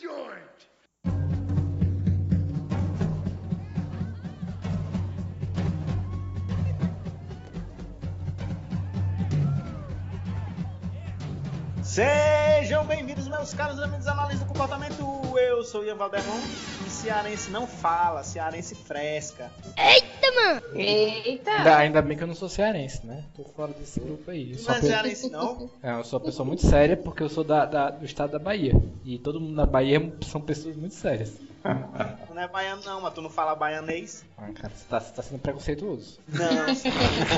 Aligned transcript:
joint! 0.00 0.54
Sejam 11.82 12.84
bem-vindos, 12.86 13.23
meus 13.44 13.52
caros 13.52 13.78
amigos 13.78 14.06
analistas 14.06 14.46
do 14.46 14.52
comportamento. 14.54 15.04
Eu 15.38 15.62
sou 15.64 15.82
o 15.82 15.84
Ian 15.84 15.96
Valderron 15.96 16.40
e 16.86 16.88
cearense 16.90 17.50
não 17.50 17.66
fala, 17.66 18.22
cearense 18.22 18.74
fresca. 18.74 19.50
Eita! 20.74 21.50
Ainda, 21.52 21.76
ainda 21.76 22.02
bem 22.02 22.16
que 22.16 22.22
eu 22.22 22.26
não 22.26 22.34
sou 22.34 22.48
cearense, 22.48 23.06
né? 23.06 23.24
Tô 23.36 23.44
fora 23.44 23.72
desse 23.74 24.00
grupo 24.00 24.30
aí. 24.30 24.56
Não 24.66 24.74
é 24.74 24.80
pe- 24.80 24.86
cearense 24.86 25.28
não? 25.30 25.70
É, 25.82 25.92
eu 25.92 26.04
sou 26.04 26.18
uma 26.18 26.24
pessoa 26.24 26.46
muito 26.46 26.66
séria 26.66 26.96
porque 26.96 27.22
eu 27.22 27.28
sou 27.28 27.44
da, 27.44 27.66
da- 27.66 27.90
do 27.90 28.04
estado 28.06 28.30
da 28.32 28.38
Bahia. 28.38 28.72
E 29.04 29.18
todo 29.18 29.38
mundo 29.38 29.54
na 29.54 29.66
Bahia 29.66 30.00
são 30.24 30.40
pessoas 30.40 30.74
muito 30.76 30.94
sérias. 30.94 31.34
Não 32.34 32.42
é 32.42 32.46
baiano 32.48 32.82
não, 32.84 33.00
mas 33.00 33.14
tu 33.14 33.22
não 33.22 33.30
fala 33.30 33.54
baianês. 33.54 34.24
Ah, 34.36 34.50
cara, 34.52 34.72
você 34.74 34.84
tá, 34.88 35.00
você 35.00 35.12
tá 35.12 35.22
sendo 35.22 35.38
preconceituoso. 35.40 36.18
Não, 36.28 36.74
se 36.74 36.90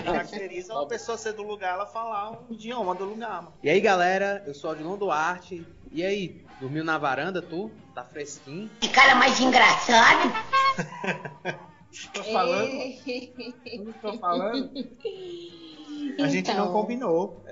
caracteriza 0.04 0.72
uma 0.72 0.86
pessoa 0.86 1.16
ser 1.18 1.32
do 1.32 1.42
lugar, 1.42 1.74
ela 1.74 1.86
falar 1.86 2.32
o 2.32 2.52
idioma 2.52 2.94
do 2.94 3.04
lugar, 3.04 3.42
mano. 3.42 3.54
E 3.62 3.68
aí 3.70 3.80
galera, 3.80 4.42
eu 4.46 4.54
sou 4.54 4.70
Odilon 4.70 4.96
Duarte. 4.96 5.64
E 5.92 6.04
aí, 6.04 6.44
dormiu 6.60 6.84
na 6.84 6.98
varanda 6.98 7.40
tu? 7.40 7.70
Tá 7.94 8.04
fresquinho? 8.04 8.68
Que 8.80 8.88
cara 8.88 9.14
mais 9.14 9.38
engraçado. 9.40 10.32
Tô 12.12 12.22
falando, 12.24 12.70
não 13.78 13.92
tô 13.94 14.18
falando. 14.18 14.70
A 16.22 16.28
gente 16.28 16.52
não 16.52 16.64
Então. 16.64 16.72
combinou. 16.72 17.42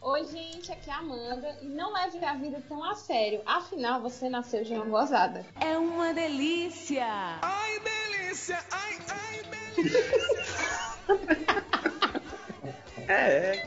Oi, 0.00 0.24
gente, 0.26 0.70
aqui 0.70 0.88
é 0.90 0.92
a 0.92 0.98
Amanda. 0.98 1.58
E 1.60 1.66
não 1.66 1.92
leve 1.92 2.24
a 2.24 2.34
vida 2.34 2.62
tão 2.68 2.84
a 2.84 2.94
sério. 2.94 3.40
Afinal, 3.44 4.00
você 4.00 4.28
nasceu 4.28 4.62
de 4.62 4.74
uma 4.74 4.84
gozada. 4.84 5.44
É 5.60 5.76
uma 5.76 6.12
delícia! 6.14 7.40
É, 13.06 13.56
é, 13.56 13.66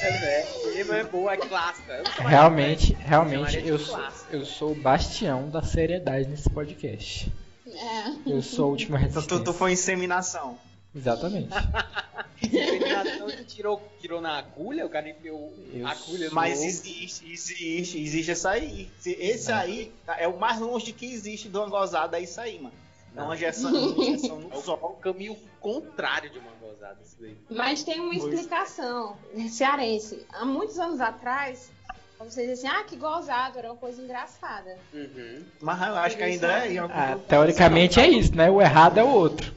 é, 0.00 0.80
é 1.00 1.04
boa, 1.04 1.32
é 1.32 1.36
clássica. 1.36 2.02
Sou 2.16 2.26
Realmente, 2.26 2.92
realmente, 2.94 3.66
eu 3.66 3.78
sou, 3.78 3.98
eu 4.30 4.44
sou 4.44 4.72
o 4.72 4.74
bastião 4.74 5.48
da 5.48 5.62
seriedade 5.62 6.28
nesse 6.28 6.48
podcast. 6.50 7.30
É. 7.66 8.30
Eu 8.32 8.42
sou 8.42 8.66
a 8.66 8.68
última 8.68 8.98
Então 8.98 9.10
tu, 9.10 9.14
resistência. 9.16 9.44
tu 9.44 9.52
foi 9.52 9.72
inseminação. 9.72 10.58
Exatamente. 10.94 11.48
Inseminação 12.42 13.26
que 13.28 13.44
tirou, 13.44 13.92
tirou 14.00 14.20
na 14.20 14.38
agulha, 14.38 14.86
o 14.86 14.88
cara 14.88 15.08
enfiou 15.08 15.52
a 15.84 15.90
agulha 15.90 16.28
no 16.28 16.34
Mas 16.34 16.62
existe, 16.62 17.30
existe, 17.30 17.98
existe 18.00 18.30
essa 18.30 18.50
aí. 18.50 18.88
Esse 19.04 19.52
aí 19.52 19.92
tá- 20.06 20.16
é 20.18 20.26
o 20.26 20.38
mais 20.38 20.58
longe 20.60 20.92
que 20.92 21.06
existe 21.06 21.48
de 21.48 21.56
uma 21.56 21.68
gozada, 21.68 22.18
é 22.18 22.22
isso 22.22 22.40
aí, 22.40 22.58
mano. 22.58 22.74
É 23.16 23.22
uma 23.22 23.34
injeção, 23.34 23.70
uma 23.72 24.04
injeção 24.04 24.38
É 24.50 24.54
no 24.54 24.56
o, 24.58 24.62
sol. 24.62 24.78
o 24.82 25.00
caminho 25.00 25.36
contrário 25.60 26.30
de 26.30 26.38
uma 26.38 26.52
gozada, 26.60 26.98
isso 27.04 27.16
daí. 27.20 27.36
Mas 27.50 27.82
tem 27.82 28.00
uma 28.00 28.14
explicação 28.14 29.16
cearense. 29.48 30.24
Há 30.32 30.44
muitos 30.44 30.78
anos 30.78 31.00
atrás, 31.00 31.70
vocês 32.18 32.48
dizem 32.48 32.68
assim, 32.70 32.80
ah, 32.80 32.84
que 32.84 32.96
gozado, 32.96 33.58
era 33.58 33.68
uma 33.72 33.76
coisa 33.76 34.00
engraçada. 34.02 34.76
Uhum. 34.92 35.44
Mas 35.60 35.80
eu 35.88 35.96
acho 35.96 36.16
que 36.16 36.22
ainda 36.22 36.46
é. 36.66 36.78
Ah, 36.78 37.18
teoricamente 37.28 37.98
é 38.00 38.08
isso, 38.08 38.34
né? 38.36 38.50
O 38.50 38.60
errado 38.60 38.98
é 38.98 39.04
o 39.04 39.08
outro. 39.08 39.52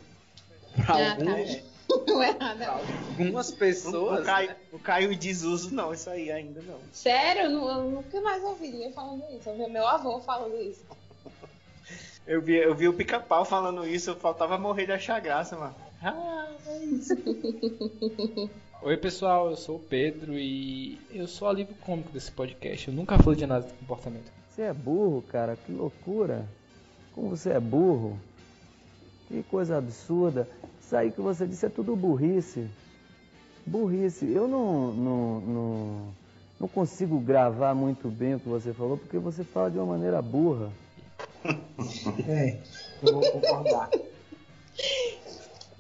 Pra 0.85 0.95
Ah, 0.95 1.11
alguns, 1.11 1.55
tá. 1.55 1.61
O 2.13 2.23
errado 2.23 2.61
é 2.61 2.66
algumas 2.66 3.52
Não, 3.52 3.57
pessoas. 3.57 4.19
não, 4.19 4.25
cai, 4.25 4.47
né? 4.47 4.55
não 4.72 4.79
caiu 4.79 5.11
em 5.11 5.17
desuso, 5.17 5.73
não, 5.75 5.94
isso 5.94 6.09
aí 6.09 6.31
ainda 6.31 6.61
não. 6.61 6.79
Sério, 6.94 7.41
eu, 7.52 7.67
eu 7.67 7.83
nunca 7.91 8.22
mais 8.22 8.41
ouvi 8.44 8.69
ninguém 8.69 8.94
falando 8.94 9.23
isso. 9.35 9.49
Eu 9.49 9.57
vi 9.57 9.67
meu 9.69 9.85
avô 9.85 10.19
falando 10.22 10.55
isso. 10.61 10.81
Eu 12.25 12.41
vi, 12.41 12.55
eu 12.55 12.75
vi 12.75 12.88
o 12.88 12.94
pica-pau 12.94 13.44
falando 13.44 13.86
isso, 13.86 14.11
eu 14.11 14.16
faltava 14.16 14.58
morrer 14.58 14.86
de 14.86 14.91
achar 14.91 15.19
graça, 15.19 15.58
mano. 15.58 15.75
Ah, 16.02 16.47
é 16.67 16.78
isso. 16.86 17.13
Oi 18.84 18.97
pessoal, 18.97 19.50
eu 19.50 19.57
sou 19.57 19.75
o 19.75 19.79
Pedro 19.79 20.34
e 20.38 21.00
eu 21.12 21.28
sou 21.28 21.47
o 21.47 21.51
alívio 21.51 21.75
cômico 21.75 22.12
desse 22.12 22.31
podcast. 22.31 22.88
Eu 22.88 22.94
nunca 22.94 23.18
falei 23.18 23.38
de 23.38 23.44
análise 23.44 23.69
de 23.69 23.73
comportamento. 23.75 24.31
Você 24.50 24.63
é 24.63 24.73
burro, 24.73 25.23
cara, 25.23 25.56
que 25.56 25.72
loucura. 25.72 26.46
Como 27.13 27.29
você 27.29 27.51
é 27.51 27.59
burro. 27.59 28.18
Que 29.28 29.44
coisa 29.44 29.78
absurda. 29.78 30.47
Isso 30.79 30.96
aí 30.96 31.12
que 31.12 31.22
você 31.22 31.46
disse 31.46 31.66
é 31.66 31.69
tudo 31.69 31.96
burrice. 31.96 32.67
Burrice. 33.66 34.31
Eu 34.31 34.47
não, 34.47 34.91
não, 34.91 35.41
não, 35.41 36.13
não 36.59 36.67
consigo 36.67 37.19
gravar 37.19 37.73
muito 37.73 38.09
bem 38.09 38.35
o 38.35 38.40
que 38.40 38.50
você 38.50 38.73
falou, 38.73 38.97
porque 38.97 39.17
você 39.17 39.44
fala 39.44 39.72
de 39.72 39.78
uma 39.78 39.85
maneira 39.85 40.22
burra. 40.22 40.72
É, 42.28 42.57
eu 43.02 43.13
vou 43.13 43.31
concordar. 43.31 43.90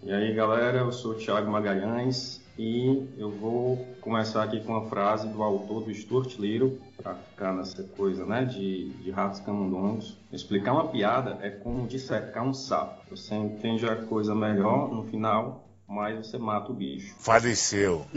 E 0.03 0.11
aí 0.11 0.33
galera, 0.33 0.79
eu 0.79 0.91
sou 0.91 1.11
o 1.11 1.15
Thiago 1.15 1.51
Magalhães 1.51 2.41
e 2.57 3.07
eu 3.17 3.29
vou 3.31 3.87
começar 4.01 4.43
aqui 4.43 4.59
com 4.61 4.73
uma 4.73 4.89
frase 4.89 5.27
do 5.27 5.41
autor 5.41 5.83
do 5.83 5.93
Stuart 5.93 6.37
Little, 6.37 6.77
para 7.01 7.15
ficar 7.15 7.53
nessa 7.53 7.83
coisa 7.83 8.25
né, 8.25 8.45
de, 8.45 8.89
de 8.89 9.11
ratos 9.11 9.39
camundongos. 9.39 10.17
Explicar 10.31 10.73
uma 10.73 10.87
piada 10.87 11.39
é 11.41 11.49
como 11.49 11.87
dissecar 11.87 12.43
um 12.43 12.53
sapo. 12.53 13.03
Você 13.09 13.35
entende 13.35 13.85
a 13.85 13.95
coisa 13.95 14.35
melhor 14.35 14.91
no 14.91 15.03
final, 15.03 15.67
mas 15.87 16.27
você 16.27 16.37
mata 16.37 16.71
o 16.71 16.75
bicho. 16.75 17.15
Faleceu. 17.19 18.05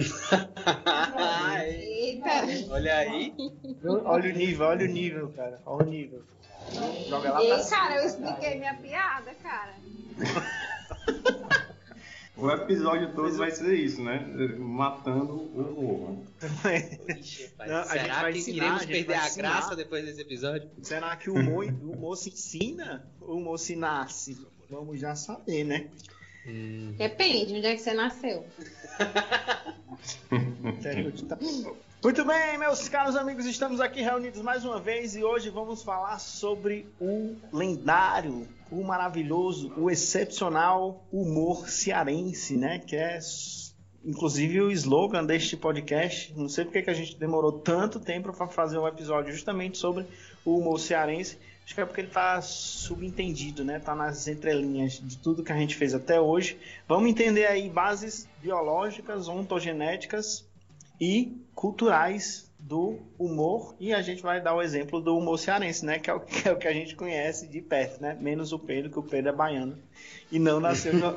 Eita! 1.67 2.71
olha 2.71 2.97
aí. 2.97 3.33
Olha 4.05 4.31
o 4.31 4.37
nível, 4.37 4.67
olha 4.67 4.85
o 4.87 4.89
nível, 4.89 5.29
cara. 5.35 5.61
Olha 5.65 5.87
o 5.87 5.91
nível. 5.91 6.23
Joga 7.09 7.31
lá 7.33 7.41
pra 7.41 7.45
Ei, 7.45 7.59
cima. 7.63 7.71
cara, 7.77 7.97
eu 7.97 8.07
expliquei 8.07 8.59
minha 8.59 8.75
piada, 8.75 9.35
cara. 9.43 9.75
O 12.37 12.51
episódio 12.51 13.15
todo 13.15 13.33
vai 13.37 13.53
ser 13.53 13.73
isso, 13.75 14.03
né? 14.03 14.19
Matando 14.59 15.35
o 15.35 15.89
ovo. 15.89 16.27
Ixi, 17.17 17.49
Não, 17.65 17.77
a 17.77 17.83
gente 17.85 17.93
será 17.93 18.23
vai 18.23 18.33
que 18.33 18.39
ensinar, 18.41 18.57
iremos 18.57 18.81
a 18.81 18.85
gente 18.87 18.93
perder 18.93 19.07
vai 19.07 19.17
a 19.17 19.27
ensinar. 19.29 19.51
graça 19.53 19.77
depois 19.77 20.05
desse 20.05 20.21
episódio? 20.21 20.69
Será 20.83 21.15
que 21.15 21.31
o 21.31 21.35
humor, 21.37 21.65
o 21.67 21.93
humor 21.93 22.17
se 22.17 22.31
ensina 22.31 23.07
ou 23.21 23.37
o 23.37 23.39
humor 23.39 23.57
se 23.57 23.77
nasce? 23.77 24.37
Vamos 24.69 24.99
já 24.99 25.15
saber, 25.15 25.63
né? 25.63 25.87
Depende, 26.99 27.55
onde 27.55 27.67
é 27.69 27.77
que 27.77 27.83
você 27.83 27.95
nasceu? 27.95 28.45
Muito 32.05 32.23
bem, 32.23 32.59
meus 32.59 32.87
caros 32.87 33.17
amigos, 33.17 33.47
estamos 33.47 33.81
aqui 33.81 34.03
reunidos 34.03 34.43
mais 34.43 34.63
uma 34.63 34.79
vez 34.79 35.17
e 35.17 35.25
hoje 35.25 35.49
vamos 35.49 35.83
falar 35.83 36.19
sobre 36.19 36.87
o 37.01 37.35
lendário, 37.51 38.47
o 38.71 38.85
maravilhoso, 38.85 39.73
o 39.75 39.91
excepcional 39.91 41.03
humor 41.11 41.67
cearense, 41.67 42.59
né? 42.59 42.79
Que 42.79 42.95
é 42.95 43.19
inclusive 44.05 44.61
o 44.61 44.71
slogan 44.71 45.25
deste 45.25 45.57
podcast. 45.57 46.35
Não 46.37 46.47
sei 46.47 46.67
porque 46.67 46.83
que 46.83 46.91
a 46.91 46.95
gente 46.95 47.17
demorou 47.17 47.53
tanto 47.53 47.99
tempo 47.99 48.31
para 48.35 48.49
fazer 48.49 48.77
um 48.77 48.87
episódio 48.87 49.33
justamente 49.33 49.79
sobre 49.79 50.05
o 50.45 50.59
humor 50.59 50.79
cearense. 50.79 51.39
Acho 51.65 51.75
que 51.75 51.81
é 51.81 51.87
porque 51.87 52.03
ele 52.03 52.11
tá 52.11 52.39
subentendido, 52.43 53.65
né? 53.65 53.79
Tá 53.79 53.95
nas 53.95 54.29
entrelinhas 54.29 55.01
de 55.03 55.17
tudo 55.17 55.43
que 55.43 55.53
a 55.53 55.57
gente 55.57 55.75
fez 55.75 55.95
até 55.95 56.21
hoje. 56.21 56.59
Vamos 56.87 57.09
entender 57.09 57.47
aí 57.47 57.71
bases 57.71 58.29
biológicas, 58.43 59.27
ontogenéticas 59.27 60.45
e 61.01 61.37
culturais 61.55 62.51
do 62.59 62.99
humor 63.19 63.75
e 63.79 63.93
a 63.93 64.01
gente 64.01 64.23
vai 64.23 64.41
dar 64.41 64.55
o 64.55 64.63
exemplo 64.63 64.99
do 65.01 65.17
humor 65.17 65.39
cearense, 65.39 65.85
né? 65.85 65.99
Que 65.99 66.09
é 66.09 66.15
o 66.15 66.21
que, 66.21 66.49
é 66.49 66.53
o 66.53 66.57
que 66.57 66.67
a 66.67 66.73
gente 66.73 66.97
conhece 66.97 67.47
de 67.47 67.61
perto, 67.61 68.01
né? 68.01 68.17
Menos 68.19 68.53
o 68.53 68.59
Pedro, 68.59 68.91
que 68.91 68.99
o 68.99 69.03
Pedro 69.03 69.31
é 69.31 69.35
baiano 69.35 69.79
e 70.33 70.39
não 70.39 70.61
nasceu 70.61 70.95
no. 70.95 71.13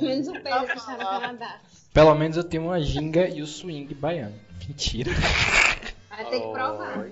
Menos 0.00 0.28
o 0.28 0.32
Pedro 0.32 0.66
que 0.66 0.78
está 0.78 0.92
no 0.92 0.98
Canadá. 0.98 1.60
Pelo 1.92 2.14
menos 2.14 2.36
eu 2.36 2.44
tenho 2.44 2.64
uma 2.64 2.80
ginga 2.80 3.28
e 3.28 3.42
o 3.42 3.46
swing 3.46 3.92
baiano. 3.94 4.34
Mentira. 4.66 5.10
Vai 6.08 6.24
ter 6.30 6.40
que 6.40 6.48
provar. 6.52 7.10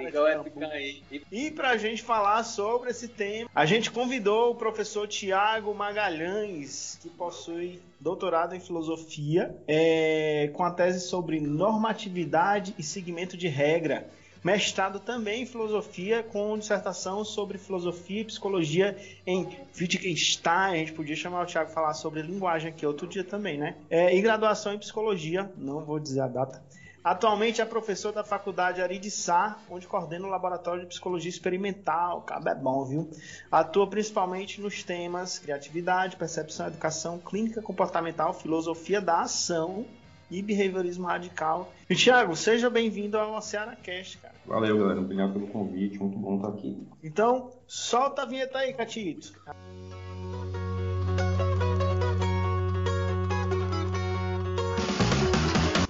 É. 0.00 1.10
E 1.10 1.22
E 1.30 1.50
para 1.50 1.70
a 1.70 1.76
gente 1.76 2.02
falar 2.02 2.42
sobre 2.44 2.90
esse 2.90 3.08
tema, 3.08 3.48
a 3.54 3.66
gente 3.66 3.90
convidou 3.90 4.52
o 4.52 4.54
professor 4.54 5.06
Tiago 5.08 5.74
Magalhães, 5.74 6.98
que 7.02 7.08
possui 7.08 7.80
doutorado 7.98 8.54
em 8.54 8.60
filosofia, 8.60 9.54
é, 9.66 10.50
com 10.52 10.64
a 10.64 10.70
tese 10.70 11.00
sobre 11.00 11.40
normatividade 11.40 12.74
e 12.78 12.82
segmento 12.82 13.36
de 13.36 13.48
regra. 13.48 14.08
Mestrado 14.42 14.98
também 14.98 15.42
em 15.42 15.46
filosofia, 15.46 16.22
com 16.22 16.58
dissertação 16.58 17.22
sobre 17.26 17.58
filosofia 17.58 18.22
e 18.22 18.24
psicologia 18.24 18.96
em 19.26 19.46
Wittgenstein. 19.78 20.72
A 20.72 20.76
gente 20.76 20.92
podia 20.92 21.14
chamar 21.14 21.46
o 21.46 21.52
para 21.52 21.66
falar 21.66 21.92
sobre 21.92 22.22
linguagem 22.22 22.70
aqui 22.70 22.86
outro 22.86 23.06
dia 23.06 23.22
também, 23.22 23.58
né? 23.58 23.76
É, 23.90 24.16
e 24.16 24.20
graduação 24.22 24.72
em 24.72 24.78
psicologia, 24.78 25.50
não 25.58 25.84
vou 25.84 26.00
dizer 26.00 26.20
a 26.20 26.26
data. 26.26 26.62
Atualmente 27.02 27.62
é 27.62 27.64
professor 27.64 28.12
da 28.12 28.22
Faculdade 28.22 28.82
Ari 28.82 28.98
de 28.98 29.10
Sá, 29.10 29.58
onde 29.70 29.86
coordena 29.86 30.26
o 30.26 30.30
Laboratório 30.30 30.82
de 30.82 30.88
Psicologia 30.88 31.30
Experimental. 31.30 32.20
Cabo 32.22 32.48
é 32.48 32.54
bom, 32.54 32.84
viu? 32.84 33.10
Atua 33.50 33.88
principalmente 33.88 34.60
nos 34.60 34.82
temas 34.82 35.38
criatividade, 35.38 36.16
percepção, 36.16 36.66
educação, 36.66 37.18
clínica 37.18 37.62
comportamental, 37.62 38.34
filosofia 38.34 39.00
da 39.00 39.22
ação 39.22 39.86
e 40.30 40.42
behaviorismo 40.42 41.06
radical. 41.06 41.72
E 41.88 41.94
Thiago, 41.96 42.36
seja 42.36 42.68
bem-vindo 42.68 43.18
ao 43.18 43.40
Ceará 43.40 43.74
Cast, 43.76 44.18
cara. 44.18 44.34
Valeu, 44.46 44.78
galera. 44.78 45.00
Obrigado 45.00 45.32
pelo 45.32 45.48
convite. 45.48 45.98
Muito 45.98 46.18
bom 46.18 46.36
estar 46.36 46.48
aqui. 46.48 46.86
Então, 47.02 47.50
solta 47.66 48.22
a 48.22 48.26
vinheta 48.26 48.58
aí, 48.58 48.74
Catito. 48.74 49.32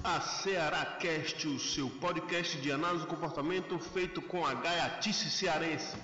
A 0.03 0.19
Ceará 0.19 0.83
Cast, 0.99 1.47
o 1.47 1.59
seu 1.59 1.87
podcast 1.87 2.57
de 2.57 2.71
análise 2.71 3.03
do 3.03 3.07
comportamento 3.07 3.77
feito 3.77 4.19
com 4.19 4.43
a 4.43 4.55
gaiatice 4.55 5.29
cearense. 5.29 5.95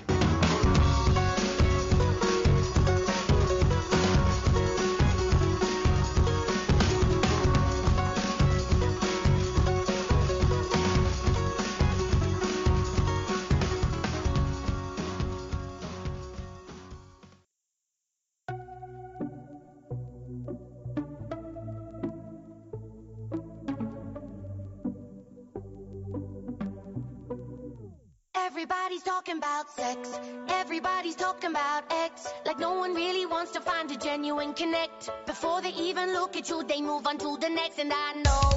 Everybody's 28.58 29.04
talking 29.04 29.38
about 29.38 29.70
sex. 29.70 30.20
Everybody's 30.50 31.16
talking 31.16 31.52
about 31.52 31.84
X. 31.92 32.34
Like 32.44 32.58
no 32.58 32.74
one 32.74 32.96
really 32.96 33.28
wants 33.28 33.52
to 33.52 33.62
find 33.62 33.92
a 33.92 33.96
genuine 33.96 34.56
connect. 34.56 35.12
Before 35.28 35.62
they 35.62 35.70
even 35.70 36.12
look 36.12 36.36
at 36.36 36.50
you, 36.50 36.64
they 36.64 36.82
move 36.82 37.06
on 37.06 37.20
to 37.20 37.38
the 37.40 37.50
next. 37.50 37.78
And 37.78 37.94
I 37.94 38.14
know. 38.14 38.50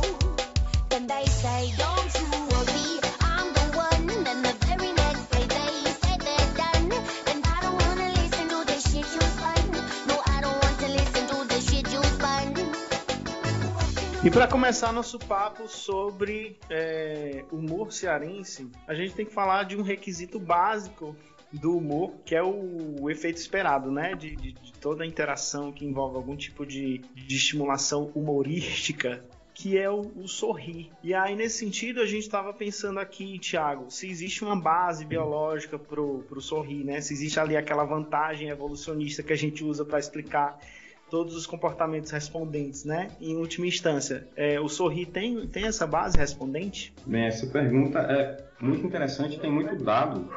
Then 0.88 1.06
they 1.06 1.26
say, 1.26 1.74
Don't 1.76 2.14
you 2.18 2.30
worry, 2.48 2.99
Para 14.32 14.46
começar 14.46 14.92
nosso 14.92 15.18
papo 15.18 15.68
sobre 15.68 16.56
é, 16.70 17.44
humor 17.50 17.92
cearense, 17.92 18.68
a 18.86 18.94
gente 18.94 19.12
tem 19.14 19.26
que 19.26 19.32
falar 19.32 19.64
de 19.64 19.76
um 19.76 19.82
requisito 19.82 20.38
básico 20.38 21.16
do 21.52 21.76
humor, 21.76 22.12
que 22.24 22.34
é 22.34 22.42
o, 22.42 23.02
o 23.02 23.10
efeito 23.10 23.38
esperado, 23.38 23.90
né? 23.90 24.14
De, 24.14 24.36
de- 24.36 24.52
de 24.52 24.72
toda 24.80 25.04
interação 25.04 25.72
que 25.72 25.84
envolve 25.84 26.16
algum 26.16 26.36
tipo 26.36 26.64
de, 26.64 26.98
de 27.14 27.36
estimulação 27.36 28.10
humorística, 28.14 29.22
que 29.52 29.76
é 29.76 29.90
o, 29.90 30.00
o 30.16 30.28
sorrir. 30.28 30.90
E 31.02 31.12
aí, 31.12 31.34
nesse 31.34 31.58
sentido, 31.58 32.00
a 32.00 32.06
gente 32.06 32.22
estava 32.22 32.54
pensando 32.54 32.98
aqui, 33.00 33.38
Thiago, 33.38 33.90
se 33.90 34.08
existe 34.08 34.42
uma 34.44 34.58
base 34.58 35.04
biológica 35.04 35.76
pro, 35.78 36.20
pro 36.28 36.40
sorrir, 36.40 36.84
né? 36.84 37.00
Se 37.00 37.12
existe 37.12 37.38
ali 37.40 37.56
aquela 37.56 37.84
vantagem 37.84 38.48
evolucionista 38.48 39.22
que 39.24 39.32
a 39.32 39.36
gente 39.36 39.64
usa 39.64 39.84
para 39.84 39.98
explicar 39.98 40.58
todos 41.10 41.34
os 41.34 41.46
comportamentos 41.46 42.10
respondentes, 42.10 42.84
né? 42.84 43.08
Em 43.20 43.36
última 43.36 43.66
instância, 43.66 44.26
é, 44.36 44.60
o 44.60 44.68
sorrir 44.68 45.06
tem, 45.06 45.46
tem 45.48 45.64
essa 45.64 45.86
base 45.86 46.16
respondente? 46.16 46.94
Bem, 47.04 47.26
essa 47.26 47.46
pergunta 47.46 47.98
é 47.98 48.44
muito 48.60 48.86
interessante, 48.86 49.38
tem 49.38 49.50
muito 49.50 49.76
dado 49.82 50.28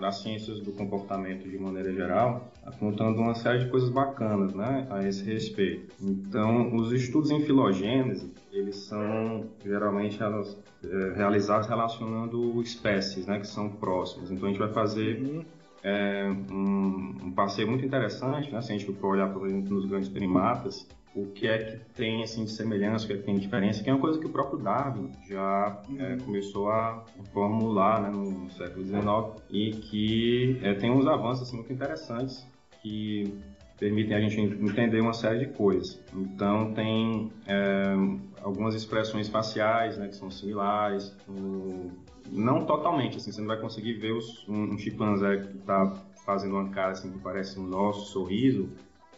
das 0.00 0.20
ciências 0.20 0.58
do 0.60 0.72
comportamento 0.72 1.48
de 1.48 1.56
maneira 1.56 1.92
geral, 1.92 2.50
apontando 2.66 3.20
uma 3.20 3.34
série 3.34 3.60
de 3.60 3.70
coisas 3.70 3.88
bacanas, 3.88 4.52
né, 4.52 4.86
a 4.90 5.06
esse 5.06 5.22
respeito. 5.22 5.94
Então, 6.00 6.74
os 6.74 6.92
estudos 6.92 7.30
em 7.30 7.40
filogênese, 7.44 8.32
eles 8.52 8.76
são 8.76 9.46
geralmente 9.64 10.18
é, 10.20 11.12
realizados 11.14 11.68
relacionando 11.68 12.60
espécies, 12.60 13.26
né, 13.26 13.38
que 13.38 13.46
são 13.46 13.68
próximas. 13.68 14.30
Então, 14.30 14.48
a 14.48 14.50
gente 14.50 14.58
vai 14.58 14.72
fazer 14.72 15.46
é, 15.82 16.28
um, 16.50 17.14
um 17.24 17.32
passeio 17.32 17.68
muito 17.68 17.84
interessante, 17.84 18.50
né, 18.52 18.60
se 18.62 18.72
a 18.72 18.78
gente 18.78 18.92
for 18.94 19.08
olhar, 19.14 19.28
por 19.28 19.46
exemplo, 19.46 19.74
nos 19.74 19.86
grandes 19.86 20.08
primatas, 20.08 20.86
o 21.14 21.26
que 21.26 21.46
é 21.46 21.58
que 21.58 21.76
tem 21.94 22.22
assim 22.22 22.44
de 22.44 22.52
semelhança, 22.52 23.04
o 23.04 23.08
que 23.08 23.12
é 23.12 23.16
que 23.18 23.22
tem 23.24 23.34
de 23.34 23.40
diferença, 23.42 23.82
que 23.82 23.90
é 23.90 23.92
uma 23.92 24.00
coisa 24.00 24.18
que 24.18 24.24
o 24.26 24.30
próprio 24.30 24.58
Darwin 24.58 25.10
já 25.28 25.78
é, 25.98 26.16
começou 26.16 26.70
a 26.70 27.02
formular 27.34 28.00
né, 28.00 28.08
no 28.08 28.50
século 28.52 28.84
XIX 28.86 29.42
e 29.50 29.70
que 29.72 30.58
é, 30.62 30.72
tem 30.72 30.90
uns 30.90 31.06
avanços 31.06 31.48
assim, 31.48 31.56
muito 31.56 31.72
interessantes 31.72 32.46
que 32.80 33.34
permitem 33.78 34.16
a 34.16 34.20
gente 34.20 34.40
entender 34.40 35.00
uma 35.00 35.12
série 35.12 35.40
de 35.40 35.46
coisas. 35.52 36.00
Então 36.14 36.72
tem 36.72 37.30
é, 37.46 37.94
algumas 38.42 38.74
expressões 38.74 39.28
faciais 39.28 39.98
né, 39.98 40.08
que 40.08 40.16
são 40.16 40.30
similares, 40.30 41.14
o- 41.28 41.90
não 42.30 42.64
totalmente, 42.64 43.16
assim, 43.16 43.32
você 43.32 43.40
não 43.40 43.48
vai 43.48 43.60
conseguir 43.60 43.94
ver 43.94 44.12
os- 44.12 44.46
um, 44.48 44.74
um 44.74 44.78
chimpanzé 44.78 45.38
que 45.38 45.56
está 45.58 45.92
fazendo 46.24 46.54
uma 46.54 46.68
cara 46.70 46.92
assim 46.92 47.10
que 47.10 47.18
parece 47.18 47.58
um 47.58 47.66
nosso 47.66 48.12
sorriso, 48.12 48.68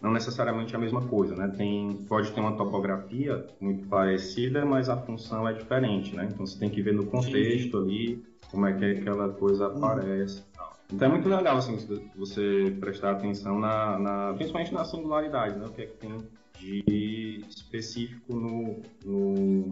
não 0.01 0.13
necessariamente 0.13 0.75
a 0.75 0.79
mesma 0.79 1.03
coisa, 1.03 1.35
né? 1.35 1.49
Tem, 1.57 2.05
pode 2.09 2.31
ter 2.33 2.41
uma 2.41 2.57
topografia 2.57 3.47
muito 3.61 3.87
parecida, 3.89 4.65
mas 4.65 4.89
a 4.89 4.97
função 4.97 5.49
é 5.49 5.53
diferente, 5.53 6.15
né? 6.15 6.29
Então 6.33 6.47
você 6.47 6.59
tem 6.59 6.69
que 6.71 6.83
ver 6.83 6.93
no 6.95 7.07
contexto 7.07 7.79
ali 7.79 8.23
como 8.51 8.67
é 8.67 8.73
que 8.73 8.85
aquela 8.85 9.29
coisa 9.31 9.67
aparece. 9.67 10.41
e 10.41 10.57
tal. 10.57 10.77
Então 10.93 11.09
é 11.09 11.11
muito 11.11 11.29
legal 11.29 11.57
assim 11.57 11.77
você 12.15 12.77
prestar 12.79 13.13
atenção 13.13 13.59
na, 13.59 13.99
na 13.99 14.35
principalmente 14.35 14.73
na 14.75 14.85
singularidade, 14.85 15.59
né? 15.59 15.67
O 15.67 15.71
que 15.71 15.83
é 15.83 15.87
que 15.87 15.97
tem 15.97 16.19
de 16.59 17.45
específico 17.49 18.35
no, 18.35 18.83
no, 19.05 19.71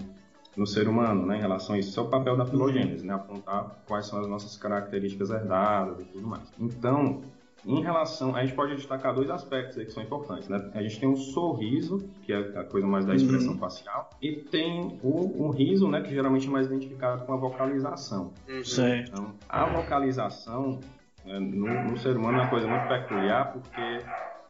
no 0.57 0.67
ser 0.67 0.89
humano, 0.89 1.27
né? 1.27 1.39
Em 1.39 1.41
relação 1.41 1.75
a 1.75 1.79
isso, 1.79 1.91
isso 1.91 2.01
é 2.01 2.03
o 2.03 2.09
papel 2.09 2.37
da 2.37 2.45
filogênese, 2.45 3.07
né? 3.07 3.15
Apontar 3.15 3.83
quais 3.87 4.07
são 4.07 4.21
as 4.21 4.27
nossas 4.27 4.57
características 4.57 5.31
herdadas 5.31 6.01
e 6.01 6.05
tudo 6.05 6.27
mais. 6.27 6.53
Então 6.59 7.23
em 7.65 7.81
relação, 7.81 8.35
a 8.35 8.45
gente 8.45 8.55
pode 8.55 8.75
destacar 8.75 9.15
dois 9.15 9.31
aspectos 9.31 9.79
aí 9.79 9.87
que 9.87 9.93
são 9.93 10.03
importantes, 10.03 10.49
né? 10.49 10.71
A 10.75 10.83
gente 10.83 10.99
tem 10.99 11.09
o 11.09 11.17
sorriso, 11.17 12.09
que 12.23 12.33
é 12.33 12.39
a 12.59 12.65
coisa 12.65 12.87
mais 12.87 13.07
da 13.07 13.15
expressão 13.15 13.57
facial, 13.57 14.11
e 14.21 14.33
tem 14.33 14.99
o, 15.03 15.45
o 15.47 15.51
riso, 15.51 15.89
né, 15.89 16.01
que 16.01 16.11
geralmente 16.13 16.49
é 16.49 16.51
mais 16.51 16.67
identificado 16.67 17.25
com 17.25 17.33
a 17.33 17.37
vocalização. 17.37 18.33
Certo. 18.65 19.13
Então, 19.13 19.35
a 19.49 19.67
vocalização 19.67 20.81
né, 21.25 21.39
no, 21.39 21.91
no 21.91 21.97
ser 21.99 22.17
humano 22.17 22.39
é 22.39 22.41
uma 22.43 22.51
coisa 22.51 22.67
muito 22.67 22.89
peculiar 22.89 23.53
porque 23.53 24.05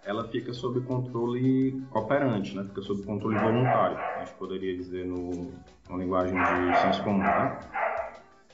ela 0.05 0.25
fica 0.29 0.53
sob 0.53 0.81
controle 0.83 1.83
operante, 1.95 2.57
né? 2.57 2.65
Fica 2.65 2.83
sob 2.83 3.03
controle 3.03 3.39
voluntário, 3.39 3.97
a 3.99 4.25
gente 4.25 4.35
poderia 4.35 4.77
dizer 4.77 5.07
no, 5.07 5.53
na 5.89 5.97
linguagem 5.97 6.35
de 6.35 6.79
senso 6.81 7.03
comum, 7.05 7.19
né? 7.19 7.59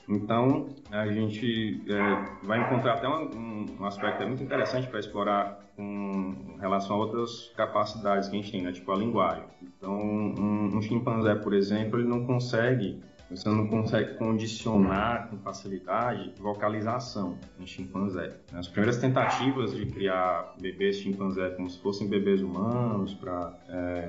Então, 0.07 0.69
a 0.91 1.05
gente 1.07 1.83
é, 1.87 2.45
vai 2.45 2.59
encontrar 2.61 2.93
até 2.95 3.07
um- 3.07 3.65
um 3.79 3.85
aspecto 3.85 4.25
muito 4.25 4.41
interessante 4.41 4.87
para 4.87 4.99
explorar 4.99 5.59
com 5.75 6.57
relação 6.59 6.95
a 6.95 6.99
outras 6.99 7.51
capacidades 7.55 8.27
que 8.27 8.35
a 8.35 8.41
gente 8.41 8.51
tem, 8.51 8.63
né? 8.63 8.71
tipo 8.71 8.91
a 8.91 8.95
linguagem. 8.95 9.43
Então, 9.61 9.93
um, 9.93 10.75
um 10.77 10.81
chimpanzé, 10.81 11.35
por 11.35 11.53
exemplo, 11.53 11.99
ele 11.99 12.07
não 12.07 12.25
consegue, 12.25 13.03
você 13.29 13.47
não 13.49 13.67
consegue 13.67 14.15
condicionar 14.17 15.29
com 15.29 15.37
facilidade 15.37 16.33
vocalização 16.39 17.37
em 17.59 17.65
chimpanzé. 17.67 18.35
As 18.53 18.67
primeiras 18.67 18.97
tentativas 18.97 19.75
de 19.75 19.85
criar 19.85 20.55
bebês 20.59 20.97
chimpanzé 20.97 21.49
como 21.51 21.69
se 21.69 21.79
fossem 21.79 22.07
bebês 22.07 22.41
humanos, 22.41 23.13
para 23.13 23.53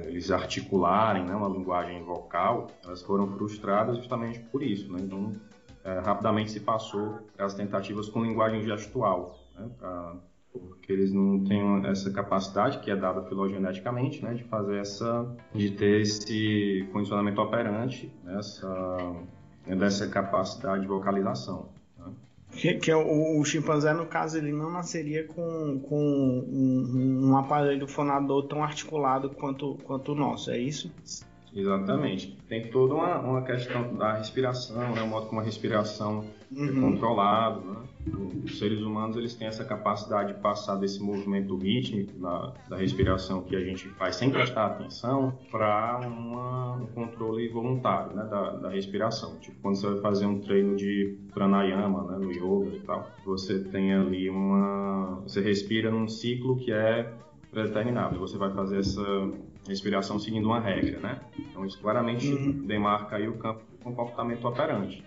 eles 0.06 0.30
articularem 0.30 1.24
né, 1.24 1.34
uma 1.34 1.48
linguagem 1.48 2.02
vocal, 2.02 2.68
elas 2.84 3.02
foram 3.02 3.26
frustradas 3.36 3.96
justamente 3.98 4.38
por 4.40 4.62
isso. 4.62 4.90
Né? 4.92 5.00
Então, 5.02 5.34
é, 5.84 5.98
rapidamente 6.00 6.50
se 6.50 6.60
passou 6.60 7.20
para 7.36 7.46
as 7.46 7.54
tentativas 7.54 8.08
com 8.08 8.22
linguagem 8.22 8.62
gestual, 8.62 9.38
né, 9.58 9.68
pra- 9.78 10.14
porque 10.52 10.92
eles 10.92 11.12
não 11.12 11.44
têm 11.44 11.86
essa 11.86 12.10
capacidade 12.10 12.78
que 12.80 12.90
é 12.90 12.96
dada 12.96 13.22
filogeneticamente, 13.22 14.22
né, 14.22 14.34
de 14.34 14.44
fazer 14.44 14.78
essa, 14.78 15.26
de 15.54 15.70
ter 15.70 16.00
esse 16.00 16.88
condicionamento 16.92 17.40
operante, 17.40 18.12
né, 18.24 18.38
essa, 18.38 19.14
dessa 19.66 20.08
capacidade 20.08 20.82
de 20.82 20.88
vocalização. 20.88 21.68
né. 21.98 22.12
Que, 22.52 22.74
que 22.74 22.90
é 22.90 22.96
o, 22.96 23.38
o 23.38 23.44
chimpanzé, 23.44 23.92
no 23.92 24.06
caso, 24.06 24.38
ele 24.38 24.52
não 24.52 24.70
nasceria 24.70 25.24
com, 25.24 25.78
com 25.80 26.44
um, 26.48 27.28
um 27.28 27.36
aparelho 27.36 27.86
fonador 27.86 28.48
tão 28.48 28.62
articulado 28.64 29.30
quanto, 29.30 29.78
quanto 29.84 30.12
o 30.12 30.14
nosso, 30.16 30.50
é 30.50 30.58
isso? 30.58 30.92
Exatamente. 31.54 32.36
Tem 32.48 32.70
toda 32.70 32.94
uma, 32.94 33.18
uma 33.20 33.42
questão 33.42 33.94
da 33.96 34.16
respiração, 34.16 34.94
né? 34.94 35.02
o 35.02 35.06
modo 35.06 35.26
como 35.26 35.40
a 35.40 35.44
respiração 35.44 36.24
Uhum. 36.50 36.80
controlado. 36.80 37.60
Né? 37.60 37.76
Os 38.44 38.58
seres 38.58 38.80
humanos 38.80 39.16
eles 39.16 39.34
têm 39.34 39.46
essa 39.46 39.64
capacidade 39.64 40.32
de 40.34 40.40
passar 40.40 40.76
desse 40.76 41.00
movimento 41.02 41.56
rítmico 41.56 42.18
da, 42.18 42.52
da 42.68 42.76
respiração 42.76 43.42
que 43.42 43.54
a 43.54 43.60
gente 43.60 43.88
faz 43.90 44.16
sem 44.16 44.30
prestar 44.30 44.66
atenção 44.66 45.38
para 45.50 46.00
um 46.80 46.86
controle 46.94 47.46
voluntário 47.48 48.16
né? 48.16 48.24
da, 48.24 48.50
da 48.56 48.68
respiração. 48.70 49.36
Tipo, 49.38 49.60
quando 49.60 49.76
você 49.76 49.86
vai 49.88 50.00
fazer 50.00 50.26
um 50.26 50.40
treino 50.40 50.76
de 50.76 51.18
pranayama, 51.32 52.10
né? 52.10 52.18
no 52.18 52.32
yoga 52.32 52.74
e 52.76 52.80
tal, 52.80 53.08
você 53.24 53.58
tem 53.60 53.92
ali 53.94 54.28
uma... 54.30 55.20
Você 55.22 55.40
respira 55.40 55.90
num 55.90 56.08
ciclo 56.08 56.56
que 56.56 56.72
é 56.72 57.12
predeterminado. 57.50 58.18
Você 58.18 58.38
vai 58.38 58.50
fazer 58.52 58.78
essa 58.78 59.02
respiração 59.68 60.18
seguindo 60.18 60.46
uma 60.46 60.58
regra, 60.60 60.98
né? 61.00 61.20
Então 61.38 61.64
isso 61.66 61.78
claramente 61.80 62.32
Uhum. 62.32 62.64
demarca 62.66 63.16
aí 63.16 63.28
o 63.28 63.34
campo 63.38 63.60
de 63.70 63.76
comportamento 63.84 64.44
operante. 64.46 65.04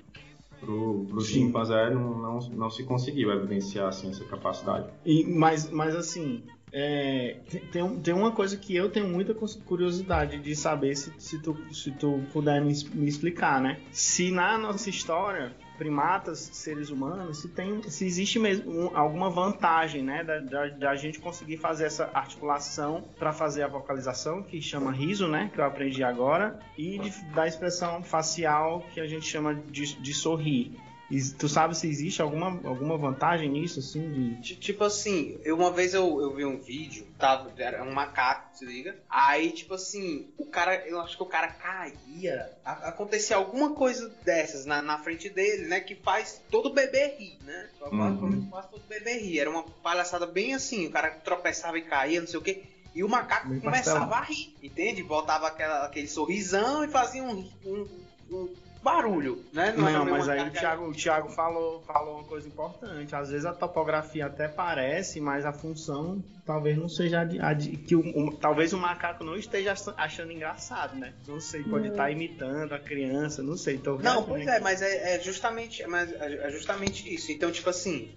Pro, 0.65 1.05
pro 1.09 1.21
Sim. 1.21 1.33
chimpanzé 1.33 1.89
não, 1.89 2.17
não, 2.17 2.39
não 2.51 2.69
se 2.69 2.83
conseguiu 2.83 3.31
evidenciar 3.31 3.87
assim, 3.87 4.09
essa 4.09 4.23
capacidade. 4.25 4.87
E, 5.05 5.23
mas, 5.25 5.69
mas 5.69 5.95
assim, 5.95 6.43
é, 6.71 7.37
tem- 7.49 7.61
tem, 7.67 7.83
um- 7.83 7.99
uma 8.13 8.31
coisa 8.31 8.57
que 8.57 8.75
eu 8.75 8.89
tenho 8.89 9.07
muita 9.07 9.33
curiosidade 9.65 10.39
de 10.39 10.55
saber 10.55 10.95
se, 10.95 11.11
se, 11.17 11.39
tu, 11.39 11.55
se 11.71 11.91
tu 11.91 12.21
puder 12.31 12.61
me, 12.61 12.73
me 12.93 13.07
explicar, 13.07 13.61
né? 13.61 13.79
Se 13.91 14.31
na 14.31 14.57
nossa 14.57 14.89
história, 14.89 15.53
primatas, 15.77 16.39
seres 16.53 16.89
humanos, 16.89 17.41
se, 17.41 17.47
tem, 17.49 17.81
se 17.83 18.05
existe 18.05 18.39
mesmo 18.39 18.71
um- 18.71 18.97
alguma 18.97 19.29
vantagem, 19.29 20.03
né? 20.03 20.23
Da, 20.23 20.39
da, 20.39 20.67
da 20.69 20.95
gente 20.95 21.19
conseguir 21.19 21.57
fazer 21.57 21.85
essa 21.85 22.09
articulação 22.13 23.03
para 23.17 23.33
fazer 23.33 23.63
a 23.63 23.67
vocalização, 23.67 24.43
que 24.43 24.61
chama 24.61 24.91
riso, 24.91 25.27
né? 25.27 25.49
Que 25.53 25.59
eu 25.59 25.65
aprendi 25.65 26.03
agora, 26.03 26.59
e 26.77 26.97
de- 26.99 27.23
da 27.33 27.47
expressão 27.47 28.03
facial, 28.03 28.85
que 28.93 28.99
a 28.99 29.07
gente 29.07 29.25
chama 29.25 29.55
de, 29.55 29.95
de 29.99 30.13
sorrir. 30.13 30.77
E 31.09 31.21
tu 31.37 31.47
sabe 31.47 31.75
se 31.77 31.87
existe 31.87 32.21
alguma, 32.21 32.47
alguma 32.67 32.97
vantagem 32.97 33.49
nisso, 33.49 33.79
assim, 33.79 34.09
de... 34.11 34.41
Ti- 34.41 34.55
Tipo 34.55 34.83
assim, 34.85 35.37
eu, 35.43 35.55
uma 35.55 35.69
vez 35.71 35.93
eu, 35.93 36.19
eu 36.21 36.33
vi 36.33 36.45
um 36.45 36.57
vídeo, 36.57 37.05
tava, 37.19 37.51
era 37.57 37.83
um 37.83 37.91
macaco, 37.93 38.57
se 38.57 38.65
liga? 38.65 38.97
Aí, 39.09 39.51
tipo 39.51 39.73
assim, 39.75 40.27
o 40.37 40.45
cara, 40.45 40.75
eu 40.87 40.99
acho 41.01 41.15
que 41.17 41.21
o 41.23 41.27
cara 41.27 41.49
caía. 41.49 42.51
A- 42.65 42.89
acontecia 42.89 43.35
alguma 43.35 43.73
coisa 43.75 44.09
dessas 44.23 44.65
na, 44.65 44.81
na 44.81 44.97
frente 44.97 45.29
dele, 45.29 45.67
né? 45.67 45.81
Que 45.81 45.93
faz 45.95 46.41
todo 46.49 46.73
bebê 46.73 47.15
rir, 47.19 47.37
né? 47.43 47.69
Uhum. 47.81 48.47
quase 48.49 48.69
todo 48.69 48.81
bebê 48.87 49.17
rir. 49.19 49.39
Era 49.39 49.49
uma 49.49 49.63
palhaçada 49.63 50.25
bem 50.25 50.53
assim, 50.55 50.87
o 50.87 50.91
cara 50.91 51.11
tropeçava 51.11 51.77
e 51.77 51.81
caía, 51.83 52.21
não 52.21 52.27
sei 52.27 52.39
o 52.39 52.43
quê. 52.43 52.63
E 52.95 53.03
o 53.03 53.09
macaco 53.09 53.49
Bem 53.49 53.59
começava 53.59 53.99
pastelão. 54.07 54.23
a 54.23 54.25
rir, 54.25 54.55
entende? 54.63 55.01
Voltava 55.03 55.47
aquela, 55.47 55.85
aquele 55.85 56.07
sorrisão 56.07 56.83
e 56.83 56.87
fazia 56.87 57.23
um, 57.23 57.49
um, 57.65 57.87
um 58.31 58.49
barulho, 58.83 59.43
né? 59.53 59.73
Não, 59.75 59.87
era 59.87 60.03
mas 60.05 60.25
uma 60.27 60.33
aí 60.33 60.47
o. 60.49 60.51
Thiago, 60.51 60.85
o 60.89 60.93
Thiago 60.93 61.29
falou, 61.29 61.81
falou 61.83 62.15
uma 62.19 62.23
coisa 62.25 62.47
importante. 62.47 63.15
Às 63.15 63.29
vezes 63.29 63.45
a 63.45 63.53
topografia 63.53 64.25
até 64.25 64.47
parece, 64.47 65.21
mas 65.21 65.45
a 65.45 65.53
função 65.53 66.23
talvez 66.45 66.77
não 66.77 66.89
seja 66.89 67.21
a 67.21 67.23
de, 67.23 67.39
a 67.39 67.53
de- 67.53 67.77
que 67.77 67.95
o, 67.95 68.01
o- 68.01 68.35
talvez 68.35 68.73
o 68.73 68.77
macaco 68.77 69.23
não 69.23 69.35
esteja 69.37 69.71
ach- 69.71 69.93
achando 69.97 70.31
engraçado, 70.33 70.95
né? 70.97 71.13
Não 71.27 71.39
sei, 71.39 71.63
pode 71.63 71.87
estar 71.87 72.11
imitando 72.11 72.73
a 72.73 72.79
criança, 72.79 73.41
não 73.41 73.55
sei. 73.55 73.77
Tô 73.77 73.97
Não, 73.97 74.23
pois 74.23 74.45
é, 74.45 74.59
mas 74.59 74.81
é, 74.81 75.15
é 75.15 75.19
justamente, 75.21 75.85
mas 75.87 76.11
é 76.11 76.49
justamente 76.51 77.11
isso. 77.13 77.31
Então, 77.31 77.51
tipo 77.51 77.69
assim, 77.69 78.13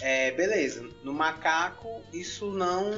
é, 0.00 0.30
beleza. 0.30 0.88
No 1.02 1.12
macaco 1.12 2.02
isso 2.12 2.52
não, 2.52 2.90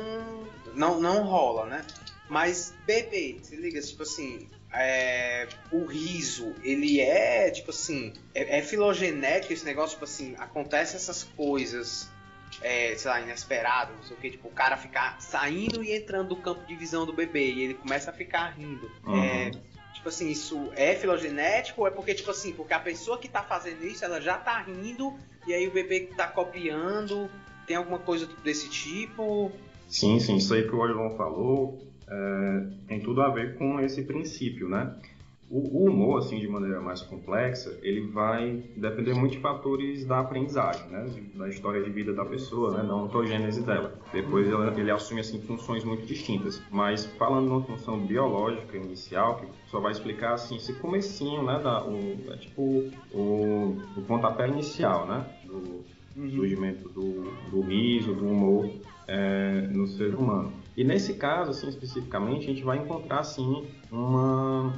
não, 0.75 1.01
não 1.01 1.23
rola, 1.25 1.65
né? 1.67 1.85
Mas 2.29 2.75
bebê, 2.87 3.39
se 3.43 3.57
liga, 3.57 3.81
tipo 3.81 4.03
assim, 4.03 4.47
é, 4.73 5.49
o 5.71 5.85
riso, 5.85 6.55
ele 6.63 7.01
é 7.01 7.51
tipo 7.51 7.71
assim, 7.71 8.13
é, 8.35 8.59
é 8.59 8.63
filogenético 8.63 9.53
esse 9.53 9.65
negócio, 9.65 9.95
tipo 9.95 10.05
assim, 10.05 10.35
acontece 10.39 10.97
essas 10.97 11.25
coisas. 11.25 12.11
É, 12.63 12.95
sei 12.97 13.11
lá, 13.11 13.21
inesperado, 13.21 13.93
não 13.95 14.03
sei 14.03 14.17
o 14.17 14.21
que, 14.21 14.31
tipo, 14.31 14.49
o 14.49 14.51
cara 14.51 14.77
ficar 14.77 15.21
saindo 15.21 15.85
e 15.85 15.95
entrando 15.95 16.31
do 16.31 16.37
campo 16.37 16.67
de 16.67 16.75
visão 16.75 17.05
do 17.05 17.13
bebê 17.13 17.53
e 17.53 17.63
ele 17.63 17.75
começa 17.75 18.11
a 18.11 18.13
ficar 18.13 18.49
rindo. 18.57 18.91
Uhum. 19.07 19.23
É, 19.23 19.51
Tipo 19.99 20.11
assim, 20.11 20.31
isso 20.31 20.71
é 20.77 20.95
filogenético 20.95 21.81
ou 21.81 21.89
é 21.89 21.91
porque, 21.91 22.15
tipo 22.15 22.31
assim, 22.31 22.53
porque 22.53 22.73
a 22.73 22.79
pessoa 22.79 23.19
que 23.19 23.29
tá 23.29 23.43
fazendo 23.43 23.85
isso, 23.85 24.05
ela 24.05 24.21
já 24.21 24.39
tá 24.39 24.63
rindo 24.63 25.13
e 25.45 25.53
aí 25.53 25.67
o 25.67 25.73
bebê 25.73 26.01
que 26.01 26.15
tá 26.15 26.29
copiando, 26.29 27.29
tem 27.67 27.77
alguma 27.77 27.99
coisa 27.99 28.29
desse 28.45 28.69
tipo? 28.69 29.51
Sim, 29.89 30.21
sim, 30.21 30.37
isso 30.37 30.55
aí 30.55 30.63
que 30.63 30.75
o 30.75 30.87
João 30.87 31.17
falou 31.17 31.88
é, 32.11 32.67
tem 32.87 33.01
tudo 33.01 33.23
a 33.23 33.29
ver 33.29 33.57
com 33.57 33.79
esse 33.81 34.03
princípio, 34.03 34.69
né? 34.69 34.95
O, 35.51 35.79
o 35.79 35.89
humor, 35.89 36.19
assim, 36.19 36.39
de 36.39 36.47
maneira 36.47 36.79
mais 36.79 37.01
complexa, 37.01 37.79
ele 37.83 38.03
vai 38.09 38.63
depender 38.77 39.15
muito 39.15 39.33
de 39.33 39.39
fatores 39.39 40.05
da 40.05 40.21
aprendizagem, 40.21 40.87
né? 40.91 41.07
Da 41.37 41.49
história 41.49 41.83
de 41.83 41.89
vida 41.89 42.13
da 42.13 42.23
pessoa, 42.23 42.77
né? 42.77 42.87
Da 42.87 42.95
ontogênese 42.95 43.65
dela. 43.65 43.99
Depois 44.13 44.47
ela- 44.47 44.79
ele 44.79 44.91
assume, 44.91 45.21
assim, 45.21 45.41
funções 45.41 45.85
muito 45.85 46.05
distintas. 46.05 46.63
Mas 46.71 47.07
falando 47.17 47.49
numa 47.49 47.63
função 47.63 47.99
biológica 47.99 48.77
inicial, 48.77 49.37
que 49.41 49.47
só 49.71 49.81
vai 49.81 49.93
explicar, 49.93 50.35
assim, 50.35 50.57
esse 50.57 50.75
comecinho, 50.75 51.43
né? 51.47 51.59
Da, 51.65 51.83
o, 51.83 52.27
é 52.31 52.37
tipo 52.37 52.91
o, 53.11 53.75
o 53.97 54.03
pontapé 54.07 54.49
inicial, 54.49 55.07
né? 55.07 55.25
Do, 55.45 55.87
Uhum. 56.17 56.31
surgimento 56.31 56.89
do, 56.89 57.23
do 57.49 57.61
riso, 57.63 58.13
do 58.13 58.27
humor 58.27 58.75
é, 59.07 59.69
no 59.73 59.87
ser 59.87 60.13
humano. 60.17 60.53
E 60.79 60.85
nesse 60.85 61.15
caso, 61.15 61.51
assim, 61.51 61.69
especificamente, 61.69 62.45
a 62.49 62.55
gente 62.55 62.63
vai 62.63 62.79
encontrar, 62.79 63.19
assim, 63.19 63.67
uma, 63.91 64.73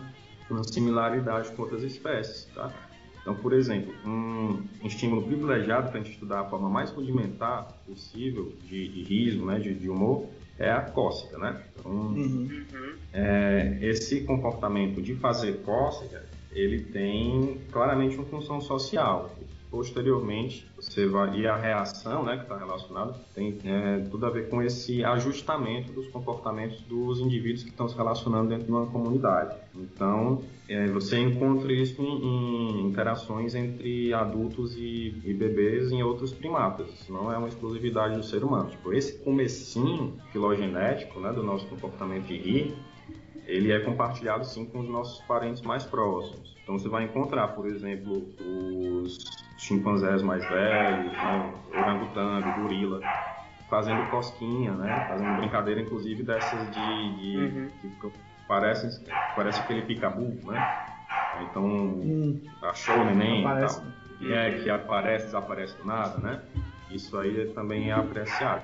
uma 0.48 0.64
similaridade 0.64 1.50
com 1.52 1.60
outras 1.60 1.82
espécies, 1.82 2.46
tá? 2.54 2.72
Então, 3.20 3.34
por 3.34 3.52
exemplo, 3.52 3.92
um 4.02 4.64
estímulo 4.82 5.22
privilegiado 5.26 5.90
para 5.90 6.00
a 6.00 6.02
gente 6.02 6.14
estudar 6.14 6.40
a 6.40 6.44
forma 6.48 6.70
mais 6.70 6.90
rudimentar 6.90 7.82
possível 7.86 8.50
de, 8.62 8.88
de 8.88 9.02
riso, 9.02 9.44
né, 9.44 9.58
de, 9.58 9.74
de 9.74 9.90
humor, 9.90 10.30
é 10.58 10.70
a 10.70 10.80
cócega, 10.80 11.36
né? 11.36 11.62
Então, 11.78 11.92
Uhum. 11.92 12.48
é, 13.12 13.78
esse 13.82 14.22
comportamento 14.22 15.02
de 15.02 15.14
fazer 15.16 15.60
cócega, 15.64 16.24
ele 16.50 16.80
tem 16.84 17.60
claramente 17.70 18.16
uma 18.16 18.24
função 18.24 18.58
social. 18.58 19.36
Posteriormente, 19.70 20.66
você 20.74 21.06
vai 21.06 21.38
e 21.38 21.46
a 21.46 21.56
reação, 21.56 22.24
né, 22.24 22.36
que 22.36 22.42
está 22.42 22.58
relacionada, 22.58 23.14
tem 23.32 23.56
é, 23.64 24.00
tudo 24.10 24.26
a 24.26 24.30
ver 24.30 24.48
com 24.48 24.60
esse 24.60 25.04
ajustamento 25.04 25.92
dos 25.92 26.08
comportamentos 26.08 26.80
dos 26.82 27.20
indivíduos 27.20 27.62
que 27.62 27.70
estão 27.70 27.88
se 27.88 27.96
relacionando 27.96 28.48
dentro 28.48 28.64
de 28.64 28.72
uma 28.72 28.86
comunidade. 28.86 29.56
Então, 29.74 30.42
é, 30.68 30.88
você 30.88 31.20
encontra 31.20 31.72
isso 31.72 32.02
em, 32.02 32.04
em 32.04 32.86
interações 32.88 33.54
entre 33.54 34.12
adultos 34.12 34.74
e, 34.76 35.14
e 35.24 35.32
bebês 35.32 35.92
em 35.92 36.02
outros 36.02 36.32
primatas. 36.32 36.88
Isso 36.88 37.12
não 37.12 37.32
é 37.32 37.38
uma 37.38 37.46
exclusividade 37.46 38.16
do 38.16 38.24
ser 38.24 38.42
humano. 38.42 38.70
Tipo, 38.70 38.92
esse 38.92 39.18
comecinho 39.18 40.16
filogenético, 40.32 41.20
né, 41.20 41.32
do 41.32 41.44
nosso 41.44 41.66
comportamento 41.66 42.26
de 42.26 42.36
rir, 42.36 42.74
ele 43.46 43.70
é 43.70 43.78
compartilhado 43.80 44.44
sim 44.44 44.64
com 44.64 44.80
os 44.80 44.88
nossos 44.88 45.20
parentes 45.26 45.62
mais 45.62 45.84
próximos. 45.84 46.56
Então 46.62 46.78
você 46.78 46.88
vai 46.88 47.04
encontrar, 47.04 47.48
por 47.48 47.66
exemplo, 47.66 48.28
os 48.38 49.18
chimpanzés 49.60 50.22
mais 50.22 50.46
velhos, 50.48 51.12
né, 51.12 51.52
orangotango, 51.76 52.60
gorila, 52.62 53.00
fazendo 53.68 54.08
cosquinha, 54.10 54.72
né, 54.72 55.04
fazendo 55.08 55.36
brincadeira, 55.36 55.80
inclusive 55.80 56.22
dessas 56.22 56.70
de, 56.70 57.14
de 57.14 57.36
Uhum. 57.38 57.70
que 57.80 58.12
parece 58.48 59.00
parece 59.36 59.60
aquele 59.60 59.82
picabu, 59.82 60.36
né? 60.44 60.76
Então 61.42 61.64
Hum, 61.64 62.40
achou 62.62 62.96
o 62.96 63.04
neném 63.04 63.46
Aparece. 63.46 63.78
e 63.78 63.82
tal. 63.82 63.92
E 64.20 64.32
é 64.32 64.50
que 64.62 64.68
aparece, 64.70 65.26
desaparece 65.26 65.76
do 65.78 65.86
nada, 65.86 66.18
né? 66.18 66.40
Isso 66.90 67.16
aí 67.18 67.46
também 67.54 67.90
é 67.90 67.94
apreciado. 67.94 68.62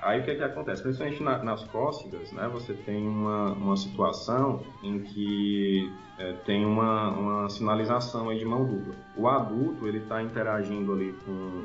Aí 0.00 0.20
o 0.20 0.24
que, 0.24 0.30
é 0.30 0.34
que 0.36 0.42
acontece? 0.44 0.82
Principalmente 0.82 1.22
na- 1.22 1.42
nas 1.42 1.64
cócegas, 1.64 2.30
né? 2.32 2.48
Você 2.52 2.72
tem 2.72 3.06
uma, 3.06 3.52
uma 3.52 3.76
situação 3.76 4.62
em 4.82 5.00
que 5.00 5.92
é, 6.18 6.32
tem 6.44 6.64
uma, 6.64 7.10
uma 7.10 7.48
sinalização 7.50 8.28
aí 8.30 8.38
de 8.38 8.44
mão 8.44 8.64
dupla. 8.64 8.94
O 9.16 9.28
adulto, 9.28 9.86
ele 9.88 9.98
está 9.98 10.22
interagindo 10.22 10.92
ali 10.92 11.12
com, 11.24 11.64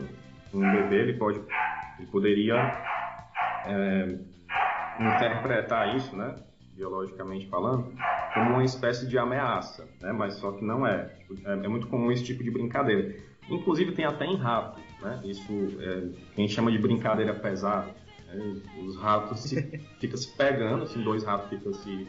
com 0.51 0.57
o 0.57 0.71
bebê, 0.71 1.01
ele 1.01 1.13
pode, 1.13 1.39
ele 1.99 2.07
poderia 2.07 2.55
é, 3.65 4.17
interpretar 4.99 5.95
isso, 5.95 6.15
né? 6.15 6.35
Biologicamente 6.75 7.47
falando, 7.47 7.93
como 8.33 8.49
uma 8.51 8.63
espécie 8.63 9.07
de 9.07 9.17
ameaça, 9.17 9.87
né? 10.01 10.11
Mas 10.11 10.35
só 10.35 10.51
que 10.53 10.65
não 10.65 10.85
é. 10.87 11.11
É, 11.45 11.51
é 11.53 11.67
muito 11.67 11.87
comum 11.87 12.11
esse 12.11 12.23
tipo 12.23 12.43
de 12.43 12.49
brincadeira. 12.49 13.15
Inclusive 13.49 13.91
tem 13.91 14.05
até 14.05 14.25
em 14.25 14.37
rato, 14.37 14.79
né? 15.01 15.21
Isso 15.23 15.51
é, 15.79 16.09
gente 16.41 16.53
chama 16.53 16.71
de 16.71 16.79
brincadeira 16.79 17.33
pesada. 17.35 17.93
Os 18.85 18.95
ratos 18.97 19.41
se, 19.41 19.61
ficam 19.99 20.17
se 20.17 20.27
pegando, 20.35 20.83
assim, 20.83 21.01
dois 21.03 21.23
ratos 21.23 21.49
ficam 21.49 21.73
se 21.73 22.07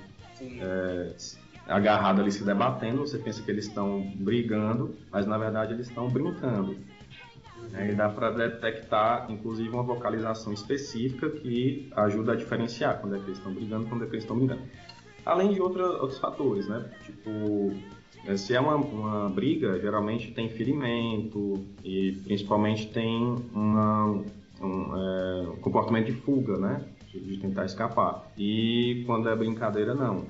é, 0.60 1.14
agarrados 1.66 2.20
ali 2.20 2.32
se 2.32 2.44
debatendo. 2.44 3.00
Você 3.00 3.18
pensa 3.18 3.42
que 3.42 3.50
eles 3.50 3.66
estão 3.66 4.12
brigando, 4.16 4.94
mas 5.10 5.26
na 5.26 5.38
verdade 5.38 5.74
eles 5.74 5.88
estão 5.88 6.08
brincando. 6.08 6.76
E 7.72 7.94
dá 7.94 8.08
para 8.08 8.30
detectar, 8.30 9.26
inclusive, 9.30 9.68
uma 9.70 9.82
vocalização 9.82 10.52
específica 10.52 11.30
que 11.30 11.90
ajuda 11.96 12.32
a 12.32 12.36
diferenciar 12.36 13.00
quando 13.00 13.16
é 13.16 13.18
que 13.18 13.24
eles 13.24 13.38
estão 13.38 13.52
brigando 13.52 13.86
e 13.86 13.88
quando 13.88 14.04
é 14.04 14.06
que 14.06 14.12
eles 14.12 14.24
estão 14.24 14.36
brincando. 14.36 14.62
Além 15.24 15.52
de 15.52 15.60
outra, 15.60 15.86
outros 15.86 16.18
fatores, 16.18 16.68
né? 16.68 16.84
Tipo, 17.04 17.72
eh, 18.26 18.36
se 18.36 18.54
é 18.54 18.60
uma, 18.60 18.76
uma 18.76 19.30
briga, 19.30 19.80
geralmente 19.80 20.32
tem 20.32 20.50
ferimento 20.50 21.64
e 21.82 22.12
principalmente 22.24 22.88
tem 22.92 23.34
uma, 23.52 24.22
um, 24.64 24.96
é, 24.96 25.48
um 25.50 25.56
comportamento 25.56 26.06
de 26.06 26.12
fuga, 26.12 26.56
né? 26.58 26.84
De, 27.10 27.20
de 27.20 27.38
tentar 27.38 27.64
escapar. 27.64 28.30
E 28.36 29.04
quando 29.06 29.28
é 29.28 29.36
brincadeira, 29.36 29.94
não. 29.94 30.24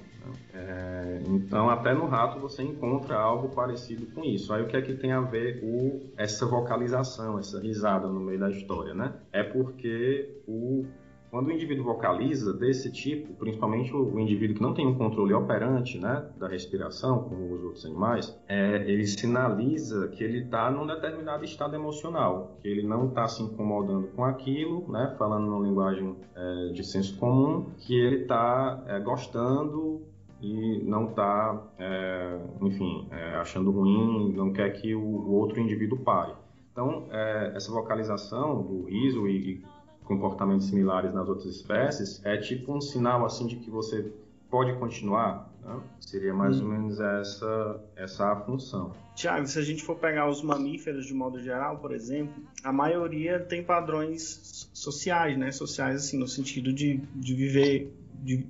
É, 0.53 1.23
então, 1.27 1.69
até 1.69 1.93
no 1.93 2.07
rato 2.07 2.39
você 2.41 2.63
encontra 2.63 3.17
algo 3.17 3.49
parecido 3.55 4.07
com 4.07 4.25
isso. 4.25 4.53
Aí, 4.53 4.63
o 4.63 4.67
que 4.67 4.77
é 4.77 4.83
que 4.83 4.95
tem 4.95 5.13
a 5.13 5.21
ver 5.21 5.61
o, 5.63 6.13
essa 6.17 6.47
vocalização, 6.47 7.39
essa 7.39 7.61
risada 7.61 8.09
no 8.09 8.21
meio 8.21 8.39
da 8.39 8.51
história, 8.51 8.95
né? 8.95 9.13
É 9.33 9.43
porque 9.43 10.43
o 10.47 10.87
quando 11.35 11.49
o 11.49 11.51
indivíduo 11.51 11.85
vocaliza 11.85 12.53
desse 12.53 12.93
tipo, 12.93 13.35
principalmente 13.35 13.93
o, 13.93 14.21
indivíduo 14.21 14.55
que 14.55 14.63
não 14.63 14.73
tem 14.73 14.87
um 14.87 14.95
controle 14.95 15.35
operante 15.35 15.99
né, 15.99 16.25
da 16.39 16.47
respiração, 16.47 17.25
como 17.25 17.53
os 17.53 17.65
outros 17.65 17.85
animais, 17.85 18.41
é, 18.47 18.89
ele 18.89 19.05
sinaliza 19.05 20.07
que 20.11 20.23
ele 20.23 20.45
está 20.45 20.71
num 20.71 20.87
determinado 20.87 21.45
estado 21.45 21.75
emocional, 21.75 22.57
que 22.63 22.69
ele 22.69 22.87
não 22.87 23.09
está 23.09 23.27
se 23.27 23.43
incomodando 23.43 24.07
com 24.15 24.25
aquilo, 24.25 24.89
né, 24.89 25.13
falando 25.19 25.47
numa 25.47 25.67
linguagem 25.67 26.15
é, 26.37 26.69
de 26.73 26.85
senso 26.85 27.19
comum, 27.19 27.67
que 27.79 27.99
ele 27.99 28.23
está 28.23 28.85
é, 28.87 29.01
gostando 29.01 30.03
e 30.41 30.85
não 30.85 31.09
está, 31.09 31.65
é, 31.81 32.39
enfim, 32.63 33.09
é, 33.11 33.35
achando 33.39 33.73
ruim, 33.73 34.33
não 34.37 34.53
quer 34.53 34.71
que 34.71 34.95
o, 34.95 35.03
o 35.03 35.33
outro 35.33 35.59
indivíduo 35.59 35.99
pare. 35.99 36.33
Então, 36.71 37.09
é, 37.11 37.53
essa 37.57 37.73
vocalização 37.73 38.63
do 38.63 38.85
riso 38.85 39.27
e, 39.27 39.55
e 39.55 39.74
comportamentos 40.05 40.67
similares 40.67 41.13
nas 41.13 41.29
outras 41.29 41.47
espécies, 41.47 42.25
é 42.25 42.37
tipo 42.37 42.77
um 42.77 42.81
sinal 42.81 43.25
assim 43.25 43.47
de 43.47 43.57
que 43.57 43.71
você 43.71 44.13
pode 44.51 44.73
continuar. 44.79 45.51
Né? 45.65 45.81
Seria 45.99 46.35
mais 46.35 46.61
hum. 46.61 46.65
ou 46.65 46.71
menos 46.71 47.01
essa, 47.01 47.81
essa 47.97 48.33
a 48.33 48.37
função. 48.37 48.93
Tiago, 49.15 49.47
se 49.47 49.59
a 49.59 49.63
gente 49.63 49.83
for 49.83 49.97
pegar 49.97 50.29
os 50.29 50.43
mamíferos 50.43 51.07
de 51.07 51.15
modo 51.15 51.41
geral, 51.41 51.79
por 51.79 51.93
exemplo, 51.93 52.35
a 52.63 52.73
maioria 52.73 53.41
tem 53.41 53.63
padrões 53.63 54.69
sociais, 54.73 55.39
né? 55.39 55.51
Sociais, 55.53 55.97
assim, 55.97 56.19
no 56.19 56.29
sentido 56.29 56.73
de, 56.73 56.99
de 57.15 57.35
viver 57.35 57.93
de 58.25 58.47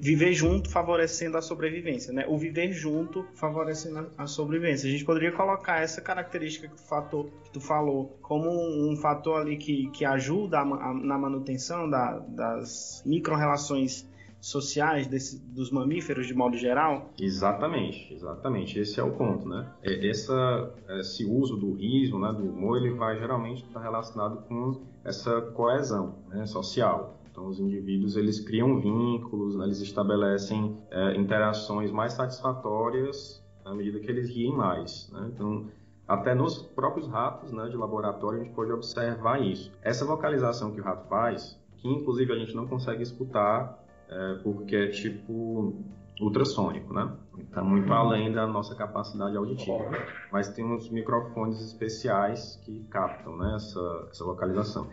viver 0.00 0.32
junto 0.32 0.70
favorecendo 0.70 1.36
a 1.36 1.42
sobrevivência, 1.42 2.12
né? 2.12 2.24
O 2.28 2.38
viver 2.38 2.72
junto 2.72 3.26
favorecendo 3.34 4.08
a 4.16 4.26
sobrevivência. 4.26 4.88
A 4.88 4.92
gente 4.92 5.04
poderia 5.04 5.32
colocar 5.32 5.80
essa 5.80 6.00
característica 6.00 6.68
que, 6.68 6.80
fator, 6.80 7.28
que 7.42 7.50
tu 7.50 7.60
falou 7.60 8.16
como 8.22 8.48
um, 8.48 8.96
fator 8.96 9.40
ali 9.40 9.56
que, 9.56 9.90
que 9.90 10.04
ajuda 10.04 10.58
a, 10.58 10.62
a, 10.62 10.94
na 10.94 11.18
manutenção 11.18 11.90
da, 11.90 12.18
das 12.20 13.02
micro-relações 13.04 14.08
sociais 14.40 15.08
desse, 15.08 15.40
dos 15.40 15.72
mamíferos 15.72 16.28
de 16.28 16.34
modo 16.34 16.56
geral? 16.56 17.10
Exatamente, 17.20 18.14
exatamente. 18.14 18.78
Esse 18.78 19.00
é 19.00 19.02
o 19.02 19.10
ponto, 19.10 19.48
né? 19.48 19.68
Essa, 19.82 20.72
esse 21.00 21.24
uso 21.24 21.56
do 21.56 21.72
riso, 21.72 22.16
né, 22.16 22.32
do 22.32 22.44
humor, 22.44 22.78
ele 22.78 22.94
vai 22.94 23.18
geralmente 23.18 23.64
estar 23.64 23.80
relacionado 23.80 24.46
com 24.46 24.82
essa 25.04 25.40
coesão 25.40 26.14
né, 26.28 26.46
social. 26.46 27.18
Então, 27.36 27.48
os 27.48 27.60
indivíduos 27.60 28.16
eles 28.16 28.40
criam 28.40 28.80
vínculos, 28.80 29.56
né, 29.56 29.66
eles 29.66 29.82
estabelecem 29.82 30.74
é, 30.90 31.18
interações 31.18 31.92
mais 31.92 32.14
satisfatórias 32.14 33.44
à 33.62 33.74
medida 33.74 34.00
que 34.00 34.10
eles 34.10 34.30
riem 34.30 34.56
mais. 34.56 35.10
Né? 35.12 35.30
Então, 35.34 35.66
até 36.08 36.34
nos 36.34 36.62
próprios 36.62 37.06
ratos 37.06 37.52
né, 37.52 37.68
de 37.68 37.76
laboratório 37.76 38.40
a 38.40 38.42
gente 38.42 38.54
pode 38.54 38.72
observar 38.72 39.42
isso. 39.42 39.70
Essa 39.82 40.06
vocalização 40.06 40.72
que 40.72 40.80
o 40.80 40.82
rato 40.82 41.06
faz, 41.10 41.60
que 41.76 41.86
inclusive 41.86 42.32
a 42.32 42.38
gente 42.38 42.56
não 42.56 42.66
consegue 42.66 43.02
escutar 43.02 43.84
é, 44.08 44.34
porque 44.42 44.74
é 44.74 44.86
tipo 44.88 45.74
ultrassônico, 46.18 46.94
né? 46.94 47.14
Está 47.36 47.62
muito 47.62 47.92
além 47.92 48.32
da 48.32 48.46
nossa 48.46 48.74
capacidade 48.74 49.36
auditiva. 49.36 49.90
Mas 50.32 50.48
tem 50.48 50.64
uns 50.64 50.88
microfones 50.88 51.60
especiais 51.60 52.58
que 52.64 52.82
captam 52.84 53.36
né, 53.36 53.56
essa, 53.56 54.08
essa. 54.10 54.86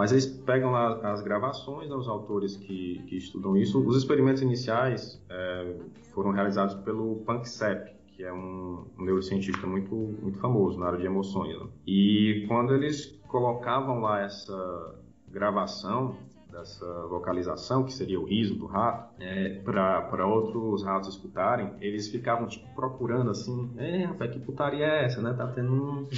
Mas 0.00 0.12
eles 0.12 0.24
pegam 0.24 0.70
lá 0.70 1.12
as 1.12 1.20
gravações, 1.20 1.90
né, 1.90 1.94
os 1.94 2.08
autores 2.08 2.56
que, 2.56 3.02
que 3.06 3.18
estudam 3.18 3.54
isso. 3.54 3.86
Os 3.86 3.98
experimentos 3.98 4.40
iniciais 4.40 5.22
é, 5.28 5.76
foram 6.14 6.30
realizados 6.30 6.74
pelo 6.76 7.16
Panksepp, 7.16 7.92
que 8.06 8.24
é 8.24 8.32
um, 8.32 8.86
um 8.98 9.04
neurocientista 9.04 9.66
muito, 9.66 9.94
muito 9.94 10.38
famoso 10.38 10.80
na 10.80 10.86
área 10.86 10.98
de 10.98 11.04
emoções. 11.04 11.54
Né? 11.54 11.66
E 11.86 12.46
quando 12.48 12.74
eles 12.74 13.20
colocavam 13.28 14.00
lá 14.00 14.22
essa 14.22 14.94
gravação, 15.28 16.16
dessa 16.50 16.86
vocalização, 17.06 17.84
que 17.84 17.92
seria 17.92 18.20
o 18.20 18.24
riso 18.24 18.54
do 18.54 18.66
rato, 18.66 19.14
é, 19.20 19.60
para 19.60 20.26
outros 20.26 20.82
ratos 20.82 21.08
escutarem, 21.08 21.72
eles 21.80 22.08
ficavam 22.08 22.46
tipo 22.46 22.68
procurando 22.74 23.30
assim, 23.30 23.70
é, 23.76 24.04
rapaz, 24.04 24.32
que 24.32 24.40
putaria 24.40 24.84
é 24.84 25.04
essa, 25.04 25.22
né? 25.22 25.32
Tá 25.32 25.46
tendo 25.48 25.72
um, 25.72 26.08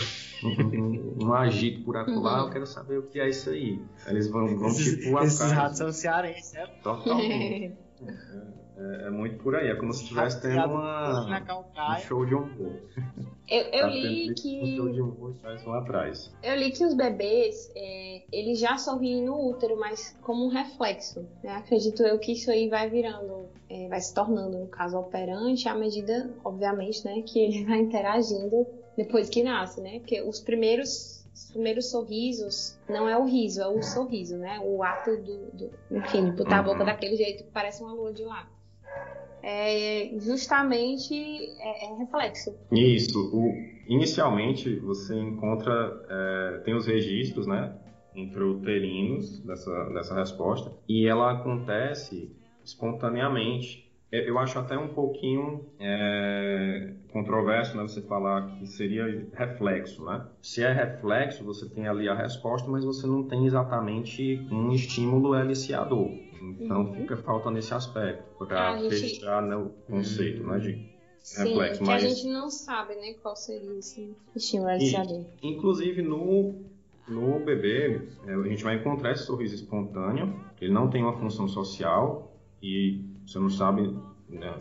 um, 0.44 1.26
um, 1.26 1.34
agito 1.34 1.84
por 1.84 1.96
acolá, 1.96 2.40
eu 2.40 2.50
quero 2.50 2.66
saber 2.66 2.98
o 2.98 3.02
que 3.02 3.20
é 3.20 3.28
isso 3.28 3.50
aí. 3.50 3.80
Eles 4.06 4.28
vão, 4.28 4.56
vão 4.58 4.72
tipo. 4.72 5.18
Esses 5.20 5.52
ratos 5.52 5.78
são 5.78 5.92
cearenses, 5.92 6.52
né? 6.52 6.66
Totalmente. 6.82 7.76
É, 8.82 9.06
é, 9.06 9.10
muito 9.10 9.36
por 9.42 9.54
aí, 9.54 9.68
é 9.68 9.76
como 9.76 9.92
se 9.92 10.02
estivesse 10.02 10.42
tendo 10.42 10.64
uma, 10.64 11.24
um 11.24 11.98
show 12.00 12.26
de 12.26 12.34
humor. 12.34 12.82
Eu, 13.48 13.62
eu 13.64 13.80
tá 13.82 13.86
li 13.88 14.34
que. 14.34 14.60
Um 14.60 14.76
show 14.76 14.92
de 14.92 15.00
humor 15.00 15.36
lá 15.66 15.78
atrás. 15.78 16.34
Eu 16.42 16.56
li 16.56 16.72
que 16.72 16.84
os 16.84 16.94
bebês, 16.94 17.70
é, 17.76 18.22
eles 18.32 18.58
já 18.58 18.76
sorriem 18.76 19.24
no 19.24 19.50
útero, 19.50 19.78
mas 19.78 20.16
como 20.22 20.46
um 20.46 20.48
reflexo. 20.48 21.24
Né? 21.44 21.54
Acredito 21.56 22.02
eu 22.02 22.18
que 22.18 22.32
isso 22.32 22.50
aí 22.50 22.68
vai 22.68 22.90
virando, 22.90 23.46
é, 23.68 23.88
vai 23.88 24.00
se 24.00 24.12
tornando, 24.12 24.58
no 24.58 24.66
caso, 24.66 24.98
operante 24.98 25.68
à 25.68 25.74
medida, 25.74 26.30
obviamente, 26.44 27.04
né, 27.04 27.22
que 27.22 27.38
ele 27.38 27.64
vai 27.64 27.78
interagindo 27.78 28.66
depois 28.96 29.28
que 29.28 29.42
nasce, 29.42 29.80
né? 29.80 30.00
Porque 30.00 30.22
os 30.22 30.40
primeiros 30.40 31.22
os 31.32 31.50
primeiros 31.50 31.90
sorrisos 31.90 32.78
não 32.88 33.08
é 33.08 33.16
o 33.16 33.24
riso, 33.24 33.62
é 33.62 33.66
o 33.66 33.82
sorriso, 33.82 34.36
né? 34.36 34.60
O 34.60 34.82
ato 34.82 35.16
do, 35.16 35.50
do 35.52 35.70
enfim, 35.90 36.26
de 36.26 36.32
botar 36.32 36.58
a 36.58 36.62
boca 36.62 36.80
uhum. 36.80 36.86
daquele 36.86 37.16
jeito 37.16 37.44
que 37.44 37.50
parece 37.50 37.82
uma 37.82 37.92
lua 37.92 38.12
de 38.12 38.22
lá 38.22 38.46
é 39.42 40.10
justamente 40.18 41.14
é, 41.14 41.86
é 41.86 41.98
reflexo. 41.98 42.54
Isso. 42.70 43.18
O, 43.34 43.52
inicialmente 43.88 44.76
você 44.76 45.18
encontra 45.18 45.72
é, 46.08 46.62
tem 46.64 46.74
os 46.74 46.86
registros, 46.86 47.46
né, 47.46 47.74
intrauterinos 48.14 49.40
dessa 49.40 49.84
dessa 49.90 50.14
resposta 50.14 50.72
e 50.88 51.06
ela 51.06 51.32
acontece 51.32 52.30
espontaneamente. 52.64 53.90
É, 54.12 54.28
eu 54.28 54.38
acho 54.38 54.58
até 54.58 54.76
um 54.76 54.88
pouquinho 54.88 55.64
é, 55.80 56.92
controverso 57.12 57.76
né, 57.76 57.82
você 57.82 58.02
falar 58.02 58.58
que 58.58 58.66
seria 58.66 59.26
reflexo, 59.32 60.04
né? 60.04 60.26
Se 60.42 60.62
é 60.62 60.70
reflexo, 60.70 61.42
você 61.42 61.66
tem 61.68 61.88
ali 61.88 62.08
a 62.10 62.14
resposta, 62.14 62.70
mas 62.70 62.84
você 62.84 63.06
não 63.06 63.26
tem 63.26 63.46
exatamente 63.46 64.46
um 64.50 64.70
estímulo 64.70 65.32
aliciador. 65.32 66.10
Então 66.42 66.82
uhum. 66.82 66.94
fica 66.94 67.16
falta 67.16 67.50
nesse 67.50 67.72
aspecto 67.72 68.24
para 68.46 68.76
gente... 68.78 68.96
fechar 68.96 69.42
né, 69.42 69.56
o 69.56 69.70
conceito 69.86 70.44
né, 70.44 70.58
de 70.58 70.92
Sim, 71.20 71.44
reflexo. 71.44 71.80
Que 71.80 71.86
mas... 71.86 72.04
a 72.04 72.08
gente 72.08 72.26
não 72.26 72.50
sabe 72.50 72.96
né, 72.96 73.14
qual 73.22 73.36
seria 73.36 73.78
esse 73.78 74.16
estímulo 74.34 74.70
aliciador. 74.70 75.24
Inclusive 75.42 76.02
no, 76.02 76.54
no 77.06 77.38
bebê, 77.44 78.08
é, 78.26 78.34
a 78.34 78.48
gente 78.48 78.64
vai 78.64 78.76
encontrar 78.76 79.12
esse 79.12 79.24
sorriso 79.24 79.54
espontâneo, 79.54 80.34
ele 80.60 80.72
não 80.72 80.90
tem 80.90 81.02
uma 81.02 81.16
função 81.18 81.46
social 81.46 82.36
e 82.60 83.04
você 83.24 83.38
não 83.38 83.50
sabe 83.50 83.96
né, 84.28 84.60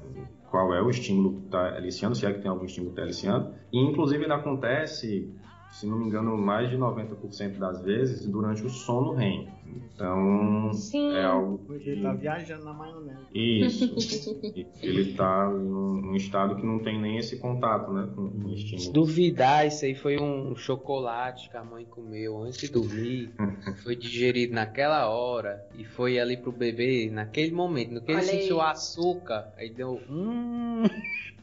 qual 0.50 0.74
é 0.74 0.82
o 0.82 0.90
estímulo 0.90 1.40
que 1.40 1.46
está 1.46 1.76
aliciando, 1.76 2.16
se 2.16 2.26
é 2.26 2.34
que 2.34 2.42
tem 2.42 2.52
algum 2.52 2.66
estímulo 2.66 2.94
que 2.94 3.00
está 3.00 3.04
aliciando. 3.04 3.56
E 3.74 3.80
inclusive 3.80 4.24
ele 4.24 4.34
acontece 4.34 5.34
se 5.72 5.88
não 5.88 5.98
me 5.98 6.06
engano, 6.06 6.38
mais 6.38 6.70
de 6.70 6.78
90% 6.78 7.58
das 7.58 7.82
vezes 7.82 8.28
durante 8.28 8.64
o 8.64 8.70
sono 8.70 9.14
REM. 9.14 9.48
Então, 9.76 10.74
Sim. 10.74 11.16
é 11.16 11.24
algo 11.24 11.58
que... 11.60 11.90
Ele 11.90 12.02
tá 12.02 12.14
viajando 12.14 12.66
na 12.66 12.74
maionese. 12.74 13.28
Isso. 13.34 14.40
ele 14.82 15.12
está 15.12 15.50
num, 15.50 16.16
estado 16.16 16.56
que 16.56 16.66
não 16.66 16.80
tem 16.80 17.00
nem 17.00 17.18
esse 17.18 17.38
contato, 17.38 17.92
né, 17.92 18.10
com 18.16 18.22
o 18.22 18.54
estímulo. 18.54 18.80
Se 18.80 18.92
duvidar, 18.92 19.68
isso 19.68 19.86
aí 19.86 19.96
foi 19.96 20.20
um 20.20 20.56
chocolate 20.56 21.50
que 21.50 21.58
a 21.58 21.64
mãe 21.64 21.86
comeu 21.86 22.42
antes 22.44 22.60
de 22.60 22.72
dormir, 22.72 23.32
foi 23.84 23.96
digerido 23.96 24.54
naquela 24.54 25.10
hora 25.10 25.66
e 25.76 25.84
foi 25.84 26.20
ali 26.20 26.38
pro 26.38 26.52
bebê 26.52 27.10
naquele 27.12 27.52
momento, 27.52 27.94
no 27.94 28.02
que 28.02 28.12
ele 28.12 28.22
sentiu 28.24 28.58
o 28.58 28.62
açúcar, 28.62 29.54
aí 29.58 29.70
deu 29.70 30.02
hum... 30.10 30.84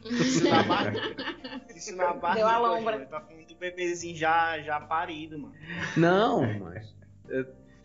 Isso 0.05 0.45
na 0.49 0.63
barriga. 0.63 1.17
Isso 1.75 1.97
na 1.97 2.15
barriga. 2.15 2.47
Deu 2.47 2.49
a 2.49 2.59
lombra. 2.59 3.07
Tá 3.07 3.21
falando 3.21 3.47
do 3.47 3.57
bebezinho 3.57 4.17
já, 4.17 4.59
já 4.61 4.81
parido, 4.81 5.39
mano. 5.39 5.55
Não, 5.97 6.43
mas. 6.61 6.95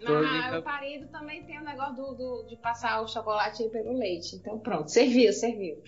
Não, 0.03 0.59
o 0.59 0.63
parido 0.63 1.07
também 1.07 1.43
tem 1.43 1.59
o 1.59 1.63
negócio 1.63 1.95
do, 1.95 2.13
do, 2.13 2.47
de 2.47 2.55
passar 2.57 3.01
o 3.01 3.07
chocolate 3.07 3.67
pelo 3.69 3.97
leite. 3.97 4.35
Então 4.35 4.59
pronto, 4.59 4.89
serviu, 4.89 5.31
serviu. 5.33 5.81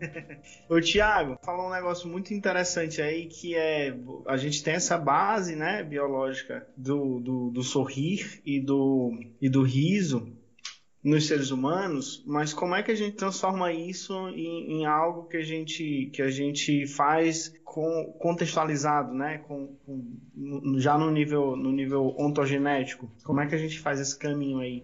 Ô 0.68 0.80
Tiago, 0.80 1.38
falou 1.42 1.68
um 1.68 1.72
negócio 1.72 2.08
muito 2.08 2.34
interessante 2.34 3.00
aí 3.00 3.26
que 3.26 3.54
é 3.54 3.96
a 4.26 4.36
gente 4.36 4.62
tem 4.62 4.74
essa 4.74 4.98
base, 4.98 5.56
né, 5.56 5.82
biológica 5.82 6.66
do, 6.76 7.20
do, 7.20 7.50
do 7.50 7.62
sorrir 7.62 8.40
e 8.44 8.60
do, 8.60 9.12
e 9.40 9.48
do 9.48 9.62
riso 9.62 10.36
nos 11.06 11.28
seres 11.28 11.52
humanos, 11.52 12.20
mas 12.26 12.52
como 12.52 12.74
é 12.74 12.82
que 12.82 12.90
a 12.90 12.94
gente 12.96 13.14
transforma 13.14 13.72
isso 13.72 14.12
em, 14.30 14.72
em 14.72 14.86
algo 14.86 15.28
que 15.28 15.36
a 15.36 15.42
gente, 15.42 16.10
que 16.12 16.20
a 16.20 16.28
gente 16.28 16.84
faz 16.84 17.54
com, 17.64 18.12
contextualizado, 18.18 19.14
né? 19.14 19.38
Com, 19.46 19.68
com, 19.86 20.78
já 20.78 20.98
no 20.98 21.08
nível, 21.12 21.54
no 21.54 21.70
nível 21.70 22.12
ontogenético? 22.18 23.08
Como 23.22 23.40
é 23.40 23.46
que 23.46 23.54
a 23.54 23.58
gente 23.58 23.78
faz 23.78 24.00
esse 24.00 24.18
caminho 24.18 24.58
aí? 24.58 24.82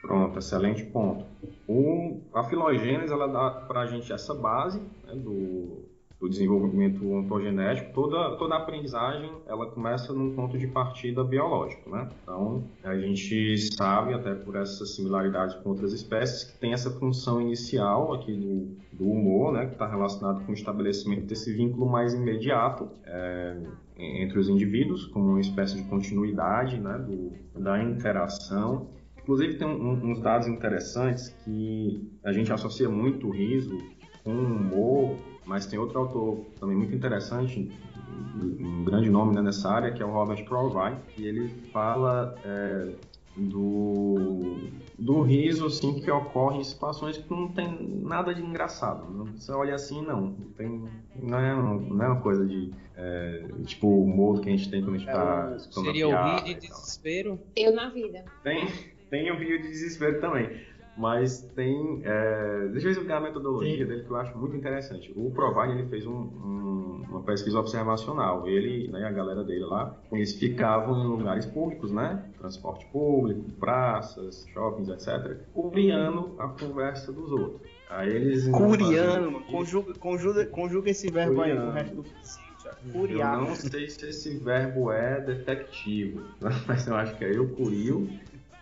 Pronto, 0.00 0.40
excelente 0.40 0.82
ponto. 0.86 1.24
O, 1.68 2.20
a 2.34 2.42
filogênese 2.42 3.12
ela 3.12 3.28
dá 3.28 3.50
para 3.68 3.82
a 3.82 3.86
gente 3.86 4.12
essa 4.12 4.34
base 4.34 4.80
né, 5.06 5.14
do, 5.14 5.84
do 6.22 6.28
desenvolvimento 6.28 7.04
ontogenético, 7.12 7.92
toda, 7.92 8.36
toda 8.36 8.54
a 8.54 8.58
aprendizagem 8.58 9.28
ela 9.44 9.66
começa 9.66 10.12
num 10.12 10.32
ponto 10.36 10.56
de 10.56 10.68
partida 10.68 11.24
biológico, 11.24 11.90
né? 11.90 12.08
Então, 12.22 12.62
a 12.84 12.96
gente 12.96 13.58
sabe, 13.74 14.14
até 14.14 14.32
por 14.32 14.54
essas 14.54 14.94
similaridades 14.94 15.56
com 15.56 15.70
outras 15.70 15.92
espécies, 15.92 16.44
que 16.44 16.58
tem 16.60 16.72
essa 16.72 16.92
função 16.92 17.40
inicial 17.40 18.14
aqui 18.14 18.32
do, 18.32 18.68
do 18.92 19.10
humor, 19.10 19.52
né? 19.52 19.66
Que 19.66 19.72
está 19.72 19.88
relacionado 19.88 20.44
com 20.46 20.52
o 20.52 20.54
estabelecimento 20.54 21.26
desse 21.26 21.52
vínculo 21.52 21.90
mais 21.90 22.14
imediato 22.14 22.88
é, 23.04 23.56
entre 23.98 24.38
os 24.38 24.48
indivíduos, 24.48 25.06
como 25.06 25.30
uma 25.30 25.40
espécie 25.40 25.82
de 25.82 25.88
continuidade, 25.88 26.78
né? 26.78 26.98
Do, 26.98 27.32
da 27.60 27.82
interação. 27.82 28.86
Inclusive, 29.20 29.54
tem 29.54 29.66
um, 29.66 30.10
uns 30.10 30.20
dados 30.20 30.46
interessantes 30.46 31.30
que 31.44 32.08
a 32.22 32.32
gente 32.32 32.52
associa 32.52 32.88
muito 32.88 33.26
o 33.26 33.30
riso 33.30 33.76
com 34.22 34.32
o 34.32 34.44
humor 34.44 35.16
mas 35.44 35.66
tem 35.66 35.78
outro 35.78 35.98
autor 35.98 36.46
também 36.58 36.76
muito 36.76 36.94
interessante, 36.94 37.70
um 38.42 38.84
grande 38.84 39.10
nome 39.10 39.34
né, 39.34 39.42
nessa 39.42 39.70
área, 39.70 39.92
que 39.92 40.02
é 40.02 40.06
o 40.06 40.10
Robert 40.10 40.44
Provine, 40.44 40.98
e 41.16 41.26
ele 41.26 41.48
fala 41.72 42.34
é, 42.44 42.92
do, 43.36 44.70
do 44.98 45.22
riso 45.22 45.66
assim, 45.66 46.00
que 46.00 46.10
ocorre 46.10 46.58
em 46.58 46.64
situações 46.64 47.18
que 47.18 47.30
não 47.30 47.48
tem 47.48 48.00
nada 48.02 48.34
de 48.34 48.42
engraçado. 48.42 49.10
Não, 49.10 49.26
você 49.26 49.52
olha 49.52 49.74
assim, 49.74 50.02
não. 50.02 50.20
Não, 50.20 50.50
tem, 50.56 50.84
não, 51.20 51.38
é, 51.38 51.54
não 51.54 52.02
é 52.02 52.08
uma 52.08 52.20
coisa 52.20 52.46
de 52.46 52.72
é, 52.96 53.44
tipo 53.64 53.86
o 53.86 54.04
humor 54.04 54.40
que 54.40 54.48
a 54.48 54.52
gente 54.52 54.70
tem 54.70 54.82
quando 54.82 54.96
a 54.96 54.98
gente 54.98 55.08
está 55.08 55.52
é, 55.54 55.58
Seria 55.58 56.08
o 56.08 56.24
rir 56.24 56.44
de 56.44 56.66
desespero? 56.66 57.40
Eu 57.56 57.74
na 57.74 57.88
vida. 57.88 58.24
Tem, 58.42 58.68
tem 59.10 59.30
o 59.30 59.38
rir 59.38 59.62
de 59.62 59.68
desespero 59.68 60.20
também. 60.20 60.50
Mas 60.96 61.40
tem. 61.54 62.02
É... 62.04 62.68
Deixa 62.72 62.88
eu 62.88 62.92
explicar 62.92 63.16
a 63.16 63.20
metodologia 63.20 63.78
Sim. 63.78 63.86
dele 63.86 64.04
que 64.04 64.10
eu 64.10 64.16
acho 64.16 64.36
muito 64.36 64.56
interessante. 64.56 65.12
O 65.16 65.30
Provine 65.30 65.80
ele 65.80 65.88
fez 65.88 66.06
um, 66.06 66.12
um, 66.12 67.02
uma 67.08 67.22
pesquisa 67.22 67.58
observacional. 67.58 68.46
Ele 68.46 68.88
né, 68.88 69.00
e 69.00 69.04
a 69.04 69.10
galera 69.10 69.42
dele 69.42 69.64
lá, 69.64 69.96
eles 70.12 70.34
ficavam 70.34 71.02
em 71.02 71.06
lugares 71.06 71.46
públicos, 71.46 71.90
né? 71.90 72.22
Transporte 72.38 72.86
público, 72.86 73.42
praças, 73.58 74.46
shoppings, 74.52 74.88
etc. 74.88 75.38
Curiando 75.54 76.34
a 76.38 76.48
conversa 76.48 77.10
dos 77.10 77.32
outros. 77.32 77.70
Aí 77.88 78.10
eles. 78.10 78.48
Curiando, 78.48 79.40
conjuga, 79.40 79.94
conjuga, 79.94 80.46
conjuga 80.46 80.90
esse 80.90 81.10
verbo 81.10 81.36
Curiano. 81.36 81.60
aí 81.60 81.66
no 81.66 81.72
resto 81.72 81.96
do 81.96 82.04
Curiar. 82.92 83.38
Eu 83.38 83.44
não 83.46 83.54
sei 83.54 83.88
se 83.88 84.08
esse 84.08 84.38
verbo 84.38 84.90
é 84.90 85.20
detectivo, 85.20 86.22
mas 86.66 86.86
eu 86.86 86.96
acho 86.96 87.16
que 87.16 87.24
é 87.24 87.36
eu 87.36 87.48
curio 87.50 88.08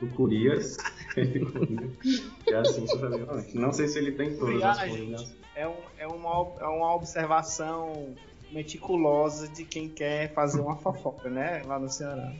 do 0.00 0.06
Curias. 0.08 0.76
é 1.16 2.54
assim 2.54 2.86
sucessivamente. 2.86 3.56
Não 3.56 3.72
sei 3.72 3.88
se 3.88 3.98
ele 3.98 4.12
tem 4.12 4.36
todas 4.36 4.62
as 4.62 4.88
coisas. 4.88 5.36
É, 5.54 5.68
um, 5.68 5.74
é, 5.98 6.06
uma, 6.06 6.52
é 6.60 6.66
uma 6.66 6.94
observação 6.94 8.14
meticulosa 8.50 9.48
de 9.48 9.64
quem 9.64 9.88
quer 9.88 10.32
fazer 10.32 10.60
uma 10.60 10.76
fofoca, 10.76 11.28
né? 11.28 11.62
Lá 11.66 11.78
no 11.78 11.88
Ceará. 11.88 12.32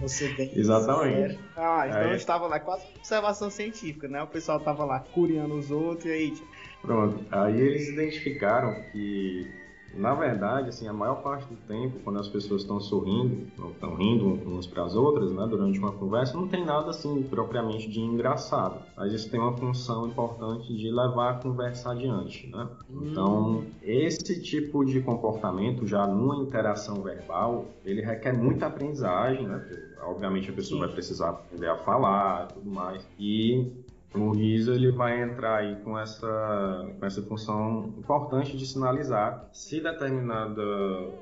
Você 0.00 0.28
bem 0.34 0.52
Exatamente. 0.54 1.38
Ah, 1.56 1.84
então 1.88 2.00
é. 2.00 2.12
eu 2.12 2.16
estava 2.16 2.46
lá, 2.46 2.60
quase 2.60 2.84
observação 2.96 3.50
científica, 3.50 4.06
né? 4.06 4.22
O 4.22 4.26
pessoal 4.26 4.58
estava 4.58 4.84
lá 4.84 5.00
curiando 5.00 5.54
os 5.54 5.70
outros 5.70 6.06
e 6.06 6.10
aí. 6.10 6.42
Pronto. 6.80 7.24
Aí 7.30 7.60
eles 7.60 7.88
identificaram 7.88 8.82
que 8.92 9.50
na 9.94 10.14
verdade, 10.14 10.68
assim, 10.68 10.86
a 10.86 10.92
maior 10.92 11.22
parte 11.22 11.46
do 11.48 11.56
tempo, 11.66 11.98
quando 12.04 12.18
as 12.18 12.28
pessoas 12.28 12.62
estão 12.62 12.80
sorrindo, 12.80 13.46
ou 13.58 13.70
estão 13.70 13.94
rindo 13.96 14.26
umas 14.48 14.66
para 14.66 14.84
as 14.84 14.94
outras, 14.94 15.32
né, 15.32 15.46
durante 15.48 15.78
uma 15.78 15.92
conversa, 15.92 16.36
não 16.36 16.46
tem 16.46 16.64
nada 16.64 16.90
assim 16.90 17.22
propriamente 17.24 17.88
de 17.88 18.00
engraçado. 18.00 18.82
Mas 18.96 19.12
isso 19.12 19.30
tem 19.30 19.40
uma 19.40 19.56
função 19.56 20.06
importante 20.06 20.74
de 20.76 20.90
levar 20.90 21.30
a 21.30 21.34
conversa 21.34 21.92
adiante, 21.92 22.48
né? 22.48 22.68
Então, 22.90 23.64
esse 23.82 24.40
tipo 24.40 24.84
de 24.84 25.00
comportamento, 25.00 25.86
já 25.86 26.06
numa 26.06 26.36
interação 26.36 27.02
verbal, 27.02 27.66
ele 27.84 28.00
requer 28.02 28.32
muita 28.32 28.66
aprendizagem, 28.66 29.46
né? 29.46 29.64
Obviamente 30.02 30.50
a 30.50 30.52
pessoa 30.52 30.80
Sim. 30.80 30.86
vai 30.86 30.94
precisar 30.94 31.30
aprender 31.30 31.68
a 31.68 31.76
falar, 31.76 32.48
tudo 32.48 32.70
mais. 32.70 33.06
E 33.18 33.72
o 34.14 34.30
riso 34.30 34.72
ele 34.72 34.90
vai 34.90 35.22
entrar 35.22 35.56
aí 35.56 35.76
com 35.84 35.98
essa, 35.98 36.90
com 36.98 37.04
essa 37.04 37.22
função 37.22 37.94
importante 37.98 38.56
de 38.56 38.66
sinalizar 38.66 39.48
se 39.52 39.80
determinada 39.80 40.62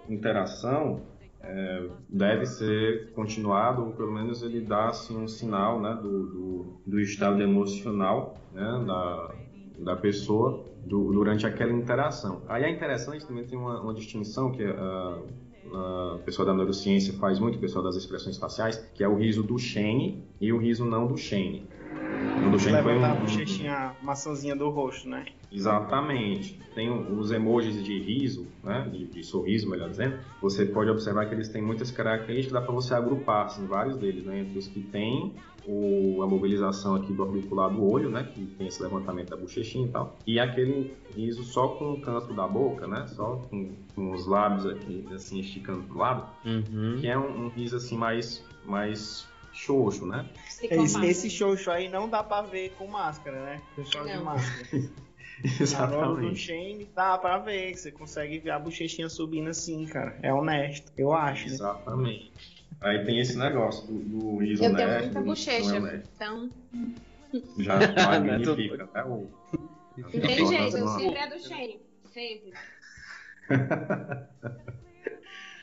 interação 0.08 1.02
é, 1.40 1.88
deve 2.08 2.46
ser 2.46 3.12
continuado 3.12 3.84
ou 3.84 3.92
pelo 3.92 4.12
menos 4.12 4.42
ele 4.42 4.60
dá 4.60 4.88
assim, 4.88 5.16
um 5.16 5.28
sinal 5.28 5.80
né, 5.80 5.98
do, 6.00 6.26
do, 6.26 6.80
do 6.86 7.00
estado 7.00 7.42
emocional 7.42 8.36
né, 8.52 8.84
da, 8.86 9.34
da 9.78 9.96
pessoa 9.96 10.64
do, 10.84 11.12
durante 11.12 11.46
aquela 11.46 11.72
interação. 11.72 12.42
Aí 12.48 12.64
é 12.64 12.70
interessante 12.70 13.26
também 13.26 13.44
tem 13.44 13.58
uma, 13.58 13.80
uma 13.80 13.94
distinção 13.94 14.50
que 14.52 14.64
a, 14.64 15.18
a 15.72 16.18
pessoa 16.24 16.46
da 16.46 16.54
neurociência 16.54 17.12
faz 17.14 17.38
muito, 17.38 17.56
o 17.56 17.60
pessoal 17.60 17.84
das 17.84 17.96
expressões 17.96 18.38
faciais, 18.38 18.76
que 18.94 19.02
é 19.02 19.08
o 19.08 19.16
riso 19.16 19.42
do 19.42 19.58
Shane 19.58 20.24
e 20.40 20.52
o 20.52 20.58
riso 20.58 20.84
não 20.84 21.06
do 21.06 21.16
Shane. 21.16 21.68
O 22.54 22.58
Shane 22.58 22.82
foi 22.82 22.98
um... 22.98 23.04
a 23.04 23.14
bochechinha, 23.14 23.74
a 23.74 23.94
maçãzinha 24.02 24.56
do 24.56 24.70
rosto, 24.70 25.08
né? 25.08 25.26
Exatamente. 25.52 26.58
Tem 26.74 26.90
os 26.90 27.30
emojis 27.30 27.84
de 27.84 27.98
riso, 27.98 28.46
né? 28.64 28.88
De, 28.90 29.06
de, 29.06 29.22
sorriso, 29.22 29.68
melhor 29.68 29.90
dizendo. 29.90 30.18
Você 30.40 30.64
pode 30.64 30.90
observar 30.90 31.26
que 31.26 31.34
eles 31.34 31.48
têm 31.48 31.62
muitas 31.62 31.90
características, 31.90 32.52
dá 32.52 32.60
para 32.60 32.74
você 32.74 32.94
agrupar 32.94 33.46
assim, 33.46 33.66
vários 33.66 33.96
deles, 33.96 34.24
né? 34.24 34.40
Entre 34.40 34.58
os 34.58 34.66
que 34.66 34.80
têm 34.80 35.34
o, 35.66 36.22
a 36.22 36.26
mobilização 36.26 36.94
aqui 36.94 37.12
do 37.12 37.22
auricular 37.22 37.70
do 37.70 37.84
olho, 37.84 38.08
né? 38.08 38.24
Que 38.32 38.46
tem 38.46 38.66
esse 38.68 38.82
levantamento 38.82 39.30
da 39.30 39.36
bochechinha 39.36 39.86
e 39.86 39.90
tal. 39.90 40.16
E 40.26 40.40
aquele 40.40 40.94
riso 41.14 41.42
só 41.44 41.68
com 41.68 41.92
o 41.92 42.00
canto 42.00 42.32
da 42.32 42.46
boca, 42.46 42.86
né? 42.86 43.06
Só 43.08 43.36
com, 43.50 43.72
com 43.94 44.12
os 44.12 44.26
lábios 44.26 44.66
aqui, 44.66 45.04
assim, 45.14 45.40
esticando 45.40 45.82
pro 45.84 45.98
lado. 45.98 46.26
Uhum. 46.44 46.96
Que 47.00 47.08
é 47.08 47.18
um, 47.18 47.46
um 47.46 47.48
riso, 47.48 47.76
assim, 47.76 47.96
mais, 47.96 48.44
mais 48.64 49.28
xoxo, 49.56 50.06
né? 50.06 50.28
Esse, 50.62 51.04
esse 51.06 51.30
xoxo 51.30 51.70
aí 51.70 51.88
não 51.88 52.08
dá 52.08 52.22
pra 52.22 52.42
ver 52.42 52.72
com 52.78 52.86
máscara, 52.86 53.42
né? 53.44 53.62
Pessoal 53.74 54.04
de 54.04 54.18
máscara. 54.18 54.66
Exatamente. 55.44 56.28
No 56.28 56.36
Shane 56.36 56.90
dá 56.94 57.18
pra 57.18 57.38
ver, 57.38 57.76
você 57.76 57.92
consegue 57.92 58.38
ver 58.38 58.50
a 58.50 58.58
bochechinha 58.58 59.08
subindo 59.08 59.50
assim, 59.50 59.84
cara. 59.86 60.18
É 60.22 60.32
honesto, 60.32 60.92
eu 60.96 61.12
acho. 61.12 61.48
Né? 61.48 61.54
Exatamente. 61.54 62.32
Aí 62.80 63.04
tem 63.04 63.20
esse 63.20 63.36
negócio 63.36 63.86
do, 63.86 63.98
do 63.98 64.38
riso 64.38 64.64
eu 64.64 64.74
tenho 64.74 65.00
muita 65.00 65.20
bochecha, 65.20 65.76
então... 66.14 66.50
Já 67.58 67.76
magnifica 68.06 68.84
até 68.84 69.04
o... 69.04 69.28
Não 69.96 70.10
tem 70.10 70.46
jeito, 70.46 70.76
eu 70.76 70.88
sempre 70.88 71.18
é 71.18 71.28
do 71.28 71.38
Shane. 71.38 71.80
Sempre. 72.12 72.52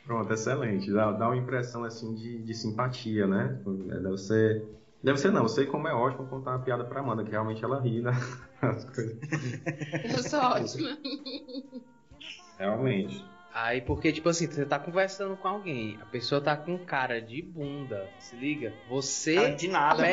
Pronto, 0.06 0.34
excelente. 0.34 0.92
Dá, 0.92 1.12
dá 1.12 1.28
uma 1.28 1.38
impressão 1.38 1.84
assim 1.84 2.14
de, 2.14 2.42
de 2.44 2.54
simpatia, 2.54 3.26
né? 3.26 3.60
Deve 3.66 4.18
ser. 4.18 4.66
Deve 5.02 5.18
ser 5.18 5.32
não, 5.32 5.44
eu 5.44 5.50
sei 5.50 5.66
como 5.66 5.88
é 5.88 5.94
ótimo 5.94 6.28
contar 6.28 6.52
uma 6.52 6.60
piada 6.60 6.86
pra 6.86 7.02
Amanda, 7.02 7.24
que 7.24 7.32
realmente 7.32 7.64
ela 7.64 7.80
ri, 7.82 8.02
né? 8.02 8.12
As 8.62 8.86
coisas. 8.86 9.18
Eu 10.04 10.24
sou 10.24 10.40
ótima. 10.40 10.98
Realmente. 12.58 13.26
Aí, 13.54 13.82
porque, 13.82 14.12
tipo 14.12 14.30
assim, 14.30 14.48
você 14.48 14.66
tá 14.66 14.80
conversando 14.80 15.38
com 15.38 15.48
alguém, 15.48 16.00
a 16.02 16.06
pessoa 16.06 16.42
tá 16.42 16.58
com 16.58 16.78
cara 16.78 17.22
de 17.22 17.42
bunda, 17.42 18.10
se 18.20 18.36
liga? 18.36 18.74
Você. 18.90 19.36
Cara 19.36 19.56
de 19.56 19.68
nada. 19.68 20.04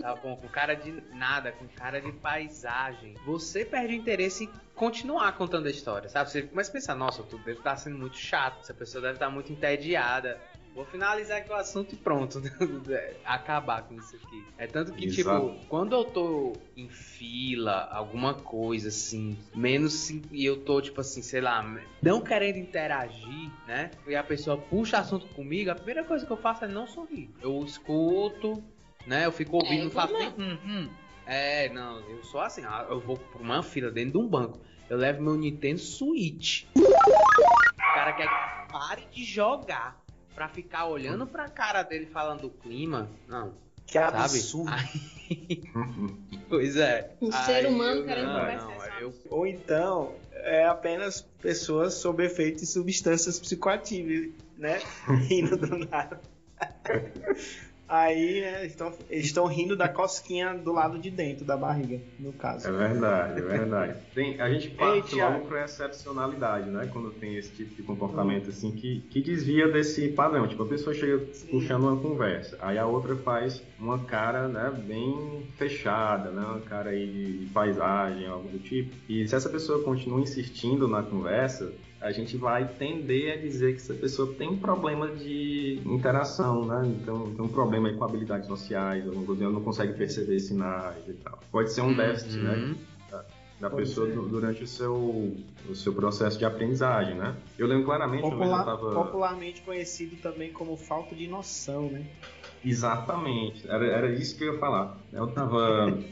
Tá 0.00 0.14
bom, 0.14 0.36
com 0.36 0.48
cara 0.48 0.74
de 0.74 1.02
nada, 1.12 1.52
com 1.52 1.66
cara 1.68 2.00
de 2.00 2.12
paisagem. 2.12 3.14
Você 3.24 3.64
perde 3.64 3.94
o 3.94 3.96
interesse 3.96 4.44
em 4.44 4.50
continuar 4.74 5.32
contando 5.32 5.66
a 5.66 5.70
história, 5.70 6.08
sabe? 6.08 6.30
Você 6.30 6.42
começa 6.42 6.70
a 6.70 6.72
pensar, 6.72 6.94
nossa, 6.94 7.22
tudo 7.22 7.42
deve 7.44 7.58
estar 7.58 7.76
sendo 7.76 7.98
muito 7.98 8.16
chato, 8.16 8.60
essa 8.60 8.72
pessoa 8.74 9.02
deve 9.02 9.14
estar 9.14 9.28
muito 9.28 9.52
entediada. 9.52 10.40
Vou 10.78 10.84
finalizar 10.84 11.38
aqui 11.38 11.50
o 11.50 11.54
assunto 11.54 11.94
e 11.94 11.96
pronto. 11.96 12.40
Acabar 13.24 13.82
com 13.82 13.96
isso 13.96 14.14
aqui. 14.14 14.46
É 14.56 14.68
tanto 14.68 14.92
que, 14.92 15.06
Exato. 15.06 15.48
tipo, 15.48 15.66
quando 15.66 15.92
eu 15.92 16.04
tô 16.04 16.52
em 16.76 16.88
fila, 16.88 17.88
alguma 17.90 18.34
coisa 18.34 18.86
assim, 18.86 19.36
menos 19.52 20.10
e 20.10 20.44
eu 20.44 20.64
tô, 20.64 20.80
tipo 20.80 21.00
assim, 21.00 21.20
sei 21.20 21.40
lá, 21.40 21.64
não 22.00 22.20
querendo 22.20 22.58
interagir, 22.58 23.50
né? 23.66 23.90
E 24.06 24.14
a 24.14 24.22
pessoa 24.22 24.56
puxa 24.56 24.98
assunto 24.98 25.26
comigo, 25.28 25.68
a 25.68 25.74
primeira 25.74 26.04
coisa 26.04 26.24
que 26.24 26.30
eu 26.30 26.36
faço 26.36 26.64
é 26.64 26.68
não 26.68 26.86
sorrir. 26.86 27.28
Eu 27.42 27.64
escuto, 27.64 28.62
né? 29.08 29.24
Eu 29.24 29.32
fico 29.32 29.56
ouvindo, 29.56 29.80
é, 29.80 29.84
não 29.84 29.90
faço 29.90 30.12
nem. 30.12 30.28
Hum, 30.38 30.58
hum. 30.64 30.88
É, 31.26 31.68
não, 31.70 31.98
eu 32.08 32.22
sou 32.22 32.40
assim, 32.40 32.62
ah, 32.64 32.86
eu 32.88 33.00
vou 33.00 33.16
pra 33.16 33.42
uma 33.42 33.62
fila 33.62 33.90
dentro 33.90 34.12
de 34.12 34.18
um 34.18 34.28
banco. 34.28 34.60
Eu 34.88 34.96
levo 34.96 35.22
meu 35.22 35.34
Nintendo 35.34 35.80
Switch. 35.80 36.64
O 36.76 37.94
cara 37.94 38.12
quer 38.12 38.28
que 38.28 38.72
pare 38.72 39.06
de 39.10 39.24
jogar 39.24 40.00
pra 40.34 40.48
ficar 40.48 40.86
olhando 40.86 41.26
pra 41.26 41.48
cara 41.48 41.82
dele 41.82 42.06
falando 42.06 42.42
do 42.42 42.50
clima. 42.50 43.08
Não. 43.26 43.52
Que 43.86 43.94
sabe? 43.94 44.16
absurdo. 44.18 44.70
Aí... 44.70 45.62
pois 46.48 46.76
é. 46.76 47.14
Um 47.20 47.30
aí 47.32 47.44
ser 47.44 47.66
humano 47.66 48.04
querendo 48.04 48.32
conversar. 48.32 49.02
Eu... 49.02 49.14
Ou 49.30 49.46
então, 49.46 50.14
é 50.32 50.66
apenas 50.66 51.22
pessoas 51.42 51.94
sob 51.94 52.24
efeito 52.24 52.60
de 52.60 52.66
substâncias 52.66 53.38
psicoativas, 53.38 54.30
né? 54.56 54.80
Rindo 55.28 55.56
do 55.56 55.78
nada. 55.78 56.20
Aí 57.88 58.42
né, 58.42 58.60
eles 58.60 58.72
estão- 58.72 58.92
eles 59.08 59.24
estão 59.26 59.46
rindo 59.46 59.74
da 59.76 59.88
cosquinha 59.88 60.52
do 60.54 60.72
lado 60.72 60.98
de 60.98 61.10
dentro 61.10 61.44
da 61.44 61.56
barriga, 61.56 62.00
no 62.18 62.32
caso. 62.34 62.68
É 62.68 62.70
verdade, 62.70 63.40
é 63.40 63.42
verdade. 63.42 63.94
Tem, 64.14 64.40
a 64.40 64.50
gente 64.50 64.70
parte 64.70 65.14
Thiago. 65.14 65.34
logo 65.38 65.46
para 65.48 65.64
excepcionalidade, 65.64 66.68
né? 66.68 66.88
Quando 66.92 67.10
tem 67.12 67.36
esse 67.36 67.50
tipo 67.52 67.74
de 67.74 67.82
comportamento 67.82 68.50
assim 68.50 68.72
que, 68.72 69.00
que 69.10 69.20
desvia 69.22 69.68
desse 69.68 70.08
padrão. 70.08 70.46
Tipo, 70.46 70.64
a 70.64 70.66
pessoa 70.68 70.94
chega 70.94 71.18
puxando 71.50 71.84
uma 71.84 71.96
conversa, 71.96 72.58
aí 72.60 72.76
a 72.78 72.86
outra 72.86 73.16
faz 73.16 73.62
uma 73.78 73.98
cara, 74.00 74.48
né, 74.48 74.70
bem 74.86 75.42
fechada, 75.56 76.30
né? 76.30 76.42
Uma 76.42 76.60
cara 76.60 76.90
aí 76.90 77.06
de, 77.06 77.38
de 77.38 77.46
paisagem, 77.46 78.26
algo 78.26 78.48
do 78.48 78.58
tipo. 78.58 78.94
E 79.08 79.26
se 79.26 79.34
essa 79.34 79.48
pessoa 79.48 79.82
continua 79.82 80.20
insistindo 80.20 80.86
na 80.86 81.02
conversa, 81.02 81.72
a 82.00 82.12
gente 82.12 82.36
vai 82.36 82.66
tender 82.78 83.32
a 83.32 83.36
dizer 83.36 83.72
que 83.74 83.80
essa 83.80 83.94
pessoa 83.94 84.32
tem 84.34 84.56
problema 84.56 85.08
de 85.08 85.80
interação, 85.84 86.64
né? 86.64 86.86
Então 86.86 87.34
tem 87.34 87.44
um 87.44 87.48
problema 87.48 87.88
aí 87.88 87.96
com 87.96 88.04
habilidades 88.04 88.46
sociais, 88.46 89.04
alguma 89.06 89.26
coisa, 89.26 89.44
ela 89.44 89.52
não 89.52 89.62
consegue 89.62 89.94
perceber 89.94 90.38
sinais 90.38 91.08
e 91.08 91.12
tal. 91.14 91.38
Pode 91.50 91.72
ser 91.72 91.80
um 91.80 91.92
déficit, 91.94 92.36
né? 92.38 92.76
Da, 93.60 93.68
pessoa 93.70 94.06
ser. 94.06 94.14
du- 94.14 94.28
durante 94.28 94.62
o 94.62 94.66
seu, 94.68 94.94
o 95.68 95.74
seu 95.74 95.92
processo 95.92 96.38
de 96.38 96.44
aprendizagem, 96.44 97.16
né? 97.16 97.34
Eu 97.58 97.66
lembro 97.66 97.84
claramente, 97.86 98.22
uma 98.24 98.36
vez 98.36 98.48
eu 98.52 98.56
Popular- 98.56 98.64
tava... 98.76 99.04
Popularmente 99.04 99.60
conhecido 99.62 100.14
também 100.22 100.52
como 100.52 100.76
falta 100.76 101.12
de 101.16 101.26
noção, 101.26 101.90
né? 101.90 102.06
Exatamente, 102.62 103.66
era, 103.68 103.86
era 103.86 104.12
isso 104.14 104.36
que 104.36 104.44
eu 104.44 104.54
ia 104.54 104.58
falar. 104.60 105.06
Eu 105.12 105.28
estava 105.28 106.04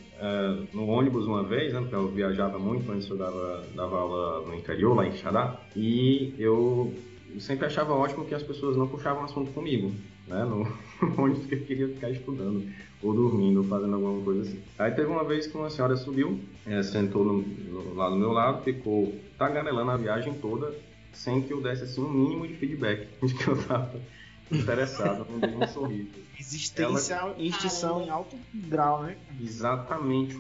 no 0.73 0.87
ônibus 0.87 1.27
uma 1.27 1.47
vez, 1.47 1.73
né, 1.73 1.81
porque 1.81 1.95
eu 1.95 2.13
viajava 2.13 2.59
muito 2.59 2.91
antes 2.91 3.09
eu 3.11 3.17
dava, 3.19 3.71
dava 3.75 3.97
aula 3.99 4.47
no 4.47 4.55
interior, 4.55 4.95
lá 4.95 5.07
em 5.07 5.13
Xará, 5.13 5.69
e 5.75 6.35
eu 6.39 7.05
sempre 7.39 7.67
achava 7.67 7.93
ótimo 7.95 8.25
que 8.27 8.35
as 8.35 8.43
pessoas 8.43 8.77
não 8.77 8.89
puxavam 8.89 9.25
assunto 9.25 9.53
comigo, 9.53 10.03
né, 10.27 10.45
no 10.45 10.63
ônibus 11.23 11.47
que 11.47 11.55
eu 11.57 11.65
queria 11.67 11.89
ficar 11.89 12.11
estudando, 12.11 12.67
ou 13.01 13.15
dormindo, 13.15 13.59
ou 13.63 13.69
fazendo 13.69 13.95
alguma 13.95 14.23
coisa 14.25 14.43
assim. 14.43 14.65
Aí 14.79 14.93
teve 14.93 15.09
uma 15.11 15.25
vez 15.27 15.47
que 15.47 15.57
uma 15.57 15.69
senhora 15.71 15.97
subiu, 15.97 16.49
eh, 16.65 16.83
sentou 16.83 17.25
no, 17.25 17.43
no- 17.43 17.95
lá 17.95 18.09
do 18.09 18.17
meu 18.17 18.31
lado, 18.33 18.63
ficou 18.65 19.35
tagarelando 19.37 19.91
a 19.91 19.97
viagem 19.97 20.41
toda, 20.41 20.83
sem 21.13 21.43
que 21.47 21.53
eu 21.53 21.61
desse 21.63 21.85
assim, 21.85 22.03
um 22.03 22.11
mínimo 22.13 22.47
de 22.47 22.55
feedback 22.55 23.19
de 23.27 23.35
que 23.35 23.49
eu 23.49 23.55
estava 23.55 24.07
interessado, 24.51 25.27
não 25.31 25.39
dei 25.39 25.57
um 25.57 25.67
sorriso. 25.67 26.11
Existência 26.39 27.35
e 27.37 27.49
extinção 27.49 28.03
em 28.03 28.11
alto 28.11 28.37
grau, 28.55 29.03
né? 29.03 29.17
Exatamente. 29.41 30.37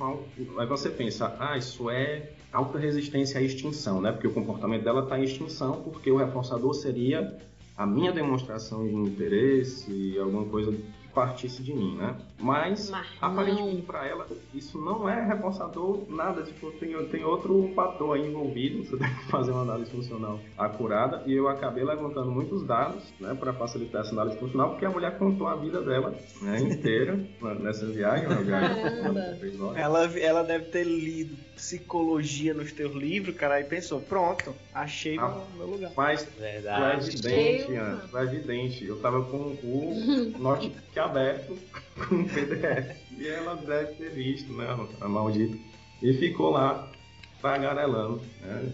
Aí 0.58 0.66
você 0.66 0.90
pensa, 0.90 1.34
ah, 1.38 1.56
isso 1.56 1.90
é 1.90 2.30
alta 2.52 2.78
resistência 2.78 3.40
à 3.40 3.42
extinção, 3.42 4.00
né? 4.00 4.12
Porque 4.12 4.26
o 4.26 4.32
comportamento 4.32 4.84
dela 4.84 5.02
está 5.02 5.18
em 5.18 5.24
extinção, 5.24 5.82
porque 5.82 6.10
o 6.10 6.16
reforçador 6.16 6.74
seria 6.74 7.36
a 7.76 7.86
minha 7.86 8.12
demonstração 8.12 8.86
de 8.86 8.94
interesse, 8.94 10.18
alguma 10.18 10.44
coisa 10.46 10.74
partisse 11.16 11.62
de 11.62 11.72
mim, 11.72 11.96
né? 11.96 12.14
Mas, 12.38 12.90
Mas 12.90 13.08
aparentemente 13.22 13.80
para 13.80 14.06
ela, 14.06 14.26
isso 14.52 14.78
não 14.78 15.08
é 15.08 15.24
reforçador 15.24 16.04
nada, 16.10 16.42
tipo, 16.42 16.70
tem, 16.72 16.94
tem 17.06 17.24
outro 17.24 17.72
fator 17.74 18.14
aí 18.14 18.28
envolvido, 18.28 18.84
você 18.84 18.98
tem 19.00 19.08
que 19.08 19.30
fazer 19.30 19.52
uma 19.52 19.62
análise 19.62 19.90
funcional 19.90 20.38
acurada, 20.58 21.22
e 21.24 21.32
eu 21.32 21.48
acabei 21.48 21.82
levantando 21.82 22.30
muitos 22.30 22.62
dados, 22.66 23.02
né, 23.18 23.34
para 23.34 23.54
facilitar 23.54 24.02
essa 24.02 24.12
análise 24.12 24.38
funcional, 24.38 24.70
porque 24.70 24.84
a 24.84 24.90
mulher 24.90 25.16
contou 25.16 25.46
a 25.46 25.56
vida 25.56 25.80
dela, 25.80 26.14
né, 26.42 26.60
inteira, 26.60 27.18
nessa 27.60 27.86
viagem, 27.86 28.26
uma 28.26 28.42
viagem. 28.42 28.76
Ela, 29.74 30.04
ela 30.18 30.42
deve 30.42 30.66
ter 30.66 30.84
lido 30.84 31.45
psicologia 31.56 32.52
nos 32.54 32.70
teus 32.70 32.94
livros, 32.94 33.34
cara, 33.34 33.58
e 33.60 33.64
pensou, 33.64 34.00
pronto, 34.00 34.54
achei 34.72 35.18
Ah. 35.18 35.28
meu, 35.28 35.46
meu 35.56 35.66
lugar. 35.74 35.90
Mas 35.96 36.22
foi 36.24 36.42
Verdade. 36.42 37.08
evidente, 37.08 37.72
Eu- 37.72 37.82
Ana, 37.82 38.08
foi 38.08 38.22
evidente. 38.22 38.84
Eu 38.84 39.00
tava 39.00 39.22
com 39.24 39.36
o 39.38 40.32
notebook 40.38 40.98
aberto 40.98 41.56
com 42.08 42.14
um 42.14 42.28
PDF. 42.28 42.96
E 43.18 43.26
ela 43.26 43.56
deve 43.56 43.94
ter 43.94 44.10
visto, 44.10 44.52
né, 44.52 44.66
a 45.00 45.08
maldita. 45.08 45.56
E 46.02 46.12
ficou 46.12 46.50
lá 46.50 46.90
tagarelando 47.40 48.20
né, 48.42 48.72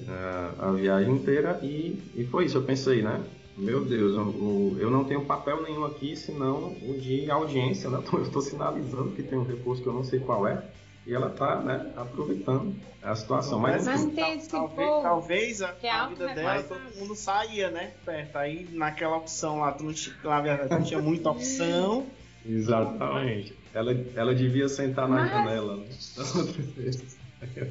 a, 0.58 0.68
a 0.68 0.72
viagem 0.72 1.14
inteira 1.14 1.58
e, 1.62 1.98
e 2.16 2.24
foi 2.24 2.46
isso. 2.46 2.58
Eu 2.58 2.62
pensei, 2.64 3.00
né? 3.02 3.22
Meu 3.56 3.84
Deus, 3.84 4.16
o- 4.16 4.20
o- 4.22 4.76
eu 4.80 4.90
não 4.90 5.04
tenho 5.04 5.24
papel 5.24 5.62
nenhum 5.62 5.84
aqui, 5.84 6.16
senão 6.16 6.72
o 6.82 6.98
de 6.98 7.30
audiência, 7.30 7.88
né? 7.90 8.02
Eu 8.12 8.22
estou 8.22 8.40
sinalizando 8.42 9.12
que 9.12 9.22
tem 9.22 9.38
um 9.38 9.44
recurso 9.44 9.82
que 9.82 9.88
eu 9.88 9.92
não 9.92 10.02
sei 10.02 10.18
qual 10.20 10.46
é. 10.48 10.62
E 11.06 11.12
ela 11.12 11.30
tá, 11.30 11.56
né, 11.56 11.92
aproveitando 11.96 12.76
a 13.02 13.14
situação. 13.16 13.58
Mas, 13.58 13.86
Mas 13.86 14.04
enfim, 14.04 14.14
tem 14.14 14.38
esse 14.38 14.48
Talvez, 14.48 15.02
talvez 15.02 15.62
a, 15.62 15.72
que 15.72 15.86
é 15.86 15.90
a 15.90 16.06
vida 16.06 16.28
dela, 16.28 16.62
todo 16.62 16.96
mundo 16.96 17.16
saía, 17.16 17.70
né? 17.70 17.92
Perto. 18.04 18.36
Aí 18.36 18.68
naquela 18.72 19.16
opção 19.16 19.58
lá, 19.58 19.72
tu 19.72 19.82
não 19.84 19.92
tinha, 19.92 20.14
na 20.22 20.40
verdade, 20.40 20.70
não 20.70 20.82
tinha 20.82 21.02
muita 21.02 21.30
opção. 21.30 22.06
Exatamente. 22.46 23.56
Ela, 23.74 23.92
ela 24.14 24.34
devia 24.34 24.68
sentar 24.68 25.08
na 25.08 25.22
Mas- 25.22 25.30
janela, 25.30 25.76
né? 25.76 25.86
Das 26.16 26.34
outras 26.36 26.66
vezes. 26.66 27.22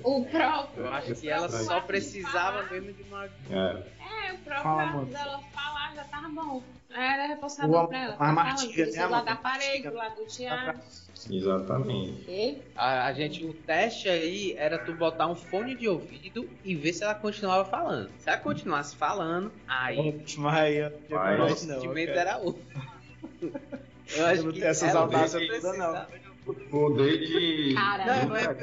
O 0.04 0.26
próprio. 0.26 0.84
Eu 0.84 0.94
acho 0.94 1.16
que 1.16 1.30
ela 1.30 1.48
só 1.48 1.80
precisava 1.80 2.64
mesmo 2.70 2.92
de 2.92 3.04
uma. 3.04 3.24
É. 3.50 3.84
É, 4.28 4.34
o 4.34 4.38
próprio 4.40 4.64
Fala, 4.64 5.06
dela 5.06 5.40
tava 6.22 6.34
bom. 6.34 6.64
Era 6.94 7.28
reforçador 7.28 7.88
pra 7.88 7.98
ela. 7.98 8.16
mas 8.20 8.28
Tá 8.28 8.34
mastiga, 8.34 8.74
falando, 8.74 8.96
né, 8.96 9.06
do 9.06 9.12
lado 9.12 9.14
amor? 9.14 9.26
da 9.26 9.36
parede, 9.38 9.90
do 9.90 9.96
lado 9.96 10.16
do 10.16 10.26
teatro. 10.26 10.80
Exatamente. 11.30 12.26
E 12.30 12.58
A, 12.76 13.06
a 13.06 13.14
gente, 13.14 13.46
o 13.46 13.54
teste 13.54 14.10
aí 14.10 14.54
era 14.58 14.78
tu 14.80 14.94
botar 14.94 15.28
um 15.28 15.36
fone 15.36 15.76
de 15.76 15.88
ouvido 15.88 16.50
e 16.66 16.76
ver 16.76 16.94
se 16.94 17.04
ela 17.04 17.16
continuava 17.16 17.64
falando. 17.70 18.10
Se 18.18 18.28
ela 18.30 18.40
continuasse 18.40 18.96
falando, 18.96 19.52
aí 19.68 20.24
Mas 20.38 20.56
aí 20.56 20.78
eu 20.78 20.88
o 20.88 21.36
procedimento 21.48 22.08
cara. 22.14 22.20
era 22.30 22.38
outro. 22.38 22.62
Eu 23.42 23.52
Eu 24.18 24.26
acho 24.26 24.44
não 24.44 24.52
que 24.52 24.60
tenho 24.60 24.72
essas 24.72 24.90
ela 24.90 25.00
audácias 25.02 25.48
todas, 25.48 25.78
não. 25.78 26.06
O 26.46 26.54
poder 26.56 27.20
de. 27.20 27.74
Cara, 27.76 28.06
Não, 28.06 28.30
Não, 28.30 28.36
é 28.36 28.48
da 28.48 28.54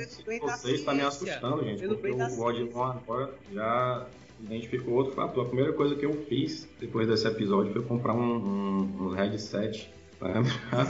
Vocês 0.57 0.81
está 0.81 0.93
me 0.93 1.03
assustando, 1.03 1.65
gente. 1.65 1.81
Pelo 1.81 1.97
Porque 1.97 2.11
o 2.13 2.17
God 2.37 2.57
ciência. 2.57 2.77
One 2.77 2.99
agora 2.99 3.35
já 3.53 4.07
identificou 4.41 4.95
outro 4.95 5.13
fator. 5.15 5.45
A 5.45 5.49
primeira 5.49 5.73
coisa 5.73 5.95
que 5.95 6.07
eu 6.07 6.13
fiz 6.27 6.69
depois 6.81 7.07
desse 7.09 7.27
episódio 7.27 7.73
foi 7.73 7.83
comprar 7.83 8.15
um, 8.15 8.37
um, 8.37 9.07
um 9.07 9.15
headset. 9.15 9.91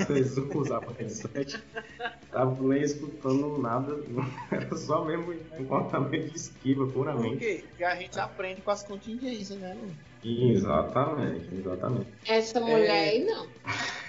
Vezes 0.08 0.38
eu 0.38 0.50
usava 0.54 0.90
headset. 0.98 1.62
Tava 2.30 2.62
nem 2.62 2.82
escutando 2.82 3.58
nada. 3.58 3.98
Era 4.50 4.74
só 4.76 5.04
mesmo 5.04 5.32
um 5.32 5.64
comportamento 5.64 6.30
de 6.30 6.36
esquiva, 6.36 6.86
Por 6.86 6.92
puramente. 6.92 7.36
quê? 7.36 7.64
Porque 7.68 7.84
a 7.84 7.94
gente 7.96 8.18
aprende 8.18 8.62
com 8.62 8.70
as 8.70 8.82
contingências, 8.82 9.58
né? 9.58 9.76
Exatamente, 10.24 11.54
exatamente. 11.54 12.08
essa 12.26 12.60
mulher 12.60 12.90
aí 12.90 13.24
não. 13.24 13.46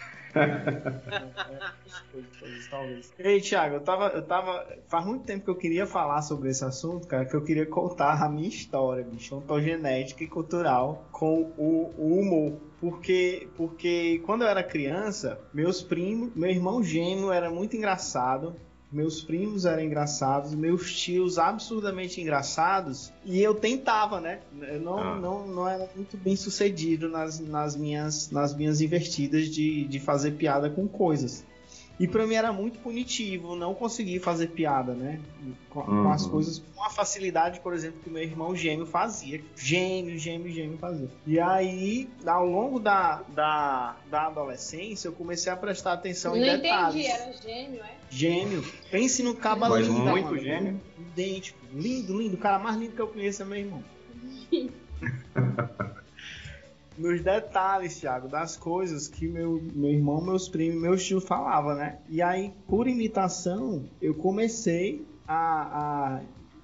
Ei, 3.17 3.41
Thiago, 3.41 3.75
eu 3.75 3.81
tava, 3.81 4.07
eu 4.09 4.21
tava. 4.21 4.65
Faz 4.87 5.05
muito 5.05 5.25
tempo 5.25 5.45
que 5.45 5.51
eu 5.51 5.55
queria 5.55 5.85
falar 5.85 6.21
sobre 6.21 6.49
esse 6.49 6.63
assunto, 6.63 7.07
cara, 7.07 7.25
que 7.25 7.35
eu 7.35 7.43
queria 7.43 7.65
contar 7.65 8.21
a 8.23 8.29
minha 8.29 8.47
história, 8.47 9.03
bicho, 9.03 9.35
ontogenética 9.35 10.23
e 10.23 10.27
cultural 10.27 11.07
com 11.11 11.53
o, 11.57 11.93
o 11.97 12.19
humor. 12.19 12.59
Porque, 12.79 13.49
porque 13.57 14.21
quando 14.25 14.43
eu 14.43 14.47
era 14.47 14.63
criança, 14.63 15.39
meus 15.53 15.81
primos, 15.81 16.33
meu 16.35 16.49
irmão 16.49 16.83
gêmeo 16.83 17.31
era 17.31 17.49
muito 17.49 17.75
engraçado. 17.75 18.55
Meus 18.91 19.21
primos 19.21 19.65
eram 19.65 19.83
engraçados, 19.83 20.55
meus 20.55 20.91
tios 20.99 21.37
absurdamente 21.37 22.19
engraçados, 22.19 23.13
e 23.23 23.39
eu 23.39 23.53
tentava, 23.53 24.19
né? 24.19 24.39
Eu 24.59 24.81
não, 24.81 24.99
Ah. 24.99 25.15
não, 25.15 25.47
não 25.47 25.67
era 25.69 25.87
muito 25.95 26.17
bem 26.17 26.35
sucedido 26.35 27.07
nas, 27.07 27.39
nas, 27.39 27.75
minhas, 27.75 28.31
nas 28.31 28.55
minhas 28.55 28.81
investidas 28.81 29.47
de, 29.47 29.85
de 29.85 29.99
fazer 29.99 30.31
piada 30.31 30.69
com 30.71 30.87
coisas. 30.87 31.45
E 31.99 32.07
pra 32.07 32.25
mim 32.25 32.35
era 32.35 32.53
muito 32.53 32.79
punitivo 32.79 33.57
não 33.57 33.73
conseguir 33.75 34.19
fazer 34.19 34.47
piada, 34.47 34.93
né? 34.93 35.19
Com, 35.69 35.81
com 35.83 35.91
Uhum. 35.91 36.09
as 36.11 36.25
coisas 36.25 36.63
com 36.73 36.81
a 36.83 36.89
facilidade, 36.89 37.59
por 37.59 37.73
exemplo, 37.73 37.99
que 38.01 38.09
meu 38.09 38.23
irmão 38.23 38.55
gêmeo 38.55 38.85
fazia. 38.85 39.41
Gêmeo, 39.57 40.17
gêmeo, 40.17 40.49
gêmeo 40.49 40.77
fazia. 40.77 41.09
E 41.27 41.37
aí, 41.39 42.09
ao 42.25 42.45
longo 42.45 42.79
da, 42.79 43.21
da, 43.35 43.97
da 44.09 44.27
adolescência, 44.27 45.09
eu 45.09 45.11
comecei 45.13 45.51
a 45.51 45.57
prestar 45.57 45.91
atenção 45.93 46.35
não 46.35 46.41
em 46.41 46.45
detalhes. 46.61 46.95
entendi, 46.95 47.05
era 47.21 47.33
gêmeo, 47.33 47.83
é? 47.83 47.91
Gêmeo. 48.09 48.63
Pense 48.89 49.21
no 49.21 49.35
caba 49.35 49.67
Mas 49.67 49.85
lindo, 49.85 49.99
muito 49.99 50.25
mano. 50.25 50.39
gêmeo. 50.39 50.81
Idêntico. 50.97 51.59
Lindo, 51.73 52.17
lindo. 52.17 52.35
O 52.35 52.39
cara 52.39 52.57
mais 52.57 52.77
lindo 52.77 52.93
que 52.93 53.01
eu 53.01 53.07
conheço 53.07 53.41
é 53.41 53.45
meu 53.45 53.57
irmão. 53.57 53.83
Nos 56.99 57.21
detalhes, 57.21 57.97
Thiago, 57.97 58.27
das 58.27 58.57
coisas 58.57 59.07
que 59.07 59.25
meu, 59.25 59.65
meu 59.73 59.89
irmão, 59.89 60.21
meus 60.21 60.49
primos, 60.49 60.81
meus 60.81 61.05
tios 61.05 61.23
falavam, 61.23 61.73
né? 61.73 61.97
E 62.09 62.21
aí, 62.21 62.53
por 62.67 62.89
imitação, 62.89 63.89
eu 64.01 64.13
comecei 64.13 65.07
a, 65.25 66.19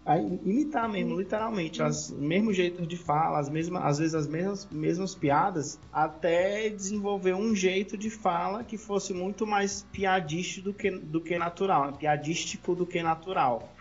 a, 0.06 0.14
a 0.14 0.18
imitar 0.20 0.90
mesmo, 0.90 1.18
literalmente, 1.18 1.82
os 1.82 2.12
mesmos 2.12 2.54
jeitos 2.54 2.86
de 2.86 2.98
fala, 2.98 3.40
as 3.40 3.50
mesmas, 3.50 3.82
às 3.86 3.98
vezes 3.98 4.14
as 4.14 4.28
mesmas, 4.28 4.68
mesmas 4.70 5.16
piadas, 5.16 5.80
até 5.90 6.68
desenvolver 6.68 7.34
um 7.34 7.56
jeito 7.56 7.98
de 7.98 8.10
fala 8.10 8.62
que 8.62 8.78
fosse 8.78 9.14
muito 9.14 9.48
mais 9.48 9.84
piadístico 9.90 10.66
do 10.66 10.74
que, 10.74 10.92
do 10.92 11.22
que 11.22 11.38
natural, 11.38 11.88
né? 11.88 11.94
piadístico 11.98 12.76
do 12.76 12.86
que 12.86 13.02
natural. 13.02 13.74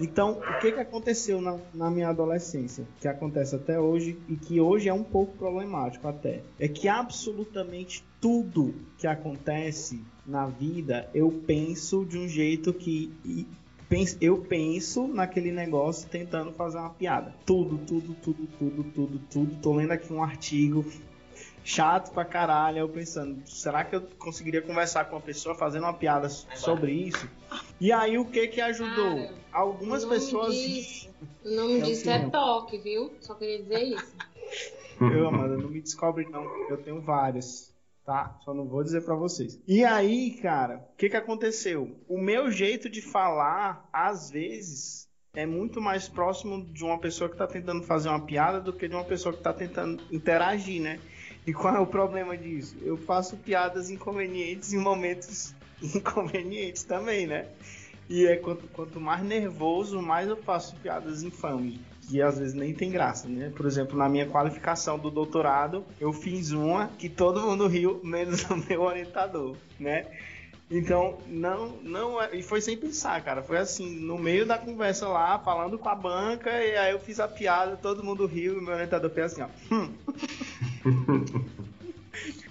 Então, 0.00 0.38
o 0.38 0.58
que, 0.60 0.72
que 0.72 0.80
aconteceu 0.80 1.42
na, 1.42 1.58
na 1.74 1.90
minha 1.90 2.08
adolescência? 2.08 2.86
Que 3.00 3.06
acontece 3.06 3.54
até 3.54 3.78
hoje 3.78 4.18
e 4.28 4.36
que 4.36 4.58
hoje 4.60 4.88
é 4.88 4.94
um 4.94 5.04
pouco 5.04 5.36
problemático 5.36 6.08
até. 6.08 6.40
É 6.58 6.66
que 6.66 6.88
absolutamente 6.88 8.02
tudo 8.20 8.74
que 8.96 9.06
acontece 9.06 10.02
na 10.26 10.46
vida, 10.46 11.08
eu 11.14 11.30
penso 11.46 12.04
de 12.04 12.16
um 12.16 12.26
jeito 12.26 12.72
que 12.72 13.12
e 13.24 13.46
eu 14.20 14.38
penso 14.38 15.08
naquele 15.08 15.50
negócio 15.50 16.08
tentando 16.08 16.52
fazer 16.52 16.78
uma 16.78 16.90
piada. 16.90 17.34
Tudo, 17.44 17.76
tudo, 17.78 18.14
tudo, 18.22 18.48
tudo, 18.56 18.84
tudo, 18.84 19.20
tudo. 19.30 19.56
Tô 19.60 19.74
lendo 19.74 19.90
aqui 19.90 20.12
um 20.12 20.22
artigo 20.22 20.84
chato 21.64 22.12
pra 22.12 22.24
caralho, 22.24 22.78
eu 22.78 22.88
pensando, 22.88 23.42
será 23.46 23.84
que 23.84 23.94
eu 23.96 24.02
conseguiria 24.18 24.62
conversar 24.62 25.04
com 25.06 25.16
uma 25.16 25.22
pessoa 25.22 25.54
fazendo 25.54 25.84
uma 25.84 25.92
piada 25.94 26.28
sobre 26.28 26.92
isso? 26.92 27.28
E 27.80 27.92
aí 27.92 28.18
o 28.18 28.24
que 28.24 28.48
que 28.48 28.60
ajudou? 28.60 29.16
Cara, 29.16 29.34
Algumas 29.52 30.02
o 30.04 30.08
pessoas 30.08 30.54
disso- 30.54 31.10
O 31.44 31.50
nome 31.50 31.78
É 31.78 31.82
disso 31.82 32.08
é 32.10 32.28
toque, 32.30 32.78
viu? 32.78 33.12
Só 33.20 33.34
queria 33.34 33.58
dizer 33.62 33.82
isso. 33.82 34.16
Eu, 35.00 35.26
Amanda, 35.28 35.56
não 35.56 35.70
me 35.70 35.80
descobre 35.80 36.26
não. 36.28 36.44
Eu 36.68 36.76
tenho 36.76 37.00
vários, 37.00 37.72
tá? 38.04 38.38
Só 38.44 38.52
não 38.52 38.66
vou 38.66 38.84
dizer 38.84 39.02
pra 39.02 39.14
vocês. 39.14 39.58
E 39.66 39.82
aí, 39.82 40.32
cara, 40.42 40.86
o 40.92 40.96
que 40.96 41.08
que 41.08 41.16
aconteceu? 41.16 41.96
O 42.06 42.18
meu 42.20 42.50
jeito 42.50 42.86
de 42.90 43.00
falar, 43.00 43.88
às 43.90 44.30
vezes, 44.30 45.08
é 45.32 45.46
muito 45.46 45.80
mais 45.80 46.06
próximo 46.06 46.62
de 46.66 46.84
uma 46.84 46.98
pessoa 46.98 47.30
que 47.30 47.36
tá 47.36 47.46
tentando 47.46 47.82
fazer 47.82 48.10
uma 48.10 48.20
piada 48.20 48.60
do 48.60 48.74
que 48.74 48.86
de 48.88 48.94
uma 48.94 49.04
pessoa 49.04 49.34
que 49.34 49.42
tá 49.42 49.54
tentando 49.54 50.02
interagir, 50.12 50.82
né? 50.82 51.00
E 51.46 51.52
qual 51.52 51.74
é 51.74 51.80
o 51.80 51.86
problema 51.86 52.36
disso? 52.36 52.76
Eu 52.82 52.96
faço 52.96 53.36
piadas 53.36 53.90
inconvenientes 53.90 54.72
em 54.72 54.78
momentos 54.78 55.54
inconvenientes 55.82 56.84
também, 56.84 57.26
né? 57.26 57.46
E 58.08 58.26
é 58.26 58.36
quanto, 58.36 58.66
quanto 58.68 59.00
mais 59.00 59.22
nervoso, 59.22 60.02
mais 60.02 60.28
eu 60.28 60.36
faço 60.36 60.74
piadas 60.76 61.22
infames. 61.22 61.78
Que 62.08 62.20
às 62.20 62.38
vezes 62.38 62.54
nem 62.54 62.74
tem 62.74 62.90
graça, 62.90 63.28
né? 63.28 63.52
Por 63.54 63.66
exemplo, 63.66 63.96
na 63.96 64.08
minha 64.08 64.26
qualificação 64.26 64.98
do 64.98 65.10
doutorado, 65.10 65.84
eu 66.00 66.12
fiz 66.12 66.50
uma 66.50 66.88
que 66.88 67.08
todo 67.08 67.40
mundo 67.40 67.68
riu, 67.68 68.00
menos 68.02 68.42
o 68.50 68.56
meu 68.56 68.82
orientador, 68.82 69.56
né? 69.78 70.06
Então, 70.70 71.18
não, 71.26 71.70
não 71.82 72.22
é, 72.22 72.36
e 72.36 72.42
foi 72.42 72.60
sem 72.60 72.76
pensar, 72.76 73.20
cara. 73.24 73.42
Foi 73.42 73.58
assim, 73.58 73.98
no 73.98 74.16
meio 74.16 74.46
da 74.46 74.56
conversa 74.56 75.08
lá, 75.08 75.36
falando 75.40 75.76
com 75.78 75.88
a 75.88 75.94
banca, 75.96 76.48
e 76.50 76.76
aí 76.76 76.92
eu 76.92 77.00
fiz 77.00 77.18
a 77.18 77.26
piada, 77.26 77.76
todo 77.76 78.04
mundo 78.04 78.24
riu, 78.24 78.58
e 78.58 78.62
meu 78.62 78.74
orientador 78.74 79.10
fez 79.10 79.32
assim, 79.32 79.42
ó. 79.42 79.48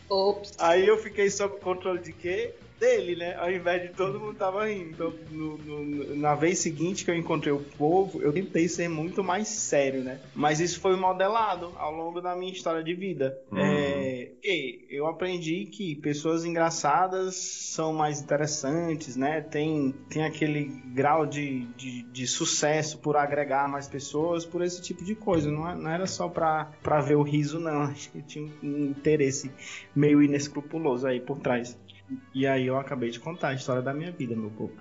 Ops. 0.10 0.56
Aí 0.60 0.88
eu 0.88 0.98
fiquei 0.98 1.30
sob 1.30 1.58
controle 1.60 2.00
de 2.00 2.12
quê? 2.12 2.54
Dele, 2.80 3.16
né? 3.18 3.36
Ao 3.38 3.52
invés 3.52 3.82
de 3.84 3.90
todo 3.90 4.20
mundo 4.20 4.36
tava 4.36 4.66
rindo. 4.66 4.90
Então, 4.92 5.14
no- 5.32 5.58
no- 5.58 6.16
na 6.16 6.34
vez 6.34 6.60
seguinte 6.60 7.04
que 7.04 7.12
eu 7.12 7.16
encontrei 7.16 7.52
o 7.54 7.60
povo, 7.60 8.22
eu 8.22 8.32
tentei 8.32 8.68
ser 8.70 8.88
muito 8.88 9.22
mais 9.24 9.50
sério, 9.50 10.02
né? 10.02 10.20
Mas 10.34 10.62
isso 10.62 10.80
foi 10.80 10.96
modelado 10.96 11.74
ao 11.78 11.94
longo 11.94 12.22
da 12.22 12.36
minha 12.36 12.52
história 12.54 12.82
de 12.82 12.94
vida. 12.94 13.38
É, 13.54 14.19
eu 14.90 15.08
aprendi 15.08 15.66
que 15.66 15.96
pessoas 15.96 16.46
engraçadas 16.46 17.36
são 17.36 17.94
mais 17.94 18.22
interessantes, 18.22 19.16
né? 19.16 19.42
Tem, 19.42 19.92
tem 20.10 20.24
aquele 20.24 20.66
grau 20.94 21.26
de, 21.26 21.66
de, 21.78 22.04
de 22.04 22.28
sucesso 22.28 22.98
por 23.00 23.16
agregar 23.16 23.68
mais 23.68 23.88
pessoas, 23.88 24.46
por 24.46 24.62
esse 24.62 24.82
tipo 24.82 25.04
de 25.04 25.16
coisa. 25.16 25.52
Não, 25.52 25.70
é- 25.70 25.76
não 25.76 25.90
era 25.90 26.08
só 26.08 26.28
pra 26.30 26.72
ver 27.06 27.16
o 27.16 27.22
riso, 27.24 27.60
não. 27.60 27.84
Acho 27.90 28.12
que 28.12 28.22
tinha 28.22 28.52
um 28.64 28.86
interesse 28.86 29.52
meio 29.96 30.22
inescrupuloso 30.22 31.08
aí 31.08 31.20
por 31.20 31.40
trás. 31.40 31.78
E 32.34 32.48
aí 32.48 32.66
eu 32.66 32.78
acabei 32.78 33.12
de 33.12 33.20
contar 33.20 33.50
a 33.50 33.54
história 33.54 33.82
da 33.82 33.94
minha 33.94 34.12
vida, 34.12 34.36
meu 34.36 34.50
povo. 34.52 34.74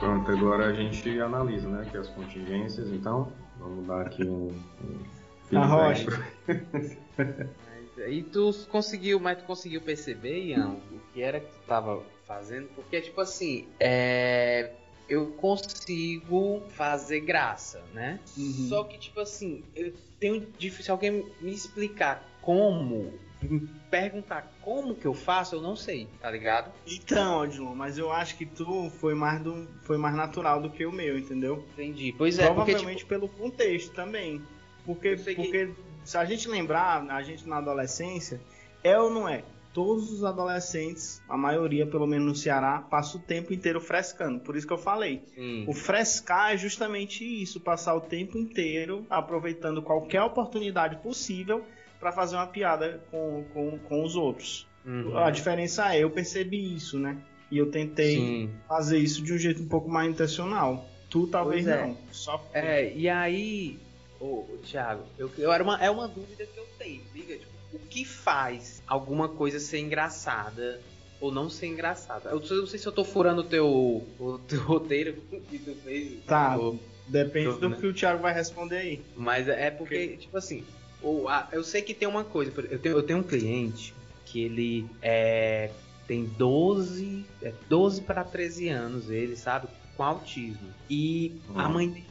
Pronto, 0.00 0.30
agora 0.30 0.66
a 0.68 0.72
gente 0.72 1.20
analisa, 1.20 1.68
né, 1.68 1.82
aqui 1.82 1.96
as 1.96 2.08
contingências, 2.08 2.88
então, 2.88 3.32
vamos 3.68 3.86
dar 3.86 4.06
aqui 4.06 4.24
um... 4.24 4.52
um 5.52 5.58
A 5.58 5.66
rocha. 5.66 6.26
E 8.08 8.22
tu 8.22 8.52
conseguiu, 8.70 9.18
mas 9.18 9.38
tu 9.38 9.44
conseguiu 9.44 9.80
perceber, 9.80 10.44
Ian, 10.44 10.76
o 10.92 11.00
que 11.12 11.20
era 11.20 11.40
que 11.40 11.46
tu 11.46 11.60
tava 11.66 12.02
fazendo? 12.26 12.68
Porque, 12.74 13.00
tipo 13.00 13.20
assim, 13.20 13.66
é. 13.80 14.72
Eu 15.08 15.28
consigo 15.32 16.62
fazer 16.68 17.20
graça, 17.20 17.82
né? 17.94 18.20
Só 18.68 18.84
que, 18.84 18.98
tipo 18.98 19.18
assim, 19.20 19.64
eu 19.74 19.94
tenho 20.20 20.46
difícil 20.58 20.92
alguém 20.92 21.26
me 21.40 21.50
explicar 21.50 22.22
como, 22.42 23.14
perguntar 23.90 24.50
como 24.60 24.94
que 24.94 25.06
eu 25.06 25.14
faço, 25.14 25.54
eu 25.54 25.62
não 25.62 25.76
sei, 25.76 26.08
tá 26.20 26.30
ligado? 26.30 26.72
Então, 26.86 27.40
Odilon, 27.40 27.74
mas 27.74 27.96
eu 27.98 28.12
acho 28.12 28.36
que 28.36 28.44
tu 28.44 28.90
foi 28.90 29.14
mais, 29.14 29.40
do, 29.40 29.66
foi 29.82 29.96
mais 29.96 30.14
natural 30.14 30.60
do 30.60 30.70
que 30.70 30.84
o 30.84 30.92
meu, 30.92 31.18
entendeu? 31.18 31.64
Entendi. 31.72 32.14
Pois 32.16 32.38
é, 32.38 32.46
porque, 32.46 32.72
Provavelmente 32.72 33.06
pelo 33.06 33.28
contexto 33.28 33.92
também. 33.92 34.42
Porque, 34.84 35.16
porque 35.16 35.70
se 36.04 36.16
a 36.16 36.24
gente 36.24 36.48
lembrar, 36.48 37.06
a 37.10 37.22
gente 37.22 37.46
na 37.46 37.58
adolescência, 37.58 38.40
é 38.82 38.98
ou 38.98 39.10
não 39.10 39.28
é? 39.28 39.44
Todos 39.72 40.10
os 40.10 40.24
adolescentes, 40.24 41.22
a 41.28 41.36
maioria, 41.36 41.86
pelo 41.86 42.06
menos 42.06 42.26
no 42.26 42.34
Ceará, 42.34 42.80
passa 42.80 43.16
o 43.16 43.20
tempo 43.20 43.52
inteiro 43.52 43.80
frescando. 43.80 44.40
Por 44.40 44.56
isso 44.56 44.66
que 44.66 44.72
eu 44.72 44.78
falei. 44.78 45.22
Sim. 45.34 45.64
O 45.68 45.74
frescar 45.74 46.54
é 46.54 46.56
justamente 46.56 47.22
isso, 47.22 47.60
passar 47.60 47.94
o 47.94 48.00
tempo 48.00 48.38
inteiro 48.38 49.06
aproveitando 49.08 49.82
qualquer 49.82 50.22
oportunidade 50.22 50.96
possível 50.96 51.64
para 51.98 52.12
fazer 52.12 52.36
uma 52.36 52.46
piada 52.46 53.00
com, 53.10 53.44
com, 53.52 53.78
com 53.78 54.04
os 54.04 54.14
outros. 54.16 54.66
Uhum. 54.84 55.16
A 55.18 55.30
diferença 55.30 55.94
é, 55.94 56.02
eu 56.02 56.10
percebi 56.10 56.74
isso, 56.74 56.98
né? 56.98 57.16
E 57.50 57.58
eu 57.58 57.70
tentei 57.70 58.16
Sim. 58.16 58.50
fazer 58.66 58.98
isso 58.98 59.22
de 59.22 59.32
um 59.32 59.38
jeito 59.38 59.62
um 59.62 59.68
pouco 59.68 59.88
mais 59.88 60.08
intencional. 60.10 60.86
Tu 61.10 61.26
talvez 61.26 61.66
é. 61.66 61.86
não. 61.86 61.96
Só 62.10 62.42
É, 62.52 62.92
e 62.94 63.08
aí, 63.08 63.78
ô, 64.20 64.44
Thiago, 64.62 65.04
eu, 65.18 65.30
eu 65.38 65.52
era 65.52 65.62
uma, 65.62 65.82
é 65.82 65.90
uma 65.90 66.06
dúvida 66.06 66.44
que 66.46 66.58
eu 66.58 66.66
tenho, 66.78 67.02
liga? 67.14 67.36
Tipo, 67.36 67.52
o 67.72 67.78
que 67.78 68.04
faz 68.04 68.82
alguma 68.86 69.28
coisa 69.28 69.58
ser 69.58 69.78
engraçada 69.78 70.80
ou 71.20 71.32
não 71.32 71.48
ser 71.48 71.66
engraçada? 71.66 72.30
Eu, 72.30 72.40
eu 72.42 72.56
não 72.58 72.66
sei 72.66 72.78
se 72.78 72.86
eu 72.86 72.92
tô 72.92 73.04
furando 73.04 73.40
o 73.40 73.44
teu, 73.44 73.66
o 74.18 74.38
teu 74.46 74.62
roteiro 74.62 75.14
que 75.48 75.58
tu 75.58 75.74
fez. 75.76 76.22
Tá, 76.24 76.56
ou- 76.56 76.78
depende 77.06 77.58
do 77.58 77.70
né? 77.70 77.76
que 77.80 77.86
o 77.86 77.94
Thiago 77.94 78.22
vai 78.22 78.34
responder 78.34 78.76
aí. 78.76 79.02
Mas 79.16 79.48
é 79.48 79.70
porque, 79.70 80.18
tipo 80.18 80.36
assim, 80.36 80.64
o- 81.02 81.28
a- 81.28 81.48
eu 81.52 81.62
sei 81.62 81.82
que 81.82 81.94
tem 81.94 82.08
uma 82.08 82.24
coisa. 82.24 82.52
Eu 82.70 82.78
tenho, 82.78 82.96
eu 82.96 83.02
tenho 83.02 83.18
um 83.20 83.22
cliente 83.22 83.94
que 84.26 84.42
ele 84.42 84.86
é, 85.00 85.70
tem 86.06 86.24
12, 86.24 87.24
é 87.42 87.52
12 87.68 88.02
para 88.02 88.24
13 88.24 88.68
anos, 88.68 89.10
ele, 89.10 89.36
sabe? 89.36 89.68
Com 89.96 90.02
autismo. 90.04 90.68
E 90.88 91.40
a 91.54 91.68
Hum. 91.68 91.72
mãe 91.72 91.88
dele 91.88 92.06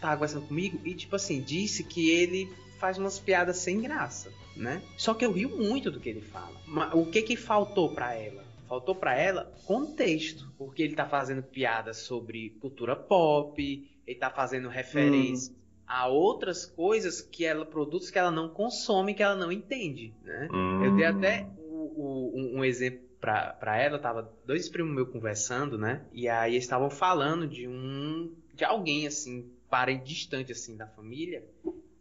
tava 0.00 0.14
conversando 0.16 0.46
comigo 0.48 0.80
e, 0.84 0.94
tipo 0.94 1.14
assim, 1.14 1.40
disse 1.42 1.84
que 1.84 2.10
ele 2.10 2.52
faz 2.78 2.98
umas 2.98 3.18
piadas 3.20 3.58
sem 3.58 3.80
graça, 3.80 4.32
né? 4.56 4.82
Só 4.96 5.14
que 5.14 5.24
eu 5.24 5.30
rio 5.32 5.56
muito 5.56 5.90
do 5.90 6.00
que 6.00 6.08
ele 6.08 6.20
fala. 6.22 6.60
Mas 6.66 6.92
o 6.94 7.06
que 7.06 7.22
que 7.22 7.36
faltou 7.36 7.94
pra 7.94 8.14
ela? 8.14 8.44
Faltou 8.68 8.94
pra 8.94 9.14
ela 9.16 9.52
contexto, 9.66 10.50
porque 10.58 10.82
ele 10.82 10.96
tá 10.96 11.06
fazendo 11.06 11.42
piadas 11.42 11.98
sobre 11.98 12.50
cultura 12.60 12.96
pop, 12.96 13.86
ele 14.06 14.18
tá 14.18 14.30
fazendo 14.30 14.68
referência 14.68 15.54
a 15.86 16.06
outras 16.08 16.64
coisas 16.64 17.20
que 17.20 17.44
ela 17.44 17.64
produtos 17.64 18.10
que 18.10 18.18
ela 18.18 18.30
não 18.30 18.48
consome, 18.48 19.14
que 19.14 19.22
ela 19.22 19.36
não 19.36 19.52
entende, 19.52 20.14
né? 20.22 20.48
Hum. 20.52 20.84
Eu 20.84 20.94
dei 20.96 21.04
até 21.04 21.46
o- 21.58 22.32
o- 22.34 22.58
um, 22.58 22.64
exemplo 22.64 23.00
pra 23.20 23.78
ela, 23.80 23.98
tava 24.00 24.32
dois 24.44 24.68
primos 24.68 24.92
meus 24.94 25.08
conversando, 25.10 25.78
né? 25.78 26.04
E 26.12 26.28
aí 26.28 26.56
estavam 26.56 26.90
falando 26.90 27.46
de 27.46 27.68
um 27.68 28.32
de 28.52 28.64
alguém 28.64 29.06
assim, 29.06 29.50
parente 29.70 30.04
distante 30.04 30.52
assim 30.52 30.76
da 30.76 30.86
família, 30.86 31.44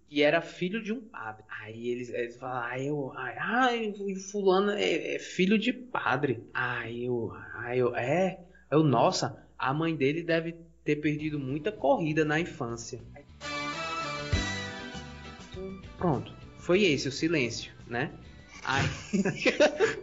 que 0.09 0.21
era 0.21 0.41
filho 0.41 0.83
de 0.83 0.91
um 0.91 0.99
padre. 0.99 1.45
Aí 1.47 1.87
eles, 1.87 2.09
eles 2.09 2.35
falaram, 2.37 2.65
ah, 2.69 2.83
eu, 2.83 3.13
ai, 3.15 3.93
o 3.97 4.15
fulano 4.31 4.71
é, 4.71 5.15
é 5.15 5.19
filho 5.19 5.57
de 5.57 5.71
padre. 5.71 6.43
Aí 6.53 7.05
eu, 7.05 7.31
aí 7.55 7.79
eu, 7.79 7.95
é, 7.95 8.39
eu, 8.69 8.83
nossa, 8.83 9.47
a 9.57 9.73
mãe 9.73 9.95
dele 9.95 10.23
deve 10.23 10.55
ter 10.83 10.95
perdido 10.97 11.39
muita 11.39 11.71
corrida 11.71 12.25
na 12.25 12.39
infância. 12.39 12.99
Pronto, 16.01 16.33
foi 16.57 16.81
esse 16.83 17.07
o 17.07 17.11
silêncio, 17.11 17.71
né? 17.87 18.11
Aí... 18.65 18.85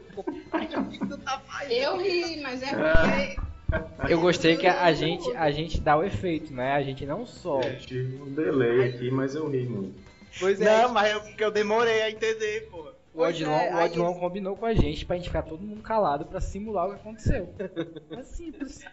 Eu 1.70 1.98
ri, 1.98 2.40
mas 2.40 2.62
é 2.62 2.68
porque. 2.68 4.12
Eu 4.12 4.20
gostei 4.20 4.56
que 4.56 4.66
a, 4.66 4.92
gente, 4.92 5.30
a 5.36 5.50
gente 5.50 5.80
dá 5.80 5.96
o 5.96 6.04
efeito, 6.04 6.52
né? 6.52 6.72
A 6.72 6.82
gente 6.82 7.04
não 7.04 7.26
só. 7.26 7.60
Tive 7.60 8.22
um 8.22 8.32
delay 8.32 8.88
aqui, 8.88 9.10
mas 9.10 9.34
eu 9.34 9.48
ri 9.48 9.66
muito. 9.66 10.00
Pois 10.38 10.60
é. 10.60 10.82
Não, 10.82 10.92
mas 10.92 11.12
eu, 11.12 11.20
porque 11.20 11.44
eu 11.44 11.50
demorei 11.50 12.02
a 12.02 12.10
entender, 12.10 12.68
pô. 12.70 12.90
O 13.12 13.22
Odilon, 13.22 13.52
é, 13.52 13.74
o 13.74 13.76
aí 13.78 13.88
Odilon 13.88 14.14
combinou 14.14 14.56
com 14.56 14.64
a 14.64 14.74
gente 14.74 15.04
pra 15.04 15.16
gente 15.16 15.28
ficar 15.28 15.42
todo 15.42 15.60
mundo 15.62 15.82
calado 15.82 16.24
pra 16.24 16.40
simular 16.40 16.86
o 16.86 16.94
que 16.94 17.00
aconteceu. 17.00 17.52
É 18.16 18.22
simples. 18.22 18.84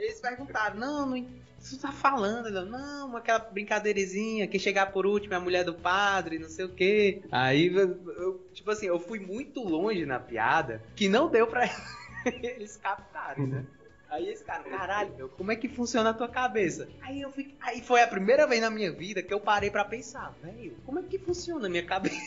Eles 0.00 0.20
perguntaram, 0.20 0.76
não, 0.76 1.06
não 1.06 1.40
você 1.60 1.76
tá 1.76 1.92
falando? 1.92 2.50
Não, 2.64 3.14
aquela 3.16 3.38
brincadeirizinha, 3.38 4.48
quem 4.48 4.58
chegar 4.58 4.86
por 4.86 5.04
último 5.04 5.34
é 5.34 5.36
a 5.36 5.40
mulher 5.40 5.62
do 5.62 5.74
padre, 5.74 6.38
não 6.38 6.48
sei 6.48 6.64
o 6.64 6.70
quê. 6.70 7.22
Aí, 7.30 7.66
eu, 7.66 8.40
tipo 8.54 8.70
assim, 8.70 8.86
eu 8.86 8.98
fui 8.98 9.20
muito 9.20 9.62
longe 9.62 10.06
na 10.06 10.18
piada 10.18 10.82
que 10.96 11.06
não 11.06 11.28
deu 11.28 11.46
pra 11.46 11.68
eles 12.42 12.78
captarem, 12.78 13.46
né? 13.46 13.66
Aí 14.10 14.28
esse 14.28 14.44
cara, 14.44 14.62
caralho, 14.64 15.14
meu, 15.16 15.28
como 15.28 15.52
é 15.52 15.56
que 15.56 15.68
funciona 15.68 16.10
a 16.10 16.14
tua 16.14 16.28
cabeça? 16.28 16.88
Aí 17.02 17.20
eu 17.20 17.30
fiquei, 17.30 17.54
aí 17.60 17.80
foi 17.80 18.02
a 18.02 18.06
primeira 18.08 18.46
vez 18.46 18.60
na 18.60 18.70
minha 18.70 18.90
vida 18.92 19.22
que 19.22 19.32
eu 19.32 19.40
parei 19.40 19.70
pra 19.70 19.84
pensar, 19.84 20.36
velho, 20.42 20.76
como 20.84 20.98
é 20.98 21.02
que 21.02 21.18
funciona 21.18 21.66
a 21.66 21.70
minha 21.70 21.84
cabeça? 21.84 22.18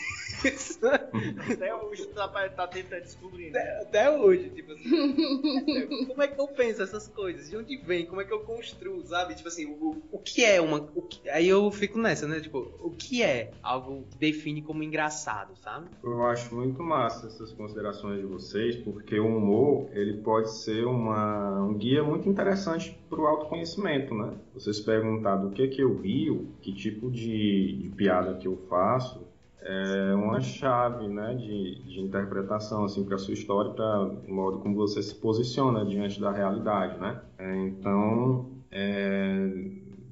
Até 1.52 1.74
hoje 1.74 2.06
tu 2.06 2.14
tá, 2.14 2.28
tá 2.28 2.66
tentando 2.66 3.02
descobrir. 3.02 3.50
Né? 3.50 3.60
Até, 3.60 3.80
até 3.82 4.10
hoje, 4.10 4.50
tipo 4.50 4.72
assim. 4.72 6.06
como 6.08 6.22
é 6.22 6.28
que 6.28 6.40
eu 6.40 6.48
penso 6.48 6.82
essas 6.82 7.08
coisas? 7.08 7.48
De 7.50 7.56
onde 7.56 7.76
vem? 7.76 8.06
Como 8.06 8.20
é 8.20 8.24
que 8.24 8.32
eu 8.32 8.40
construo, 8.40 9.02
sabe? 9.06 9.34
Tipo 9.34 9.48
assim, 9.48 9.66
o, 9.66 10.02
o 10.10 10.18
que 10.18 10.44
é 10.44 10.60
uma. 10.60 10.78
o 10.94 11.02
que- 11.02 11.28
aí 11.28 11.48
eu 11.48 11.70
fico 11.70 11.98
nessa, 11.98 12.26
né? 12.26 12.40
Tipo, 12.40 12.58
o 12.80 12.90
que 12.90 13.22
é 13.22 13.52
algo 13.62 14.06
que 14.10 14.16
define 14.18 14.62
como 14.62 14.82
engraçado, 14.82 15.54
sabe? 15.62 15.88
Eu 16.02 16.24
acho 16.26 16.54
muito 16.54 16.82
massa 16.82 17.26
essas 17.26 17.52
considerações 17.52 18.20
de 18.20 18.26
vocês, 18.26 18.76
porque 18.76 19.18
o 19.18 19.26
humor 19.26 19.88
ele 19.92 20.22
pode 20.22 20.52
ser 20.62 20.84
uma, 20.84 21.62
um 21.74 21.78
guia 21.78 22.02
muito 22.02 22.28
interessante 22.28 22.96
para 23.10 23.20
o 23.20 23.26
autoconhecimento, 23.26 24.14
né? 24.14 24.34
Vocês 24.54 24.80
perguntar 24.80 25.36
do 25.36 25.50
que 25.50 25.66
que 25.68 25.82
eu 25.82 26.00
rio, 26.00 26.48
que 26.62 26.72
tipo 26.72 27.10
de, 27.10 27.76
de 27.82 27.88
piada 27.90 28.34
que 28.34 28.46
eu 28.46 28.56
faço, 28.68 29.26
é 29.60 30.14
uma 30.14 30.40
chave, 30.40 31.08
né, 31.08 31.34
de, 31.34 31.82
de 31.84 32.00
interpretação 32.00 32.84
assim 32.84 33.02
para 33.02 33.16
sua 33.16 33.32
história, 33.32 33.72
para 33.72 34.08
o 34.28 34.32
modo 34.32 34.58
como 34.58 34.74
você 34.74 35.02
se 35.02 35.14
posiciona 35.14 35.86
diante 35.86 36.20
da 36.20 36.30
realidade, 36.30 37.00
né? 37.00 37.20
É, 37.38 37.56
então, 37.66 38.50
é, 38.70 39.48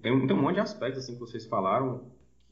tem, 0.01 0.27
tem 0.27 0.37
um 0.37 0.41
monte 0.41 0.55
de 0.55 0.61
aspectos 0.61 1.05
assim 1.05 1.15
que 1.15 1.21
vocês 1.21 1.45
falaram 1.45 2.01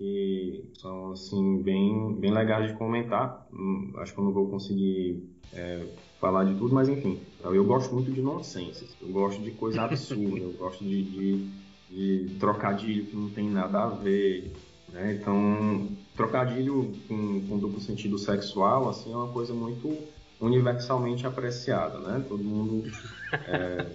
que 0.00 0.64
são 0.80 1.12
assim 1.12 1.60
bem 1.62 2.14
bem 2.14 2.32
legais 2.32 2.70
de 2.70 2.78
comentar. 2.78 3.46
Hum, 3.52 3.92
Acho 3.98 4.14
que 4.14 4.18
eu 4.18 4.24
não 4.24 4.32
vou 4.32 4.48
conseguir 4.48 5.28
é, 5.52 5.84
falar 6.18 6.44
de 6.44 6.54
tudo, 6.54 6.74
mas 6.74 6.88
enfim, 6.88 7.20
eu 7.44 7.62
gosto 7.66 7.92
muito 7.92 8.10
de 8.10 8.22
nonsense. 8.22 8.88
Eu 9.02 9.08
gosto 9.08 9.42
de 9.42 9.50
coisa 9.50 9.82
absurda. 9.82 10.38
eu 10.38 10.52
gosto 10.54 10.82
de, 10.82 11.02
de, 11.02 11.50
de 11.90 12.34
trocadilho 12.38 13.04
que 13.04 13.14
não 13.14 13.28
tem 13.28 13.50
nada 13.50 13.82
a 13.82 13.88
ver. 13.88 14.50
Né? 14.88 15.18
Então, 15.20 15.88
trocadilho 16.16 16.92
com, 17.06 17.46
com 17.46 17.58
duplo 17.58 17.78
sentido 17.78 18.16
sexual 18.16 18.88
assim 18.88 19.12
é 19.12 19.16
uma 19.16 19.28
coisa 19.28 19.52
muito 19.52 19.94
universalmente 20.40 21.26
apreciada, 21.26 21.98
né? 21.98 22.24
Todo 22.26 22.42
mundo 22.42 22.90
é, 23.46 23.86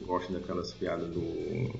gosta 0.00 0.32
daquelas 0.32 0.72
piadas 0.72 1.10
do 1.10 1.70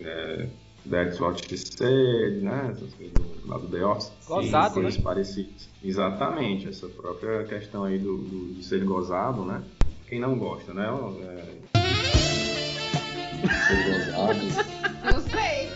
é, 0.00 0.48
That's 0.88 1.20
What 1.20 1.46
She 1.48 1.56
Said, 1.56 2.42
né? 2.42 2.68
Essas 2.72 2.92
coisas 2.94 3.12
do, 3.14 3.48
lá 3.48 3.58
do 3.58 3.68
The 3.68 3.84
Office. 3.84 4.12
Gozado, 4.26 4.74
coisas 4.74 4.96
né? 4.96 5.02
parecidas. 5.02 5.68
Exatamente, 5.82 6.68
essa 6.68 6.88
própria 6.88 7.44
questão 7.44 7.84
aí 7.84 7.98
do, 7.98 8.16
do- 8.18 8.54
de 8.54 8.62
ser 8.64 8.84
gozado, 8.84 9.44
né? 9.44 9.62
Quem 10.08 10.18
não 10.20 10.38
gosta, 10.38 10.72
né? 10.72 10.86
É, 13.40 13.46
ser 13.66 13.84
gozado. 13.92 14.38
Não 15.04 15.20
sei. 15.20 15.68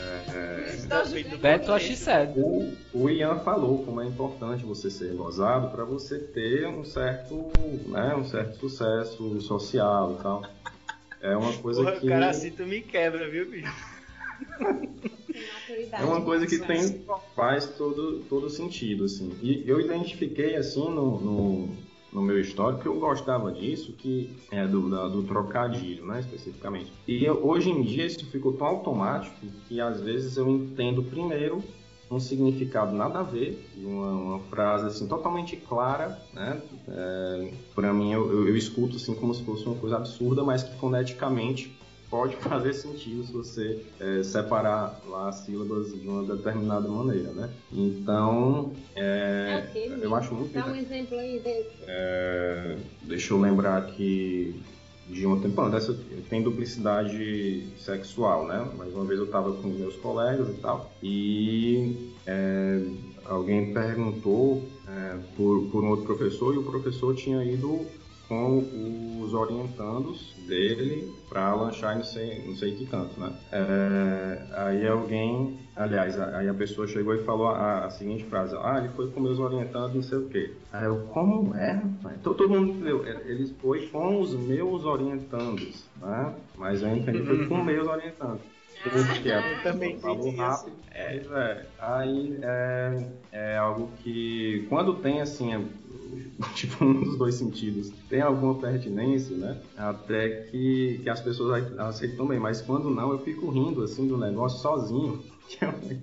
That's 1.41 1.69
what 1.69 1.83
she 1.85 1.95
said. 1.97 2.31
o, 2.37 2.73
o 2.93 3.09
Ian 3.09 3.39
falou 3.41 3.85
como 3.85 4.01
é 4.01 4.07
importante 4.07 4.65
você 4.65 4.91
ser 4.91 5.15
gozado 5.15 5.69
para 5.71 5.85
você 5.85 6.19
ter 6.19 6.67
um 6.67 6.85
certo, 6.85 7.51
né, 7.87 8.15
um 8.15 8.25
certo 8.25 8.59
sucesso 8.59 9.41
social 9.41 10.17
e 10.19 10.23
tal. 10.23 10.43
É 11.21 11.37
uma 11.37 11.53
coisa 11.55 11.83
Porra, 11.83 11.97
que 11.97 12.07
o 12.07 12.09
cara 12.09 12.31
assim 12.31 12.51
tu 12.51 12.67
me 12.67 12.81
quebra, 12.81 13.31
viu, 13.31 13.49
bicho? 13.51 13.73
É 15.93 16.05
uma 16.05 16.21
coisa 16.23 16.47
que 16.47 16.59
tem 16.59 17.05
faz 17.35 17.67
todo 17.77 18.21
todo 18.29 18.49
sentido 18.51 19.05
assim. 19.05 19.33
E 19.43 19.63
eu 19.67 19.81
identifiquei 19.81 20.57
assim 20.57 20.89
no, 20.91 21.21
no, 21.21 21.69
no 22.13 22.23
meu 22.23 22.39
histórico 22.41 22.83
que 22.83 22.89
eu 22.89 22.99
gostava 22.99 23.51
disso, 23.53 23.93
que 23.95 24.31
é 24.51 24.67
do, 24.67 24.89
da- 24.91 25.09
do 25.09 25.23
trocadilho, 25.23 26.07
né, 26.07 26.21
especificamente. 26.21 26.93
E 27.07 27.25
eu- 27.25 27.45
hoje 27.47 27.71
em 27.71 27.83
dia 27.83 28.07
isso 28.07 28.25
ficou 28.31 28.53
tão 28.55 28.67
automático 28.67 29.37
que 29.69 29.81
às 29.81 30.01
vezes 30.01 30.37
eu 30.37 30.49
entendo 30.49 31.03
primeiro 31.03 31.63
um 32.11 32.21
significado 32.21 32.95
nada 32.95 33.21
a 33.21 33.23
ver, 33.23 33.59
uma, 33.75 34.11
uma 34.11 34.39
frase 34.51 34.87
assim 34.87 35.09
totalmente 35.09 35.57
clara, 35.57 36.21
né? 36.35 36.61
É, 36.87 37.53
para 37.75 37.91
mim 37.95 38.13
eu, 38.13 38.31
eu, 38.31 38.49
eu 38.49 38.57
escuto 38.57 38.97
assim 38.97 39.15
como 39.15 39.33
se 39.35 39.43
fosse 39.45 39.65
uma 39.65 39.77
coisa 39.77 39.97
absurda, 39.97 40.45
mas 40.45 40.63
que 40.63 40.77
foneticamente 40.79 41.75
pode 42.13 42.37
fazer 42.37 42.75
sentido 42.75 43.25
se 43.25 43.33
você 43.33 43.83
é, 43.99 44.23
separar 44.23 45.01
lá 45.09 45.31
as 45.31 45.37
sílabas 45.37 45.99
de 45.99 46.07
uma 46.07 46.23
determinada 46.37 46.87
maneira, 46.87 47.33
né? 47.33 47.51
Então, 47.73 48.75
é, 48.95 49.67
É 49.75 49.99
eu 50.03 50.15
acho 50.15 50.35
muito 50.35 50.53
Dá 50.53 50.67
um 50.67 50.77
exemplo 50.77 51.19
aí 51.19 51.41
desse. 51.41 51.71
é, 51.89 52.77
deixa 53.05 53.33
eu 53.33 53.41
lembrar 53.41 53.79
aqui 53.79 54.61
de 55.09 55.27
um 55.27 55.41
tempo 55.41 55.69
dessa 55.71 55.99
tem 56.29 56.43
duplicidade 56.43 57.67
sexual, 57.79 58.47
né? 58.47 58.71
Mais 58.77 58.93
uma 58.93 59.05
vez 59.07 59.19
eu 59.19 59.25
estava 59.25 59.51
com 59.55 59.69
os 59.69 59.79
meus 59.79 59.97
colegas 59.97 60.51
e 60.51 60.61
tal 60.61 60.93
e 61.03 62.13
é, 62.27 62.83
alguém 63.25 63.73
perguntou 63.73 64.63
é, 64.87 65.19
por, 65.35 65.67
por 65.71 65.83
um 65.83 65.89
outro 65.89 66.05
professor 66.05 66.55
e 66.55 66.59
o 66.59 66.63
professor 66.63 67.15
tinha 67.15 67.43
ido 67.43 67.87
com 68.33 69.21
os 69.21 69.35
orientandos 69.35 70.35
dele 70.49 71.13
para 71.29 71.55
lanchar 71.55 71.97
não 71.97 72.05
sei, 72.05 72.43
não 72.47 72.55
sei 72.57 72.75
que 72.75 72.87
canto, 72.87 73.21
né? 73.21 73.31
É, 73.53 74.39
aí 74.55 74.89
alguém, 74.89 75.59
aliás, 75.77 76.19
a- 76.19 76.39
aí 76.39 76.49
a 76.49 76.55
pessoa 76.55 76.87
chegou 76.87 77.15
e 77.15 77.19
falou 77.25 77.49
a, 77.49 77.85
a 77.85 77.91
seguinte 77.91 78.25
frase: 78.25 78.57
Ah, 78.63 78.79
ele 78.79 78.89
foi 78.91 79.11
com 79.11 79.21
meus 79.21 79.39
orientandos, 79.39 79.95
não 79.95 80.03
sei 80.03 80.19
o 80.19 80.29
quê. 80.29 80.55
Aí 80.73 80.85
eu, 80.87 80.97
como 81.13 81.55
é, 81.55 81.73
rapaz? 81.73 82.17
Então 82.21 82.33
todo 82.33 82.49
mundo 82.49 82.71
entendeu. 82.73 83.05
Ele 83.07 83.47
foi 83.61 83.87
com 83.89 84.21
os 84.21 84.35
meus 84.35 84.85
orientandos, 84.87 85.85
né? 86.01 86.35
Mas 86.57 86.83
eu 86.83 86.97
entendi, 86.97 87.23
foi 87.25 87.47
com 87.47 87.63
meus 87.63 87.87
orientandos. 87.87 88.51
Porque 88.83 89.31
a 89.31 89.41
Eu 89.41 89.63
também 89.63 89.99
falou 90.01 90.35
rápido. 90.37 90.77
Pois 90.91 91.31
é. 91.33 91.67
Aí 91.79 92.39
é, 92.43 93.07
é 93.31 93.57
algo 93.57 93.91
que, 94.03 94.67
quando 94.69 94.95
tem 94.97 95.21
assim, 95.21 95.55
é, 95.55 95.61
tipo, 96.55 96.85
um 96.85 97.03
dos 97.03 97.19
dois 97.19 97.35
sentidos, 97.35 97.91
tem 98.09 98.21
alguma 98.21 98.55
pertinência, 98.55 99.37
né? 99.37 99.59
Até 99.77 100.29
que, 100.51 101.01
que 101.03 101.11
as 101.11 101.21
pessoas 101.21 101.65
aceitam 101.79 102.27
bem. 102.27 102.39
Mas 102.39 102.61
quando 102.61 102.91
não, 102.91 103.13
eu 103.13 103.19
fico 103.21 103.51
rindo, 103.51 103.83
assim, 103.83 104.07
do 104.07 104.17
negócio 104.17 104.61
sozinho. 104.61 105.23
que 105.49 105.65
é 105.65 105.99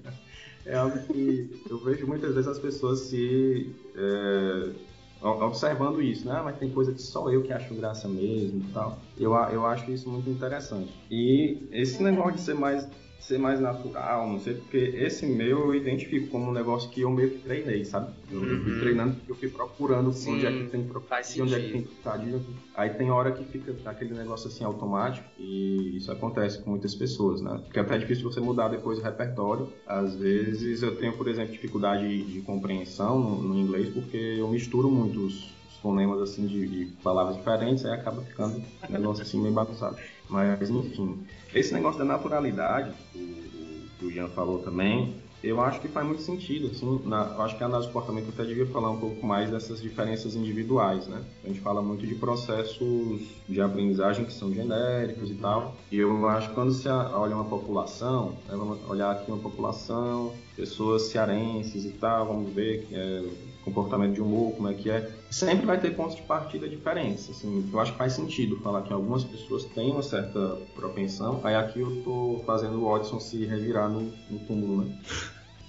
É 0.66 0.76
algo 0.76 1.00
que 1.08 1.64
eu 1.70 1.80
vejo 1.84 2.06
muitas 2.06 2.34
vezes 2.34 2.48
as 2.48 2.60
pessoas 2.60 3.00
se 3.02 3.74
é, 3.96 4.70
observando 5.22 6.02
isso, 6.02 6.26
né? 6.28 6.36
Ah, 6.38 6.44
Mas 6.44 6.58
tem 6.58 6.72
coisa 6.72 6.94
que 6.94 7.02
só 7.02 7.30
eu 7.30 7.42
que 7.44 7.52
acho 7.52 7.74
graça 7.74 8.08
mesmo 8.08 8.60
e 8.60 8.74
tal. 8.74 9.00
Eu, 9.18 9.34
eu 9.34 9.66
acho 9.66 9.90
isso 9.92 10.10
muito 10.10 10.30
interessante. 10.30 10.94
E 11.10 11.68
esse 11.72 12.02
negócio 12.02 12.34
de 12.34 12.42
ser 12.42 12.56
mais 12.56 12.88
ser 13.20 13.38
mais 13.38 13.60
natural, 13.60 14.28
não 14.30 14.40
sei, 14.40 14.56
porque 14.56 14.78
esse 14.78 15.26
meu 15.26 15.60
eu 15.66 15.76
identifico 15.76 16.30
como 16.30 16.50
um 16.50 16.54
negócio 16.54 16.90
que 16.90 17.02
eu 17.02 17.10
meio 17.12 17.32
que 17.32 17.40
treinei, 17.40 17.84
sabe? 17.86 18.14
Eu 18.30 18.40
eu 18.42 18.48
fui 18.64 18.72
Uhum. 18.72 18.80
treinando 18.80 19.16
porque 19.16 19.32
eu 19.32 19.36
fui 19.36 19.50
procurando 19.50 20.12
Sim, 20.14 20.34
onde 20.34 20.46
é 20.46 20.52
que 20.52 20.64
tem 20.70 20.88
faz 21.08 21.36
e 21.36 21.42
onde 21.42 21.54
é 21.54 21.60
que 21.60 21.72
tem 21.72 21.82
sentido. 21.82 22.02
trocadilho. 22.02 22.46
Aí 22.76 22.90
tem 22.92 23.12
hora 23.12 23.32
que 23.32 23.44
fica 23.46 23.76
aquele 23.90 24.14
negócio 24.14 24.48
assim 24.48 24.64
automático 24.64 25.28
e 25.38 25.98
isso 25.98 26.12
acontece 26.12 26.64
com 26.64 26.70
muitas 26.72 26.96
pessoas, 26.96 27.42
né? 27.42 27.60
Porque 27.66 27.80
até 27.80 27.96
é 27.96 27.98
difícil 27.98 28.24
você 28.24 28.40
mudar 28.40 28.70
depois 28.70 29.00
o 29.00 29.02
repertório. 29.02 29.74
Às 29.86 30.16
vezes 30.16 30.82
eu 30.82 30.96
tenho, 30.98 31.18
por 31.18 31.28
exemplo, 31.28 31.52
dificuldade 31.52 32.24
de 32.26 32.42
compreensão 32.42 33.20
no, 33.20 33.44
no 33.44 33.56
inglês 33.58 33.90
porque 33.90 34.18
eu 34.18 34.48
misturo 34.50 34.90
muito 34.90 35.26
os, 35.26 35.60
os 35.68 35.78
fonemas 35.82 36.22
assim 36.22 36.46
de, 36.48 36.68
de 36.68 36.86
palavras 37.04 37.36
diferentes, 37.36 37.86
aí 37.86 37.92
acaba 37.94 38.24
ficando 38.24 38.58
um 38.88 38.92
negócio 38.94 39.24
assim 39.24 39.42
meio 39.42 39.54
bagunçado. 39.54 39.98
Mas 40.30 40.70
enfim, 40.70 41.26
esse 41.54 41.74
negócio 41.74 42.00
da 42.00 42.06
naturalidade, 42.06 42.92
que 43.12 44.06
o 44.06 44.12
Ian 44.12 44.28
falou 44.30 44.60
também, 44.60 45.16
eu 45.42 45.62
acho 45.62 45.80
que 45.80 45.88
faz 45.88 46.06
muito 46.06 46.22
sentido, 46.22 46.68
assim, 46.68 47.02
na, 47.06 47.34
eu 47.38 47.42
acho 47.44 47.58
que 47.58 47.64
a 47.64 47.66
análise 47.66 47.88
de 47.88 47.94
comportamento 47.94 48.30
até 48.30 48.44
devia 48.44 48.66
falar 48.66 48.92
um 48.92 49.00
pouco 49.00 49.26
mais 49.26 49.50
dessas 49.50 49.82
diferenças 49.82 50.36
individuais, 50.36 51.08
né? 51.08 51.24
A 51.44 51.48
gente 51.48 51.62
fala 51.62 51.82
muito 51.82 52.06
de 52.06 52.14
processos 52.16 53.22
de 53.48 53.62
aprendizagem 53.62 54.26
que 54.26 54.34
são 54.34 54.54
genéricos 54.54 55.32
e 55.32 55.36
tal, 55.36 55.76
e 55.90 55.98
eu 55.98 56.28
acho 56.28 56.50
que 56.50 56.56
quando 56.56 56.74
você 56.74 56.90
olha 56.90 57.36
uma 57.36 57.46
população, 57.46 58.34
né, 58.48 58.56
vamos 58.56 58.80
olhar 58.90 59.12
aqui 59.12 59.32
uma 59.32 59.42
população, 59.42 60.34
pessoas 60.58 61.04
cearenses 61.04 61.86
e 61.86 61.92
tal, 61.92 62.28
vamos 62.28 62.54
ver 62.54 62.86
que 62.86 62.96
é 62.96 63.24
comportamento 63.64 64.14
de 64.14 64.22
humor, 64.22 64.54
como 64.56 64.68
é 64.68 64.74
que 64.74 64.90
é, 64.90 65.12
sempre 65.30 65.66
vai 65.66 65.80
ter 65.80 65.96
pontos 65.96 66.16
de 66.16 66.24
partida 66.24 66.68
diferentes, 66.68 67.30
assim, 67.30 67.70
eu 67.72 67.80
acho 67.80 67.92
que 67.92 67.98
faz 67.98 68.14
sentido 68.14 68.58
falar 68.58 68.82
que 68.84 68.94
algumas 68.94 69.24
pessoas 69.24 69.66
têm 69.66 69.92
uma 69.92 70.02
certa 70.02 70.58
propensão, 70.74 71.42
aí 71.44 71.56
aqui 71.56 71.80
eu 71.80 72.02
tô 72.04 72.42
fazendo 72.46 72.82
o 72.82 72.88
Odson 72.88 73.20
se 73.20 73.46
revirar 73.46 73.90
no, 73.90 74.12
no 74.30 74.40
túmulo, 74.48 74.84
né? 74.84 74.96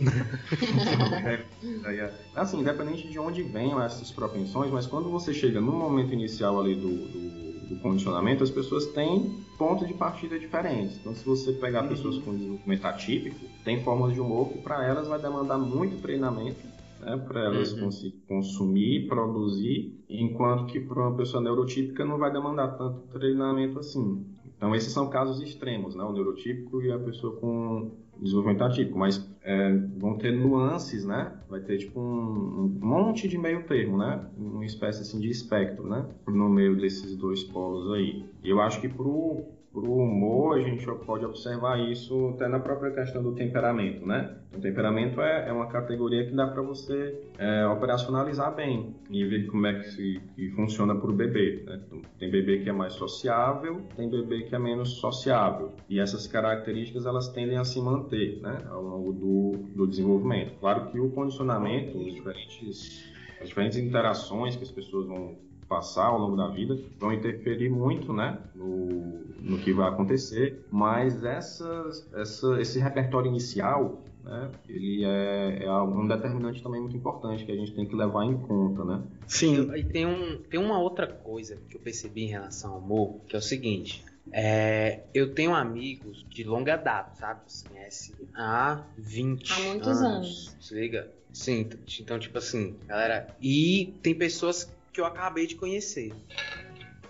É, 1.85 2.11
assim, 2.35 2.61
independente 2.61 3.09
de 3.09 3.19
onde 3.19 3.43
venham 3.43 3.83
essas 3.83 4.11
propensões, 4.11 4.71
mas 4.71 4.87
quando 4.87 5.11
você 5.11 5.33
chega 5.33 5.61
no 5.61 5.73
momento 5.73 6.13
inicial 6.13 6.59
ali 6.59 6.75
do, 6.75 6.89
do, 6.89 7.69
do 7.69 7.77
condicionamento, 7.83 8.43
as 8.43 8.51
pessoas 8.51 8.87
têm 8.87 9.45
pontos 9.59 9.87
de 9.87 9.95
partida 9.95 10.39
diferentes. 10.39 10.97
Então, 10.97 11.15
se 11.15 11.25
você 11.25 11.53
pegar 11.53 11.83
pessoas 11.85 12.19
com 12.19 12.35
desenvolvimento 12.35 12.85
atípico, 12.87 13.47
tem 13.63 13.83
formas 13.85 14.15
de 14.15 14.21
humor 14.21 14.49
que 14.49 14.59
para 14.59 14.87
elas 14.87 15.07
vai 15.07 15.21
demandar 15.21 15.59
muito 15.59 16.01
treinamento, 16.01 16.61
né, 17.01 17.17
para 17.17 17.45
elas 17.47 17.73
Uhum. 17.73 17.81
conseguir 17.81 18.19
consumir, 18.29 19.07
produzir, 19.09 19.95
enquanto 20.09 20.67
que 20.67 20.81
para 20.81 21.09
uma 21.09 21.17
pessoa 21.17 21.43
neurotípica 21.43 22.05
não 22.05 22.19
vai 22.19 22.33
demandar 22.33 22.69
tanto 22.77 23.01
treinamento 23.13 23.79
assim. 23.79 24.25
Então, 24.57 24.75
esses 24.75 24.93
são 24.93 25.09
casos 25.09 25.41
extremos, 25.41 25.95
né? 25.97 26.05
O 26.05 26.13
neurotípico 26.13 26.83
e 26.83 26.93
a 26.93 26.99
pessoa 26.99 27.35
com 27.37 27.93
desenvolvimento 28.21 28.63
atípico, 28.63 28.99
mas 28.99 29.27
é, 29.43 29.75
vão 29.97 30.19
ter 30.19 30.33
nuances, 30.33 31.07
né? 31.07 31.33
Vai 31.49 31.61
ter 31.61 31.79
tipo 31.79 31.99
um, 31.99 32.65
um, 32.65 32.87
monte 32.87 33.27
de 33.27 33.39
meio 33.39 33.65
termo, 33.65 33.97
né? 33.97 34.23
Uma 34.37 34.67
espécie 34.67 35.01
assim 35.01 35.19
de 35.19 35.31
espectro, 35.31 35.89
né? 35.89 36.05
No 36.29 36.51
meio 36.51 36.77
desses 36.77 37.17
dois 37.17 37.43
polos 37.43 37.91
aí. 37.93 38.23
E 38.45 38.51
eu 38.51 38.61
acho 38.61 38.81
que 38.83 38.89
pro 38.89 39.47
para 39.73 39.89
o 39.89 39.99
humor, 39.99 40.59
a 40.59 40.61
gente 40.61 40.85
pode 41.07 41.25
observar 41.25 41.79
isso 41.79 42.31
até 42.35 42.49
na 42.49 42.59
própria 42.59 42.91
questão 42.91 43.23
do 43.23 43.33
temperamento, 43.33 44.05
né? 44.05 44.37
O 44.53 44.61
temperamento 44.61 45.21
é, 45.21 45.49
é 45.49 45.53
uma 45.53 45.69
categoria 45.69 46.27
que 46.27 46.35
dá 46.35 46.49
para 46.49 46.61
você 46.61 47.23
é, 47.39 47.65
operacionalizar 47.67 48.53
bem 48.55 48.97
e 49.09 49.25
ver 49.25 49.47
como 49.47 49.67
é 49.69 49.75
que, 49.75 49.85
se, 49.85 50.21
que 50.35 50.51
funciona 50.51 50.95
para 50.97 51.09
o 51.09 51.13
bebê. 51.13 51.63
Né? 51.65 51.81
Então, 51.87 52.03
tem 52.19 52.31
bebê 52.31 52.59
que 52.59 52.69
é 52.69 52.73
mais 52.73 52.95
sociável, 52.95 53.83
tem 53.97 54.11
bebê 54.11 54.43
que 54.43 54.55
é 54.55 54.59
menos 54.59 54.95
sociável. 54.95 55.73
E 55.89 56.01
essas 56.01 56.27
características 56.27 57.07
elas 57.07 57.29
tendem 57.29 57.57
a 57.57 57.65
se 57.65 57.81
manter 57.81 58.41
né? 58.43 58.59
ao 58.69 58.83
longo 58.83 59.13
do, 59.13 59.53
do 59.77 59.87
desenvolvimento. 59.87 60.59
Claro 60.59 60.91
que 60.91 60.99
o 60.99 61.11
condicionamento, 61.11 61.97
os 61.97 62.13
diferentes, 62.13 63.09
as 63.41 63.49
diferentes 63.49 63.79
interações 63.79 64.57
que 64.57 64.65
as 64.65 64.71
pessoas 64.73 65.07
vão 65.07 65.39
passar 65.71 66.07
ao 66.07 66.19
longo 66.19 66.37
da 66.37 66.49
vida 66.49 66.77
vão 66.99 67.13
interferir 67.13 67.71
muito 67.71 68.13
né, 68.13 68.37
no, 68.57 69.21
no 69.41 69.57
que 69.59 69.73
vai 69.73 69.89
acontecer, 69.89 70.67
mas 70.69 71.25
essas, 71.25 72.13
essa, 72.13 72.61
esse 72.61 72.81
repertório 72.81 73.29
inicial 73.29 74.03
né, 74.25 74.51
ele 74.69 75.05
é, 75.05 75.63
é 75.63 75.73
um 75.73 76.09
determinante 76.09 76.61
também 76.61 76.81
muito 76.81 76.97
importante 76.97 77.45
que 77.45 77.53
a 77.53 77.55
gente 77.55 77.73
tem 77.73 77.87
que 77.87 77.95
levar 77.95 78.25
em 78.25 78.37
conta, 78.37 78.85
né? 78.85 79.03
Sim. 79.29 79.73
E 79.77 79.85
tem, 79.85 80.05
um, 80.07 80.39
tem 80.51 80.59
uma 80.59 80.81
outra 80.81 81.07
coisa 81.07 81.57
que 81.69 81.77
eu 81.77 81.81
percebi 81.81 82.25
em 82.25 82.29
relação 82.29 82.73
ao 82.73 82.79
humor, 82.81 83.21
que 83.29 83.37
é 83.37 83.39
o 83.39 83.43
seguinte, 83.43 84.05
é, 84.33 85.05
eu 85.15 85.33
tenho 85.33 85.55
amigos 85.55 86.27
de 86.29 86.43
longa 86.43 86.77
data, 86.77 87.15
sabe? 87.15 87.41
Você 87.47 87.69
conhece 87.69 88.15
há 88.35 88.83
20 88.99 89.53
Há 89.53 89.59
muitos 89.69 89.89
anos. 89.89 90.03
anos. 90.03 90.57
Se 90.61 90.75
liga? 90.75 91.09
Sim, 91.33 91.69
então, 92.01 92.19
tipo 92.19 92.37
assim, 92.39 92.75
galera. 92.89 93.29
E 93.41 93.95
tem 94.03 94.15
pessoas 94.15 94.69
que 94.93 95.01
eu 95.01 95.05
acabei 95.05 95.47
de 95.47 95.55
conhecer. 95.57 96.13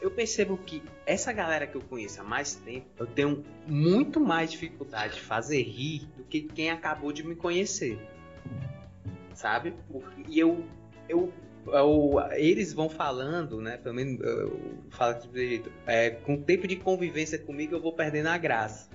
Eu 0.01 0.11
percebo 0.11 0.57
que 0.57 0.83
essa 1.05 1.31
galera 1.33 1.67
que 1.67 1.77
eu 1.77 1.83
conheço 1.83 2.21
há 2.21 2.25
mais 2.25 2.55
tempo, 2.55 2.87
eu 2.99 3.07
tenho 3.07 3.45
muito 3.67 4.19
mais 4.19 4.51
dificuldade 4.51 5.15
de 5.15 5.21
fazer 5.21 5.63
rir 5.63 6.07
do 6.17 6.25
que 6.25 6.41
quem 6.43 6.71
acabou 6.71 7.13
de 7.13 7.23
me 7.27 7.35
conhecer. 7.37 7.99
Sabe? 9.35 9.75
Porque- 9.91 10.23
E 10.29 10.39
eu, 10.39 10.65
eu 11.09 11.33
eu- 11.67 12.15
eles 12.33 12.73
vão 12.73 12.89
falando, 12.89 13.61
né? 13.61 13.77
Pelo 13.77 13.95
menos 13.95 14.19
eu, 14.21 14.29
eu 14.49 14.61
falo 14.91 15.15
do 15.21 15.39
jeito. 15.39 15.71
É, 15.87 16.09
com 16.11 16.35
o 16.35 16.39
tempo 16.43 16.67
de 16.67 16.77
convivência 16.77 17.39
comigo, 17.39 17.75
eu 17.75 17.81
vou 17.81 17.93
perdendo 17.93 18.29
a 18.29 18.39
graça. 18.39 18.89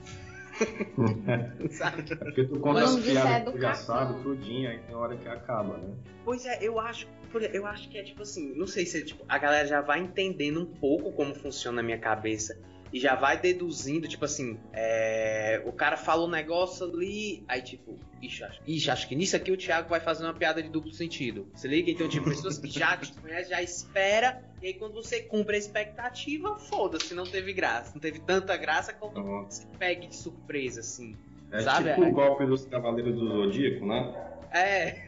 Sabe? 1.72 2.12
É 2.12 2.16
porque 2.16 2.44
tu 2.46 2.60
conta 2.60 2.84
as 2.84 2.98
é 2.98 3.02
piadas 3.12 3.44
que 3.46 3.52
tu 3.52 3.62
já 3.62 3.74
sabe 3.76 4.24
tudinho, 4.24 4.70
aí 4.70 4.80
tem 4.80 4.96
hora 4.96 5.16
que 5.16 5.28
acaba, 5.28 5.78
né? 5.78 5.94
Pois 6.24 6.46
é, 6.46 6.58
eu 6.62 6.80
acho, 6.80 7.08
eu 7.40 7.66
acho 7.66 7.90
que 7.90 7.98
é 7.98 8.04
tipo 8.04 8.22
assim, 8.22 8.54
não 8.56 8.68
sei 8.68 8.86
se 8.86 9.04
tipo, 9.04 9.24
a 9.28 9.38
galera 9.38 9.68
já 9.68 9.82
vai 9.82 10.00
entendendo 10.00 10.62
um 10.62 10.66
pouco 10.66 11.12
como 11.12 11.34
funciona 11.36 11.82
a 11.82 11.84
minha 11.84 11.98
cabeça 12.00 12.58
e 12.94 13.00
já 13.00 13.14
vai 13.16 13.38
deduzindo, 13.38 14.08
tipo 14.08 14.24
assim, 14.24 14.58
é, 14.72 15.62
o 15.66 15.72
cara 15.74 15.98
fala 15.98 16.24
um 16.26 16.30
negócio 16.30 16.86
ali, 16.86 17.44
aí 17.48 17.62
tipo, 17.62 17.98
ixi 18.22 18.44
acho, 18.44 18.62
ixi, 18.66 18.90
acho 18.90 19.08
que 19.10 19.16
nisso 19.16 19.36
aqui 19.36 19.52
o 19.52 19.58
Thiago 19.58 19.90
vai 19.90 20.00
fazer 20.00 20.24
uma 20.24 20.34
piada 20.34 20.64
de 20.64 20.70
duplo 20.70 20.94
sentido. 20.94 21.48
Se 21.56 21.68
liga? 21.68 21.92
Então, 21.92 22.08
tipo, 22.08 22.30
pessoas 22.30 22.58
que 22.58 22.70
já 22.70 22.96
te 22.96 23.12
conhecem, 23.14 23.50
já 23.50 23.62
espera, 23.62 24.42
e 24.62 24.68
aí 24.68 24.74
quando 24.76 24.94
você 24.94 25.20
cumpre 25.22 25.56
a 25.56 25.60
expectativa, 25.60 26.58
foda-se, 26.58 27.14
não 27.14 27.26
teve 27.26 27.52
graça. 27.52 27.92
Não 27.94 28.00
teve 28.00 28.20
tanta 28.20 28.56
graça 28.56 28.94
como 28.94 29.12
Então, 29.12 29.46
se 29.50 29.68
pegue 29.78 30.08
de 30.08 30.16
surpresa, 30.16 30.80
assim. 30.80 31.16
é 31.52 31.60
Sabe? 31.62 31.90
tipo 31.90 32.02
o 32.06 32.12
golpe 32.12 32.46
dos 32.46 32.66
Cavaleiros 32.66 33.16
do 33.16 33.28
Zodíaco, 33.28 33.86
né? 33.86 34.32
É, 34.54 35.05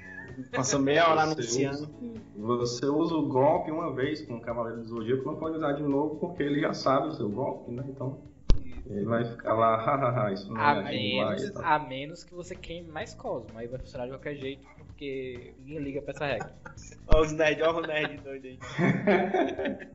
Passa 0.51 0.77
meia 0.79 1.09
hora 1.09 1.25
Você 1.27 1.61
anunciando. 1.65 1.89
Você 2.35 2.85
usa 2.85 3.15
o 3.15 3.27
golpe 3.27 3.71
uma 3.71 3.93
vez 3.93 4.21
com 4.25 4.35
o 4.35 4.41
Cavaleiro 4.41 4.81
do 4.81 4.87
Zodíaco, 4.87 5.25
não 5.25 5.35
pode 5.35 5.57
usar 5.57 5.73
de 5.73 5.83
novo 5.83 6.15
porque 6.17 6.43
ele 6.43 6.59
já 6.59 6.73
sabe 6.73 7.07
o 7.07 7.11
seu 7.11 7.27
golpe, 7.29 7.71
né? 7.71 7.83
Então 7.87 8.19
ele 8.89 9.03
vai 9.05 9.25
ficar 9.25 9.53
lá, 9.53 9.75
hahaha, 9.83 10.31
isso 10.31 10.51
não 10.53 10.61
A 10.61 10.71
é 10.71 10.73
lá 10.81 10.93
e 10.93 11.15
menos, 11.15 11.55
a 11.57 11.79
menos 11.79 12.23
que 12.23 12.33
você 12.33 12.55
queime 12.55 12.89
mais 12.89 13.13
Cosmo. 13.13 13.57
Aí 13.57 13.67
vai 13.67 13.79
funcionar 13.79 14.05
de 14.05 14.11
qualquer 14.11 14.35
jeito, 14.35 14.65
porque 14.85 15.53
ninguém 15.59 15.79
liga 15.79 16.01
pra 16.01 16.11
essa 16.13 16.25
regra. 16.25 16.55
Olha 17.07 17.21
os 17.21 17.31
nerds, 17.31 17.67
olha 17.67 17.77
o 17.77 17.81
nerd 17.87 18.17
doido 18.21 18.45
aí. 18.47 18.59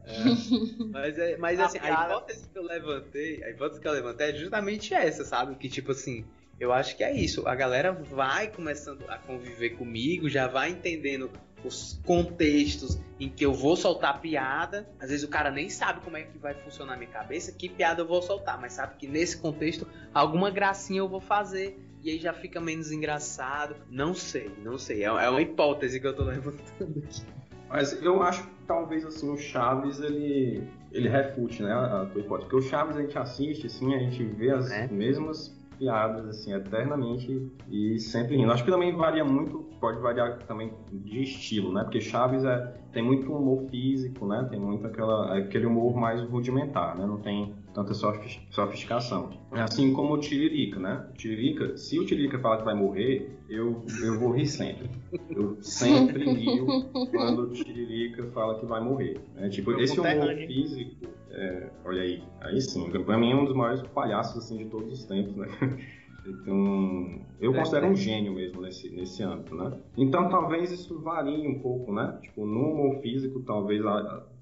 Mas, 0.91 1.19
é, 1.19 1.37
mas 1.37 1.61
A 1.61 1.67
assim, 1.67 1.79
a 1.79 1.83
piada- 1.83 2.15
hipótese 2.15 2.49
que 2.49 2.59
eu 2.59 2.63
levantei, 2.63 3.43
a 3.45 3.51
hipótese 3.51 3.81
que 3.81 3.89
eu 3.89 3.93
levantei 3.93 4.31
é 4.31 4.35
justamente 4.35 4.95
essa, 4.95 5.25
sabe? 5.25 5.55
Que 5.57 5.69
tipo 5.69 5.93
assim, 5.93 6.25
eu 6.61 6.73
acho 6.73 6.97
que 6.97 7.03
é 7.05 7.15
isso. 7.15 7.47
A 7.49 7.55
galera 7.55 7.93
vai 7.93 8.49
começando 8.49 9.05
a 9.09 9.19
conviver 9.19 9.71
comigo, 9.71 10.29
já 10.29 10.47
vai 10.47 10.71
entendendo 10.71 11.31
os 11.65 12.01
contextos 12.05 12.99
em 13.21 13.29
que 13.29 13.45
eu 13.45 13.53
vou 13.53 13.77
soltar 13.77 14.21
piada. 14.21 14.89
Às 15.01 15.11
vezes 15.11 15.25
o 15.25 15.29
cara 15.29 15.51
nem 15.51 15.69
sabe 15.69 16.01
como 16.01 16.17
é 16.17 16.23
que 16.23 16.37
vai 16.39 16.55
funcionar 16.55 16.95
a 16.95 16.97
minha 16.97 17.11
cabeça, 17.11 17.53
que 17.53 17.69
piada 17.69 18.03
eu 18.03 18.07
vou 18.07 18.21
soltar, 18.21 18.61
mas 18.61 18.73
sabe 18.73 18.97
que 18.97 19.07
nesse 19.07 19.37
contexto 19.39 19.87
alguma 20.13 20.51
gracinha 20.51 21.01
eu 21.01 21.09
vou 21.09 21.21
fazer. 21.21 21.79
E 22.03 22.11
aí 22.11 22.19
já 22.19 22.33
fica 22.33 22.61
menos 22.61 22.91
engraçado. 22.91 23.77
Não 23.89 24.13
sei, 24.13 24.51
não 24.65 24.77
sei. 24.77 25.03
É, 25.03 25.07
é 25.07 25.29
uma 25.31 25.41
hipótese 25.41 26.01
que 26.01 26.07
eu 26.07 26.15
tô 26.15 26.25
levantando 26.25 26.99
aqui. 26.99 27.23
Mas 27.69 28.03
eu 28.03 28.21
acho 28.23 28.43
que 28.43 28.51
talvez 28.67 29.05
assim 29.05 29.31
o 29.31 29.37
Chaves 29.39 30.01
ele 30.01 30.65
ele 30.91 31.09
refute, 31.09 31.63
né, 31.63 31.73
a 31.73 32.07
tua 32.13 32.21
hipótese. 32.21 32.51
Porque 32.51 32.67
o 32.67 32.69
Chaves 32.69 32.97
a 32.97 33.01
gente 33.03 33.17
assiste, 33.17 33.67
assim, 33.69 33.95
a 33.95 33.99
gente 33.99 34.23
vê 34.25 34.51
as 34.51 34.71
É. 34.71 34.89
mesmas 34.89 35.57
piadas 35.83 36.29
assim 36.29 36.55
eternamente 36.55 37.51
e 37.69 37.99
sempre 37.99 38.37
rindo. 38.37 38.53
Acho 38.53 38.65
que 38.65 38.71
também 38.71 38.95
varia 38.95 39.25
muito, 39.25 39.65
pode 39.81 40.01
variar 40.01 40.39
também 40.47 40.73
de 40.93 41.23
estilo, 41.23 41.73
né? 41.73 41.83
Porque 41.83 42.01
Chaves 42.01 42.45
é 42.45 42.75
tem 42.93 43.03
muito 43.03 43.33
humor 43.33 43.69
físico, 43.69 44.27
né? 44.27 44.47
Tem 44.49 44.61
muito 44.61 44.87
aquela 44.87 45.37
aquele 45.37 45.67
humor 45.67 45.97
mais 45.97 46.23
rudimentar, 46.23 46.97
né? 46.97 47.05
Não 47.05 47.19
tem 47.19 47.55
tanta 47.75 47.95
sofis- 47.95 48.39
sofisticação. 48.51 49.31
Assim 49.51 49.93
como 49.93 50.15
o 50.15 50.19
Tiririca, 50.19 50.79
né? 50.79 51.07
O 51.11 51.17
Tiririca, 51.17 51.77
se 51.77 51.99
o 51.99 52.07
Tiririca 52.07 52.39
fala 52.39 52.59
que 52.59 52.65
vai 52.65 52.75
morrer, 52.75 53.37
eu, 53.49 53.83
eu 54.05 54.21
vou 54.21 54.31
rir 54.31 54.47
sempre. 54.47 54.89
Eu 55.31 55.57
sempre 55.63 56.25
rio 56.33 56.67
quando 57.11 57.43
o 57.45 57.51
Tiririca 57.51 58.25
fala 58.33 58.59
que 58.59 58.67
vai 58.67 58.81
morrer. 58.81 59.21
Né? 59.35 59.49
Tipo, 59.49 59.73
esse 59.81 59.99
humor 59.99 60.35
físico, 60.47 61.07
é, 61.33 61.71
olha 61.85 62.03
aí, 62.03 62.23
aí 62.41 62.61
sim, 62.61 62.91
pra 62.91 63.19
mim 63.19 63.33
é 63.33 63.37
um 63.37 63.45
dos 63.45 63.55
maiores 63.55 63.83
palhaços 63.89 64.45
assim, 64.45 64.59
de 64.59 64.67
todos 64.67 64.93
os 64.93 65.05
tempos, 65.05 65.35
né? 65.37 65.49
Então, 66.25 67.21
eu 67.41 67.53
É, 67.53 67.59
considero 67.59 67.89
um 67.89 67.97
gênio 67.97 68.33
mesmo 68.33 68.61
nesse, 68.63 68.89
nesse 68.91 69.23
âmbito, 69.25 69.55
né? 69.57 69.77
Então, 69.97 70.29
talvez 70.29 70.71
isso 70.71 71.01
varie 71.01 71.49
um 71.49 71.59
pouco, 71.59 71.93
né? 71.93 72.17
Tipo, 72.23 72.47
no 72.47 72.61
humor 72.61 73.01
físico, 73.01 73.41
talvez 73.43 73.83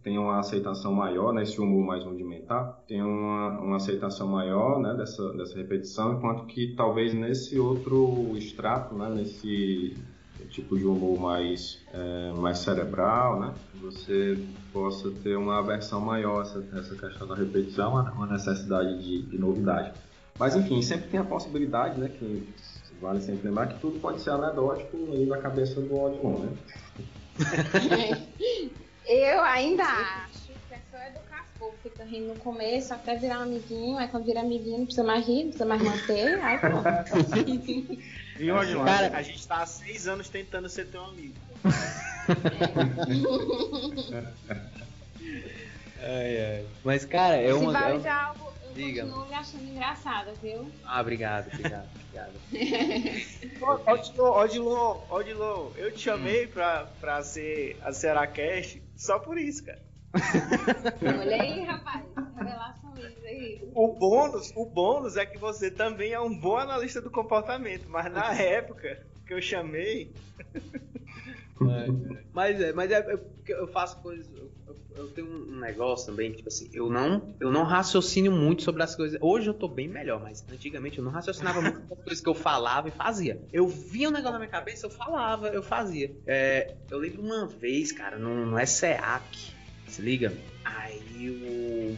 tenha 0.03 0.21
uma 0.21 0.39
aceitação 0.41 0.93
maior, 0.93 1.33
né? 1.33 1.43
Esse 1.43 1.59
humor 1.59 1.83
mais 1.83 2.05
rudimentar, 2.05 2.83
tenha 2.87 3.07
uma, 3.07 3.59
uma 3.61 3.77
aceitação 3.77 4.29
maior, 4.29 4.79
né? 4.79 4.95
Dessa, 4.95 5.33
dessa 5.33 5.57
repetição, 5.57 6.13
enquanto 6.19 6.45
que 6.45 6.75
talvez 6.77 7.15
nesse 7.15 7.59
outro 7.59 8.37
extrato, 8.37 8.95
né? 8.95 9.09
Nesse 9.09 9.97
tipo 10.49 10.77
de 10.79 10.85
humor 10.85 11.19
mais, 11.19 11.79
é, 11.93 12.33
mais 12.33 12.59
cerebral, 12.59 13.41
né? 13.41 13.55
Você 13.83 14.39
possa 14.73 15.11
ter 15.23 15.37
uma 15.37 15.59
aversão 15.59 16.01
maior 16.01 16.41
a 16.41 16.43
essa, 16.43 16.65
essa 16.79 16.95
questão 16.95 17.27
da 17.27 17.35
repetição, 17.35 17.93
uma 17.93 18.11
uma 18.13 18.27
necessidade 18.27 19.03
de, 19.03 19.23
de 19.23 19.39
novidade. 19.39 19.93
Mas 20.39 20.57
enfim, 20.57 20.81
sempre 20.83 21.09
tem 21.09 21.21
a 21.21 21.25
possibilidade, 21.25 21.99
né? 22.01 22.09
Que 22.09 22.49
vale 23.01 23.21
sempre 23.21 23.49
lembrar 23.49 23.67
que 23.69 23.81
tudo 23.81 23.99
pode 24.01 24.21
ser 24.21 24.31
anedótico 24.31 24.97
aí 25.13 25.27
na 25.27 25.39
cabeça 25.39 25.81
do 25.81 25.99
Odilon, 25.99 26.39
né? 26.39 26.57
Eu 29.07 29.41
ainda 29.43 29.85
acho 29.85 30.40
é 31.01 31.05
só 31.05 31.09
educar 31.19 31.45
o 31.57 31.59
povo. 31.59 31.75
Fica 31.83 32.05
rindo 32.05 32.29
no 32.35 32.41
começo 32.41 32.93
até 32.95 33.17
virar 33.17 33.41
um 33.41 33.43
amiguinho. 33.43 33.99
Aí 33.99 34.09
quando 34.09 34.25
vira 34.25 34.41
amiguinho 34.41 34.79
não 34.79 34.85
precisa 34.87 35.05
mais 35.07 35.27
rir, 35.27 35.43
não 35.45 35.51
precisa 35.51 35.67
mais 35.67 35.83
manter. 35.83 36.41
Aí 36.43 36.59
pronto. 36.59 36.85
Viu, 38.37 38.57
Odilon? 38.57 38.85
Cara- 38.85 39.17
A 39.17 39.23
gente 39.23 39.47
tá 39.47 39.63
há 39.63 39.67
seis 39.67 40.09
anos 40.09 40.29
tentando 40.29 40.69
ser 40.69 40.87
teu 40.87 41.05
amigo. 41.05 41.35
Mas, 46.85 47.05
cara, 47.05 47.37
é 47.37 47.49
Se 47.49 47.53
uma. 47.53 47.73
vale 47.73 47.97
é 47.97 47.99
de 47.99 48.09
um- 48.09 48.13
algo, 48.13 48.53
eu 48.65 48.73
Diga. 48.75 49.03
continuo 49.03 49.27
me 49.29 49.35
achando 49.35 49.65
engraçada, 49.65 50.33
viu? 50.43 50.71
Ah, 50.85 51.01
obrigado, 51.01 51.49
obrigado, 51.53 51.89
obrigado. 51.95 52.33
Ô, 54.19 54.31
Odilon, 54.41 55.01
Odilon, 55.11 55.71
eu 55.77 55.93
te 55.93 56.01
chamei 56.01 56.47
pra, 56.47 56.87
pra 57.01 57.23
ser 57.23 57.77
a 57.83 57.93
Seracast 57.93 58.83
só 58.97 59.19
por 59.19 59.39
isso, 59.39 59.65
cara. 59.65 59.79
Olha 61.21 61.43
aí, 61.43 61.61
rapaz. 61.65 62.05
Revelações 62.37 63.25
aí. 63.25 63.71
O 63.75 63.89
bônus, 63.99 64.53
o 64.57 64.67
bônus 64.67 65.17
é 65.17 65.25
que 65.25 65.39
você 65.39 65.71
também 65.71 66.13
é 66.13 66.21
um 66.21 66.35
bom 66.39 66.57
analista 66.57 67.01
do 67.01 67.11
comportamento, 67.11 67.89
mas 67.89 68.13
na 68.13 68.35
época 68.41 68.99
que 69.27 69.35
eu 69.35 69.41
chamei, 69.41 70.13
É, 71.63 71.87
mas 72.33 72.61
é, 72.61 72.73
mas 72.73 72.91
é, 72.91 73.03
porque 73.17 73.53
eu 73.53 73.69
faço 73.69 74.01
coisas. 74.03 74.27
Eu, 74.35 74.51
eu- 74.67 74.81
eu 74.97 75.09
tenho 75.09 75.27
um 75.29 75.59
negócio 75.61 76.07
também, 76.07 76.31
tipo 76.33 76.49
assim, 76.49 76.69
eu 76.75 76.91
não, 76.91 77.35
eu 77.41 77.51
não 77.51 77.63
raciocino 77.63 78.31
muito 78.31 78.63
sobre 78.63 78.83
as 78.83 78.95
coisas. 78.95 79.19
Hoje 79.23 79.49
eu 79.49 79.55
tô 79.55 79.67
bem 79.69 79.89
melhor, 79.89 80.21
mas 80.21 80.45
antigamente 80.51 80.99
eu 80.99 81.05
não 81.05 81.11
raciocinava 81.13 81.63
muito 81.63 81.79
sobre 81.81 81.95
as 81.95 82.03
coisas 82.05 82.21
que 82.23 82.29
eu 82.29 82.35
falava 82.35 82.89
e 82.89 82.91
fazia. 82.91 83.41
Eu 83.53 83.67
via 83.69 84.09
um 84.09 84.13
negócio 84.13 84.33
na 84.33 84.39
minha 84.41 84.51
cabeça, 84.51 84.85
eu 84.87 84.91
falava, 84.91 85.49
eu 85.49 85.63
fazia. 85.63 86.15
É, 86.27 86.75
eu 86.91 86.99
lembro 86.99 87.23
uma 87.23 87.47
vez, 87.47 87.93
cara, 87.93 88.19
no, 88.19 88.45
no 88.45 88.67
SEAC, 88.67 89.55
se 89.91 90.03
liga? 90.03 90.33
Aí 90.65 91.31
o, 91.31 91.97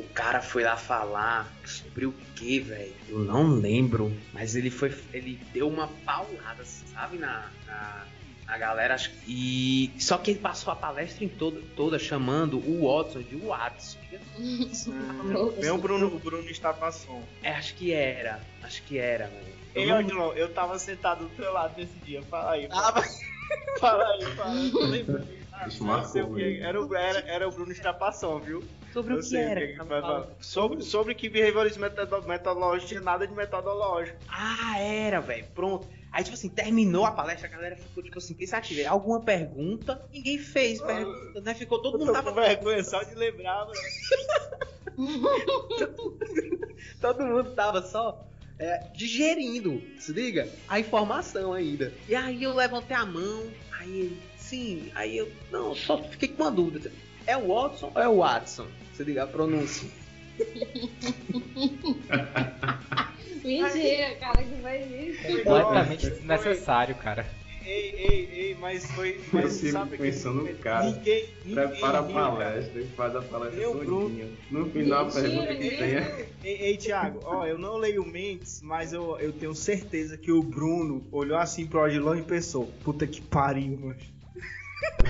o 0.00 0.02
cara 0.14 0.40
foi 0.40 0.62
lá 0.64 0.76
falar 0.76 1.52
sobre 1.64 2.06
o 2.06 2.12
que, 2.34 2.60
velho? 2.60 2.94
Eu 3.08 3.18
não 3.20 3.46
lembro, 3.48 4.12
mas 4.32 4.56
ele 4.56 4.70
foi, 4.70 4.94
ele 5.12 5.38
deu 5.52 5.68
uma 5.68 5.88
paulada, 6.04 6.64
sabe, 6.64 7.18
na, 7.18 7.48
na, 7.66 8.04
na 8.46 8.58
galera. 8.58 8.96
E 9.26 9.92
só 9.98 10.18
que 10.18 10.30
ele 10.32 10.40
passou 10.40 10.72
a 10.72 10.76
palestra 10.76 11.24
em 11.24 11.28
toda, 11.28 11.60
toda 11.76 11.98
chamando 11.98 12.58
o 12.58 12.86
Watson 12.88 13.22
de 13.22 13.36
Watson. 13.36 13.98
Vem 15.60 15.70
o 15.70 15.78
Bruno, 15.78 16.06
o 16.08 16.18
Bruno 16.18 16.48
está 16.48 16.72
passando. 16.72 17.22
É, 17.42 17.50
acho 17.52 17.74
que 17.74 17.92
era, 17.92 18.40
acho 18.62 18.82
que 18.82 18.98
era, 18.98 19.26
velho. 19.26 19.54
Eu 19.74 19.82
Ei, 19.82 19.88
não- 19.88 19.98
Odilon, 19.98 20.32
eu 20.34 20.48
tava 20.52 20.78
sentado 20.78 21.24
do 21.24 21.30
teu 21.34 21.52
lado 21.52 21.74
nesse 21.76 21.96
dia. 22.04 22.22
Fala 22.22 22.52
aí. 22.52 22.68
Ah, 22.70 22.92
Fala, 22.92 23.02
fala 23.78 24.14
aí, 24.14 24.70
fala 24.70 24.94
aí. 24.94 25.04
Ah, 25.56 25.68
Isso 25.68 25.84
marcou, 25.84 26.34
velho. 26.34 26.64
Era, 26.64 26.82
o- 26.84 26.94
era, 26.94 27.18
era 27.20 27.48
o 27.48 27.52
Bruno 27.52 27.70
Estapação, 27.72 28.40
viu? 28.40 28.64
Sobre 28.92 29.14
Eu 29.14 29.18
o 29.18 29.22
que 29.22 29.36
era? 29.36 29.60
que 29.60 29.72
que 29.74 29.78
tava. 29.78 30.36
Sobre, 30.40 30.82
sobre 30.82 31.14
que 31.14 31.28
behaviorismo 31.28 31.82
metodo- 31.82 32.26
metodológico 32.26 32.88
tinha 32.88 33.00
nada 33.00 33.26
de 33.26 33.34
metodológico. 33.34 34.18
Ah, 34.28 34.78
era, 34.80 35.20
velho. 35.20 35.46
Pronto. 35.54 35.88
Aí, 36.12 36.22
tipo 36.22 36.34
assim, 36.34 36.48
terminou 36.48 37.04
a 37.04 37.10
palestra, 37.10 37.48
a 37.48 37.50
galera 37.50 37.76
ficou, 37.76 38.02
tipo 38.02 38.18
assim, 38.18 38.34
pensativa. 38.34 38.88
Alguma 38.88 39.24
pergunta? 39.24 40.00
Ninguém 40.12 40.38
fez 40.38 40.80
pergunta, 40.80 41.40
né? 41.40 41.54
Ficou 41.54 41.80
todo 41.82 41.98
mundo 41.98 42.12
tava 42.12 42.32
vergonha 42.32 42.82
só 42.84 43.02
de 43.02 43.14
lembrar, 43.14 43.66
mano. 43.66 43.72
Todo 47.00 47.24
mundo 47.24 47.54
tava 47.54 47.82
só 47.82 48.26
é, 48.58 48.82
digerindo, 48.94 49.82
se 49.98 50.12
liga? 50.12 50.48
A 50.68 50.78
informação 50.78 51.52
ainda. 51.52 51.92
E 52.08 52.14
aí 52.14 52.42
eu 52.42 52.54
levantei 52.54 52.96
a 52.96 53.04
mão, 53.04 53.44
aí 53.78 54.00
ele, 54.00 54.18
sim, 54.36 54.90
aí 54.94 55.16
eu, 55.16 55.30
não, 55.50 55.74
só 55.74 56.02
fiquei 56.02 56.28
com 56.28 56.42
uma 56.42 56.50
dúvida. 56.50 56.92
É 57.26 57.36
o 57.36 57.48
Watson 57.48 57.92
ou 57.94 58.02
é 58.02 58.08
o 58.08 58.18
Watson? 58.18 58.66
Se 58.92 59.02
liga 59.02 59.24
a 59.24 59.26
pronúncia. 59.26 59.88
Mentira, 63.44 64.14
cara, 64.16 64.42
que 64.42 64.62
faz 64.62 64.90
isso. 64.90 65.44
Completamente 65.44 66.10
desnecessário, 66.10 66.94
cara. 66.96 67.26
Ei, 67.66 67.94
ei, 67.96 68.28
ei, 68.32 68.54
mas 68.60 68.84
foi. 68.92 69.20
Mas 69.32 69.52
sabe 69.52 69.96
que- 69.96 70.02
pensando 70.02 70.42
no 70.42 70.54
cara. 70.58 70.84
Ninguém, 70.84 71.24
ninguém 71.44 71.54
Prepara 71.68 71.98
a 71.98 72.02
viu, 72.02 72.14
cara. 72.14 72.30
palestra 72.30 72.80
e 72.80 72.86
faz 72.88 73.16
a 73.16 73.22
palestra 73.22 73.60
Eu, 73.62 73.72
todinha. 73.72 74.28
No 74.50 74.70
final 74.70 75.00
a 75.00 75.04
Mentira, 75.04 75.22
pergunta 75.22 75.46
que 75.46 75.54
ninguém 75.54 75.78
tem 75.78 75.94
é. 75.96 76.28
Ei, 76.42 76.56
ei 76.62 76.76
Thiago, 76.76 77.20
ó, 77.24 77.46
eu 77.46 77.56
não 77.58 77.76
leio 77.78 78.04
mentes, 78.04 78.60
mas 78.62 78.92
eu, 78.92 79.18
eu 79.18 79.32
tenho 79.32 79.54
certeza 79.54 80.16
que 80.18 80.30
o 80.30 80.42
Bruno 80.42 81.06
olhou 81.10 81.38
assim 81.38 81.66
pro 81.66 81.80
Odilon 81.80 82.16
e 82.16 82.22
pensou: 82.22 82.66
puta 82.84 83.06
que 83.06 83.20
pariu, 83.22 83.78
mano. 83.78 83.96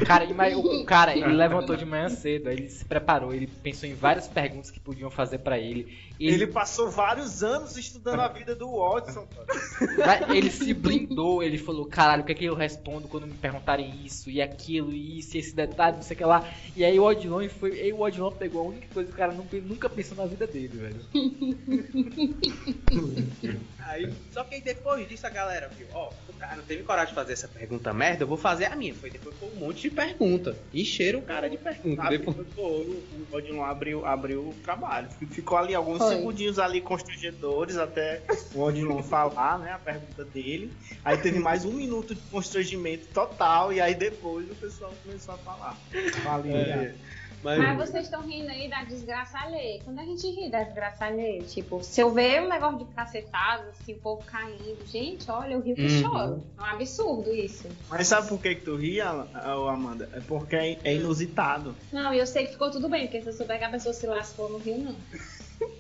Cara, 0.06 0.32
mas 0.34 0.56
o, 0.56 0.84
cara, 0.84 1.16
ele 1.16 1.32
levantou 1.32 1.74
de 1.76 1.84
manhã 1.84 2.08
cedo, 2.08 2.48
ele 2.50 2.68
se 2.68 2.84
preparou, 2.84 3.34
ele 3.34 3.46
pensou 3.46 3.88
em 3.88 3.94
várias 3.94 4.28
perguntas 4.28 4.70
que 4.70 4.78
podiam 4.78 5.10
fazer 5.10 5.38
pra 5.38 5.58
ele. 5.58 5.98
Ele... 6.18 6.34
Ele, 6.34 6.46
passou 6.46 6.90
vários 6.90 7.42
anos 7.42 7.76
estudando 7.76 8.20
a 8.20 8.28
vida 8.28 8.54
do 8.54 8.70
Watson, 8.70 9.26
cara. 9.26 10.36
ele 10.36 10.50
se 10.50 10.72
blindou, 10.72 11.42
ele 11.42 11.58
falou, 11.58 11.86
caralho, 11.86 12.22
o 12.22 12.24
que 12.24 12.32
é 12.32 12.34
que 12.34 12.44
eu 12.44 12.54
respondo 12.54 13.08
quando 13.08 13.26
me 13.26 13.34
perguntarem 13.34 14.04
isso, 14.04 14.30
e 14.30 14.40
aquilo, 14.40 14.92
e 14.92 15.18
isso, 15.18 15.36
e 15.36 15.40
esse 15.40 15.54
detalhe, 15.54 15.96
não 15.96 16.02
sei 16.02 16.14
o 16.14 16.18
que 16.18 16.24
lá. 16.24 16.48
E 16.76 16.84
aí 16.84 16.98
o 16.98 17.02
Odilon 17.02 17.48
foi. 17.48 17.80
Aí 17.80 17.92
o 17.92 18.00
Odilon 18.00 18.30
pegou 18.30 18.62
a 18.62 18.68
única 18.68 18.86
coisa 18.94 19.08
que 19.08 19.14
o 19.14 19.18
cara 19.18 19.32
nunca, 19.32 19.56
nunca 19.56 19.88
pensou 19.88 20.16
na 20.16 20.26
vida 20.26 20.46
dele, 20.46 20.68
velho. 20.68 21.00
Aí, 23.86 24.10
só 24.32 24.42
que 24.44 24.54
aí 24.54 24.62
depois 24.62 25.06
disso 25.06 25.26
a 25.26 25.30
galera 25.30 25.68
viu, 25.68 25.86
ó, 25.92 26.10
o 26.28 26.32
cara 26.32 26.56
não 26.56 26.64
teve 26.64 26.82
coragem 26.84 27.10
de 27.10 27.14
fazer 27.14 27.34
essa 27.34 27.46
pergunta 27.46 27.92
merda, 27.92 28.22
eu 28.22 28.26
vou 28.26 28.38
fazer 28.38 28.64
a 28.64 28.74
minha. 28.74 28.94
Foi 28.94 29.10
depois 29.10 29.36
foi 29.36 29.50
um 29.50 29.56
monte 29.56 29.82
de 29.82 29.90
pergunta. 29.90 30.56
Encheram 30.72 31.18
o 31.18 31.22
cara 31.22 31.50
de 31.50 31.58
pergunta. 31.58 32.08
Depois... 32.08 32.46
Pô, 32.54 32.66
o 32.66 33.02
o 33.34 33.36
Odilon 33.36 33.62
abriu, 33.62 34.06
abriu 34.06 34.48
o 34.48 34.54
trabalho. 34.62 35.08
Ficou 35.30 35.58
ali 35.58 35.74
alguns 35.74 36.00
Foi. 36.04 36.16
segundinhos 36.16 36.58
ali 36.58 36.80
constrangedores 36.80 37.76
até 37.76 38.22
o 38.54 38.60
Odilon 38.60 39.02
falar, 39.02 39.58
né, 39.58 39.72
a 39.72 39.78
pergunta 39.78 40.24
dele. 40.24 40.72
Aí 41.04 41.16
teve 41.18 41.38
mais 41.38 41.64
um 41.64 41.72
minuto 41.72 42.14
de 42.14 42.20
constrangimento 42.22 43.08
total 43.08 43.72
e 43.72 43.80
aí 43.80 43.94
depois 43.94 44.50
o 44.50 44.54
pessoal 44.54 44.92
começou 45.02 45.34
a 45.34 45.38
falar. 45.38 45.78
Valeu, 46.22 46.56
É. 46.56 46.94
Mas, 47.42 47.58
Mas 47.58 47.76
vocês 47.90 48.04
estão 48.06 48.26
rindo 48.26 48.48
aí 48.48 48.70
da 48.70 48.84
desgraça 48.84 49.36
alheia. 49.38 49.78
Quando 49.84 49.98
a 49.98 50.02
gente 50.02 50.26
ri 50.26 50.50
da 50.50 50.62
desgraça 50.62 51.04
alheia, 51.04 51.42
tipo, 51.42 51.82
se 51.82 52.00
eu 52.00 52.10
ver 52.10 52.40
um 52.40 52.48
negócio 52.48 52.78
de 52.78 52.86
cacetado, 52.94 53.64
assim, 53.68 53.92
o 53.92 53.98
povo 53.98 54.22
caindo, 54.24 54.78
gente, 54.86 55.30
olha, 55.30 55.52
eu 55.52 55.60
rio 55.60 55.76
que 55.76 55.82
Uhum. 55.82 55.88
choro. 56.00 56.44
É 56.56 56.62
um 56.62 56.64
absurdo 56.64 57.30
isso. 57.34 57.68
Mas 57.90 58.06
sabe 58.08 58.28
por 58.28 58.40
que, 58.40 58.54
que 58.54 58.62
tu 58.62 58.76
ri, 58.76 58.98
Amanda? 58.98 60.08
É 60.14 60.20
porque 60.20 60.56
é, 60.56 60.78
é 60.84 60.94
inusitado. 60.94 61.76
Não, 61.92 62.14
e 62.14 62.18
eu 62.18 62.26
sei 62.26 62.46
que 62.46 62.52
ficou 62.52 62.70
tudo 62.70 62.88
bem, 62.88 63.02
porque 63.08 63.20
se 63.20 63.28
eu 63.28 63.32
souber 63.34 63.58
que 63.58 63.64
a 63.64 63.70
pessoa 63.70 63.92
se 63.92 64.06
lascou 64.06 64.48
no 64.48 64.56
rio, 64.56 64.78
não. 64.78 64.96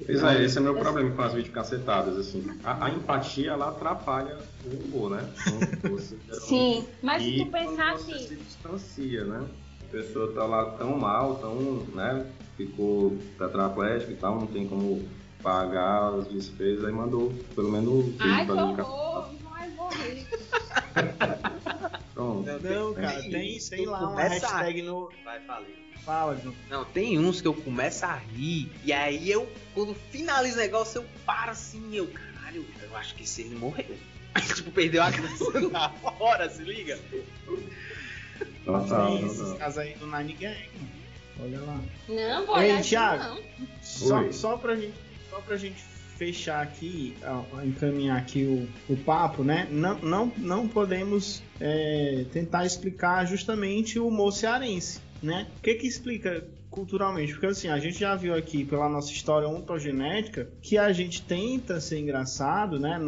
Pois 0.04 0.22
é, 0.22 0.44
esse 0.44 0.58
é 0.58 0.60
meu 0.60 0.74
problema 0.74 1.10
com 1.10 1.22
as 1.22 1.32
videocacetadas, 1.32 2.16
assim. 2.18 2.44
A, 2.62 2.86
a 2.86 2.90
empatia, 2.90 3.52
ela 3.52 3.68
atrapalha 3.68 4.38
o 4.64 4.84
humor, 4.84 5.10
né? 5.10 5.28
Então, 5.46 5.90
você, 5.90 6.16
Sim, 6.32 6.86
mas 7.02 7.22
se 7.22 7.44
tu 7.44 7.50
pensar 7.50 7.92
assim, 7.92 8.18
se 8.18 8.36
distancia, 8.36 9.24
né? 9.24 9.44
A 9.82 9.92
pessoa 9.92 10.32
tá 10.32 10.44
lá 10.44 10.64
tão 10.72 10.98
mal, 10.98 11.36
tão, 11.36 11.54
né? 11.94 12.26
Ficou 12.56 13.16
tetraplégica 13.38 14.12
e 14.12 14.16
tal, 14.16 14.40
não 14.40 14.46
tem 14.46 14.66
como 14.68 15.08
pagar 15.42 16.14
as 16.14 16.28
despesas, 16.28 16.84
aí 16.84 16.92
mandou 16.92 17.32
pelo 17.54 17.70
menos 17.70 18.14
ai, 18.18 18.46
que 18.46 18.52
horror, 18.52 19.28
vou 19.76 19.88
rir. 19.88 20.26
Pronto. 22.14 22.46
Não, 22.62 22.94
cara, 22.94 23.20
tem, 23.22 23.58
tem 23.58 23.86
lá 23.86 23.98
uma 24.08 24.20
a- 24.20 24.28
hashtag 24.28 24.82
no. 24.82 25.10
Vai, 25.24 25.40
falei. 25.40 25.84
Fala, 26.04 26.36
João. 26.40 26.54
Não, 26.68 26.84
tem 26.84 27.18
uns 27.18 27.40
que 27.40 27.48
eu 27.48 27.54
começo 27.54 28.04
a 28.04 28.14
rir, 28.14 28.70
e 28.84 28.92
aí 28.92 29.30
eu, 29.30 29.50
quando 29.74 29.94
finalizo 30.10 30.56
o 30.56 30.60
negócio, 30.60 31.00
eu 31.00 31.06
paro 31.24 31.50
assim, 31.52 31.94
eu, 31.96 32.06
caralho, 32.08 32.64
eu 32.82 32.96
acho 32.96 33.14
que 33.14 33.22
esse 33.24 33.40
ele 33.42 33.54
morreu. 33.54 33.96
Aí, 34.34 34.42
tipo, 34.54 34.70
perdeu 34.70 35.02
a 35.02 35.10
graça 35.10 35.60
na 35.72 35.90
hora, 36.20 36.48
se 36.50 36.62
liga? 36.62 36.98
Total, 38.64 39.16
Tem 39.16 39.26
esses 39.26 39.38
total. 39.38 39.56
casos 39.56 39.78
aí 39.78 39.94
do 39.94 40.06
Nine 40.06 40.32
Gang. 40.34 40.70
Olha 41.40 41.60
lá. 41.60 41.80
Não, 42.08 42.46
vou 42.46 42.58
Ei, 42.60 42.72
olhar 42.72 42.82
Thiago. 42.82 43.24
não. 43.24 43.40
Só, 43.82 44.18
Oi. 44.20 44.32
só, 44.32 44.56
pra 44.56 44.76
gente, 44.76 44.94
só 45.30 45.40
pra 45.40 45.56
gente 45.56 45.82
fechar 46.16 46.62
aqui, 46.62 47.14
encaminhar 47.64 48.16
aqui 48.18 48.44
o, 48.44 48.92
o 48.92 48.96
papo, 48.96 49.42
né? 49.42 49.66
Não, 49.70 49.98
não, 49.98 50.32
não 50.36 50.68
podemos 50.68 51.42
é, 51.60 52.24
tentar 52.32 52.64
explicar 52.64 53.26
justamente 53.26 53.98
o 53.98 54.08
humor 54.08 54.32
cearense, 54.32 55.00
né? 55.22 55.46
O 55.58 55.62
que 55.62 55.74
que 55.74 55.86
explica 55.86 56.44
culturalmente? 56.70 57.32
Porque 57.32 57.46
assim, 57.46 57.68
a 57.68 57.78
gente 57.78 57.98
já 57.98 58.14
viu 58.14 58.34
aqui 58.34 58.64
pela 58.64 58.88
nossa 58.88 59.12
história 59.12 59.48
ontogenética 59.48 60.48
que 60.60 60.76
a 60.76 60.92
gente 60.92 61.22
tenta 61.22 61.80
ser 61.80 61.98
engraçado, 61.98 62.78
né? 62.78 62.98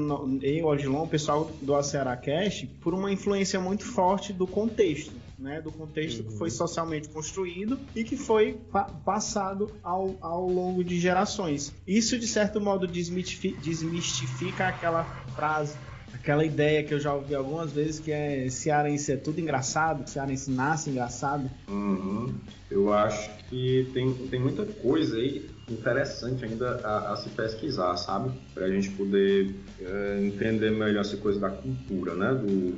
Eu, 0.43 0.67
Odilon, 0.67 1.05
o 1.05 1.09
pessoal 1.09 1.51
do 1.61 1.83
Ceará 1.83 2.17
Cast, 2.17 2.67
por 2.81 2.95
uma 2.95 3.11
influência 3.11 3.61
muito 3.61 3.85
forte 3.85 4.33
do 4.33 4.47
contexto. 4.47 5.13
Né, 5.39 5.61
do 5.61 5.70
contexto 5.70 6.24
que 6.24 6.32
foi 6.32 6.49
socialmente 6.49 7.11
construído 7.11 7.78
e 7.95 8.03
que 8.05 8.16
foi 8.16 8.55
pa- 8.72 8.84
passado 8.84 9.70
ao, 9.82 10.16
ao 10.22 10.49
longo 10.49 10.82
de 10.82 10.99
gerações. 10.99 11.74
Isso, 11.87 12.18
de 12.18 12.26
certo 12.26 12.59
modo, 12.59 12.87
desmitifi- 12.87 13.55
desmistifica 13.62 14.68
aquela 14.68 15.05
frase, 15.34 15.76
aquela 16.14 16.43
ideia 16.43 16.82
que 16.82 16.95
eu 16.95 16.99
já 16.99 17.12
ouvi 17.12 17.34
algumas 17.34 17.70
vezes 17.70 18.01
que 18.01 18.11
é 18.11 18.49
cearense 18.49 19.12
é 19.12 19.16
tudo 19.18 19.39
engraçado, 19.39 20.09
cearense 20.09 20.51
nasce 20.51 20.89
engraçado. 20.89 21.51
Uhum. 21.68 22.32
Eu 22.70 22.91
acho 22.95 23.30
que 23.51 23.91
tem, 23.93 24.14
tem 24.28 24.41
muita 24.41 24.64
coisa 24.64 25.16
aí 25.16 25.51
interessante 25.68 26.47
ainda 26.47 26.80
a, 26.82 27.12
a 27.12 27.16
se 27.16 27.28
pesquisar, 27.30 27.95
sabe? 27.99 28.32
Pra 28.55 28.70
gente 28.70 28.89
poder 28.93 29.55
eh, 29.80 30.20
entender 30.22 30.70
melhor 30.70 31.03
essa 31.03 31.18
coisa 31.18 31.39
da 31.39 31.51
cultura, 31.51 32.14
né? 32.14 32.34
Do, 32.34 32.74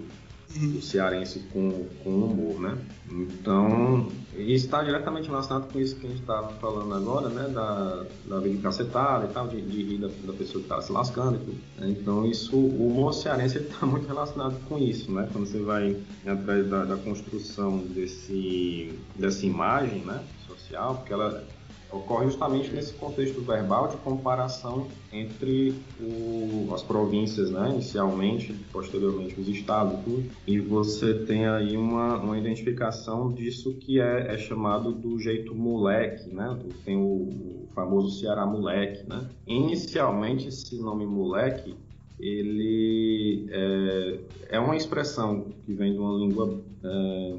do 0.57 0.81
cearense 0.81 1.41
com, 1.53 1.87
com 2.03 2.11
humor, 2.11 2.61
né? 2.61 2.79
Então, 3.11 4.09
está 4.37 4.83
diretamente 4.83 5.29
relacionado 5.29 5.71
com 5.71 5.79
isso 5.79 5.97
que 5.97 6.07
a 6.07 6.11
gente 6.11 6.21
está 6.21 6.43
falando 6.61 6.95
agora, 6.95 7.29
né? 7.29 7.49
Da, 7.49 8.07
da 8.27 8.41
vida 8.41 8.63
cacetada 8.63 9.27
e 9.27 9.29
tal, 9.29 9.47
de, 9.49 9.61
de 9.61 9.83
rir 9.83 9.99
da, 9.99 10.09
da 10.09 10.33
pessoa 10.33 10.63
que 10.63 10.71
está 10.71 10.81
se 10.81 10.91
lascando 10.91 11.37
e 11.37 11.39
tudo. 11.39 11.59
Então, 11.91 12.27
isso, 12.27 12.57
o 12.57 12.89
humor 12.89 13.13
cearense 13.13 13.59
está 13.59 13.85
muito 13.87 14.07
relacionado 14.07 14.59
com 14.69 14.79
isso, 14.79 15.13
né? 15.13 15.29
Quando 15.33 15.47
você 15.47 15.61
vai 15.61 15.97
atrás 16.27 16.67
da, 16.69 16.85
da 16.85 16.97
construção 16.97 17.79
desse, 17.79 18.99
dessa 19.17 19.45
imagem, 19.45 20.01
né? 20.01 20.25
Social, 20.47 20.97
porque 20.97 21.13
ela 21.13 21.45
ocorre 21.91 22.27
justamente 22.27 22.71
nesse 22.71 22.93
contexto 22.95 23.41
verbal 23.41 23.89
de 23.89 23.97
comparação 23.99 24.89
entre 25.13 25.75
o, 26.01 26.69
as 26.75 26.83
províncias, 26.83 27.51
né, 27.51 27.71
inicialmente, 27.71 28.53
posteriormente 28.73 29.41
os 29.41 29.49
estados, 29.49 29.99
tudo, 30.05 30.31
e 30.47 30.59
você 30.59 31.15
tem 31.15 31.47
aí 31.47 31.77
uma, 31.77 32.17
uma 32.17 32.39
identificação 32.39 33.33
disso 33.33 33.75
que 33.75 34.01
é, 34.01 34.35
é 34.35 34.39
chamado 34.39 34.93
do 34.93 35.19
jeito 35.19 35.55
moleque, 35.55 36.29
né, 36.31 36.59
tem 36.85 36.97
o, 36.97 37.03
o 37.03 37.69
famoso 37.75 38.19
Ceará 38.19 38.45
moleque, 38.45 39.09
né. 39.09 39.29
Inicialmente 39.47 40.49
esse 40.49 40.77
nome 40.79 41.07
moleque 41.07 41.75
ele 42.21 43.47
é, 43.51 44.19
é 44.51 44.61
uma 44.61 44.77
expressão 44.77 45.47
que 45.65 45.73
vem 45.73 45.93
de 45.93 45.99
uma 45.99 46.19
língua 46.19 46.61
é, 46.83 47.37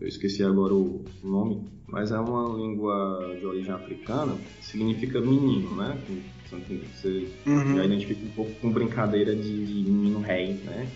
eu 0.00 0.08
esqueci 0.08 0.42
agora 0.42 0.74
o 0.74 1.04
nome, 1.22 1.62
mas 1.86 2.10
é 2.10 2.18
uma 2.18 2.56
língua 2.56 3.36
de 3.38 3.46
origem 3.46 3.72
africana, 3.72 4.36
significa 4.60 5.20
menino, 5.20 5.76
né? 5.76 5.98
Você 6.50 7.28
uhum. 7.46 7.76
já 7.76 7.84
identifica 7.84 8.24
um 8.24 8.30
pouco 8.30 8.52
com 8.60 8.70
brincadeira 8.70 9.34
de, 9.34 9.66
de 9.66 9.90
menino 9.90 10.20
rei, 10.20 10.54
né? 10.64 10.88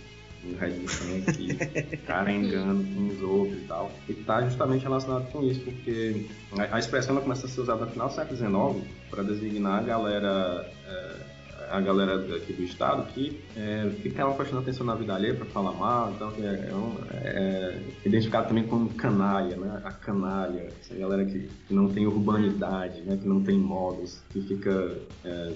Menino 0.43 0.61
rei 0.61 0.71
do 0.71 0.89
sangue, 0.89 1.55
cara 2.07 2.33
engano 2.33 2.81
uns 2.81 3.21
outros 3.23 3.59
e 3.59 3.65
tal. 3.67 3.91
E 4.09 4.13
está 4.13 4.43
justamente 4.43 4.83
relacionado 4.83 5.31
com 5.33 5.43
isso, 5.43 5.61
porque 5.61 6.27
a, 6.57 6.77
a 6.77 6.79
expressão 6.79 7.17
começa 7.21 7.47
a 7.47 7.49
ser 7.49 7.61
usada 7.61 7.85
no 7.85 7.91
final 7.91 8.09
do 8.09 8.15
século 8.15 8.37
XIX 8.37 8.89
para 9.11 9.23
designar 9.23 9.81
a 9.81 9.83
galera. 9.83 10.71
É, 10.87 11.38
a 11.71 11.81
galera 11.81 12.37
aqui 12.37 12.53
do 12.53 12.63
estado 12.63 13.07
que 13.13 13.41
é, 13.57 13.91
ficava 14.03 14.35
prestando 14.35 14.63
atenção 14.63 14.87
na 14.87 14.95
vida 14.95 15.15
alheia 15.15 15.35
para 15.35 15.47
falar 15.47 15.73
mal, 15.73 16.13
então 16.13 16.33
é, 16.39 16.47
é, 16.47 17.29
é, 17.29 17.83
identificado 18.05 18.49
também 18.49 18.67
como 18.67 18.89
canalha, 18.95 19.57
né? 19.57 19.81
A 19.85 19.93
canalha, 19.93 20.69
essa 20.81 20.95
galera 20.95 21.25
que 21.25 21.49
não 21.71 21.89
tem 21.89 22.07
urbanidade, 22.07 23.03
né? 23.03 23.17
Que 23.17 23.29
não 23.29 23.43
tem 23.43 23.59
modos, 23.59 24.21
que 24.31 24.41
fica 24.41 24.99
é, 25.25 25.53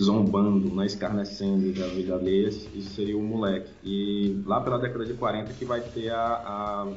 zombando, 0.00 0.74
né, 0.74 0.86
escarnecendo 0.86 1.72
da 1.72 1.86
vida 1.86 2.14
alheia, 2.14 2.48
isso 2.48 2.94
seria 2.94 3.16
o 3.16 3.22
moleque. 3.22 3.70
E 3.82 4.42
lá 4.44 4.60
pela 4.60 4.78
década 4.78 5.04
de 5.04 5.14
40 5.14 5.52
que 5.52 5.64
vai 5.64 5.80
ter 5.80 6.10
a, 6.10 6.18
a, 6.18 6.92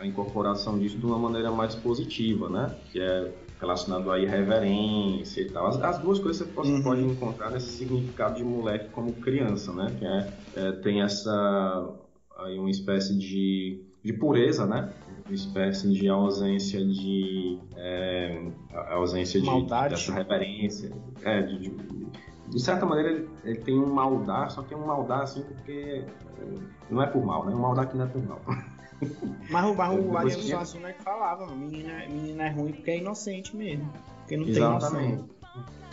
a 0.00 0.06
incorporação 0.06 0.78
disso 0.78 0.98
de 0.98 1.06
uma 1.06 1.18
maneira 1.18 1.50
mais 1.50 1.74
positiva, 1.74 2.48
né? 2.48 2.74
Que 2.92 3.00
é 3.00 3.32
relacionado 3.60 4.10
à 4.10 4.18
irreverência 4.18 5.40
e 5.40 5.50
tal. 5.50 5.66
As, 5.66 5.80
as 5.82 5.98
duas 5.98 6.18
coisas 6.18 6.46
você 6.46 6.70
uhum. 6.70 6.82
pode 6.82 7.02
encontrar 7.02 7.50
nesse 7.50 7.68
significado 7.68 8.36
de 8.36 8.44
moleque 8.44 8.88
como 8.90 9.12
criança, 9.14 9.72
né? 9.72 9.94
Que 9.98 10.06
é, 10.06 10.32
é 10.56 10.72
tem 10.72 11.02
essa 11.02 11.94
aí 12.38 12.58
uma 12.58 12.70
espécie 12.70 13.16
de, 13.16 13.82
de 14.02 14.12
pureza, 14.12 14.66
né? 14.66 14.92
Uma 15.24 15.34
espécie 15.34 15.90
de 15.90 16.08
ausência 16.08 16.84
de 16.84 17.58
é, 17.76 18.50
ausência 18.90 19.40
de, 19.40 19.46
Maldade. 19.46 19.94
dessa 19.94 20.12
reverência, 20.12 20.92
é, 21.22 21.42
de, 21.42 21.58
de, 21.58 22.06
de 22.48 22.60
certa 22.60 22.84
maneira 22.84 23.10
ele, 23.10 23.28
ele, 23.42 23.58
tem 23.60 23.78
um 23.78 23.92
maldar, 23.92 24.50
só 24.50 24.62
que 24.62 24.74
é 24.74 24.76
um 24.76 24.86
maldar 24.86 25.22
assim 25.22 25.42
porque 25.42 26.04
é, 26.38 26.54
não 26.90 27.02
é 27.02 27.06
por 27.06 27.24
mal, 27.24 27.44
né? 27.46 27.54
Um 27.54 27.60
maldar 27.60 27.88
que 27.88 27.96
não 27.96 28.04
é 28.04 28.08
por 28.08 28.22
mal. 28.22 28.40
Mas, 29.50 29.64
o, 29.64 29.74
mas 29.74 29.98
o 29.98 30.16
Ariano 30.16 30.42
Suassuna 30.42 30.88
é 30.88 30.92
que 30.92 31.02
falava, 31.02 31.46
menina, 31.54 32.06
menina 32.08 32.44
é 32.44 32.50
ruim 32.50 32.72
porque 32.72 32.90
é 32.90 32.98
inocente 32.98 33.56
mesmo. 33.56 33.92
Porque 34.20 34.36
não 34.36 34.48
Exatamente. 34.48 35.06
tem 35.06 35.12
noção. 35.12 35.36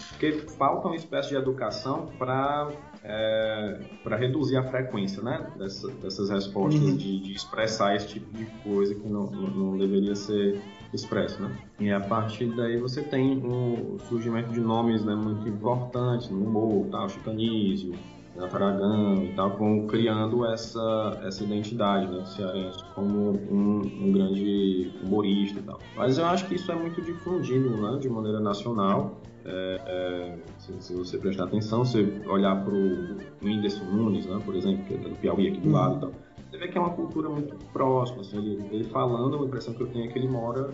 Porque 0.09 0.31
falta 0.57 0.87
uma 0.87 0.95
espécie 0.95 1.29
de 1.29 1.35
educação 1.35 2.09
para 2.17 2.71
é, 3.03 3.79
para 4.03 4.15
reduzir 4.15 4.55
a 4.55 4.63
frequência 4.63 5.21
né, 5.21 5.45
Dessa, 5.57 5.89
dessas 5.91 6.29
respostas, 6.29 6.81
uhum. 6.81 6.95
de, 6.95 7.19
de, 7.19 7.33
expressar 7.33 7.95
esse 7.95 8.07
tipo 8.07 8.35
de 8.35 8.45
coisa 8.63 8.95
que 8.95 9.07
não, 9.07 9.25
não 9.25 9.77
deveria 9.77 10.15
ser 10.15 10.61
expresso. 10.93 11.41
Né? 11.41 11.57
E 11.79 11.91
a 11.91 11.99
partir 11.99 12.45
daí 12.55 12.77
você 12.77 13.01
tem 13.01 13.37
o 13.43 13.97
surgimento 14.07 14.53
de 14.53 14.61
nomes 14.61 15.03
né, 15.03 15.13
muito 15.15 15.47
importantes 15.47 16.29
no 16.29 16.45
humor, 16.45 16.87
tal, 16.91 17.09
Chicanísio, 17.09 17.93
Aragão 18.41 19.23
e 19.23 19.33
tal, 19.35 19.57
vão 19.57 19.85
criando 19.87 20.45
essa, 20.45 21.19
essa 21.23 21.43
identidade 21.43 22.07
né, 22.07 22.25
cearense 22.25 22.83
como 22.95 23.31
um, 23.31 23.81
um, 23.81 24.11
grande 24.11 24.91
humorista 25.03 25.59
e 25.59 25.63
tal. 25.63 25.79
Mas 25.95 26.17
eu 26.17 26.25
acho 26.25 26.47
que 26.47 26.55
isso 26.55 26.71
é 26.71 26.75
muito 26.75 27.01
difundido 27.01 27.69
né, 27.69 27.99
de 27.99 28.09
maneira 28.09 28.39
nacional. 28.39 29.21
É, 29.45 29.81
é, 29.85 30.37
se, 30.57 30.73
se, 30.79 30.95
você 30.95 31.17
prestar 31.17 31.43
atenção, 31.43 31.83
você 31.83 32.21
olhar 32.25 32.63
para 32.63 32.73
o 32.73 33.17
Whindersson 33.43 33.83
Nunes, 33.85 34.25
né, 34.25 34.41
por 34.43 34.55
exemplo, 34.55 34.83
que 34.85 34.93
é 34.93 34.97
do 34.97 35.15
Piauí 35.15 35.49
aqui 35.49 35.59
do 35.59 35.67
uhum. 35.67 35.75
lado 35.75 35.97
e 35.97 35.99
tal, 35.99 36.11
você 36.49 36.57
vê 36.57 36.67
que 36.67 36.77
é 36.77 36.81
uma 36.81 36.91
cultura 36.91 37.29
muito 37.29 37.55
próxima. 37.71 38.21
Assim, 38.21 38.37
ele, 38.37 38.67
ele 38.71 38.83
falando, 38.85 39.43
a 39.43 39.45
impressão 39.45 39.73
que 39.73 39.81
eu 39.81 39.87
tenho 39.87 40.05
é 40.05 40.07
que 40.07 40.17
ele 40.17 40.27
mora 40.27 40.73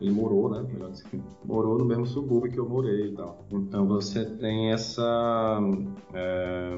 ele 0.00 0.10
morou, 0.10 0.48
né? 0.48 0.66
Melhor 0.72 0.90
dizer, 0.90 1.06
morou 1.44 1.78
no 1.78 1.84
mesmo 1.84 2.06
subúrbio 2.06 2.50
que 2.50 2.58
eu 2.58 2.68
morei 2.68 3.08
e 3.08 3.12
tal. 3.12 3.44
Então 3.52 3.86
você 3.86 4.24
tem 4.24 4.72
essa 4.72 5.60
é, 6.14 6.74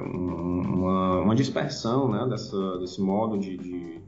uma, 0.00 1.20
uma, 1.22 1.34
dispersão, 1.34 2.08
né? 2.08 2.26
Dessa, 2.28 2.78
desse 2.78 3.00
modo 3.00 3.38
de, 3.38 3.56
de, 3.56 3.99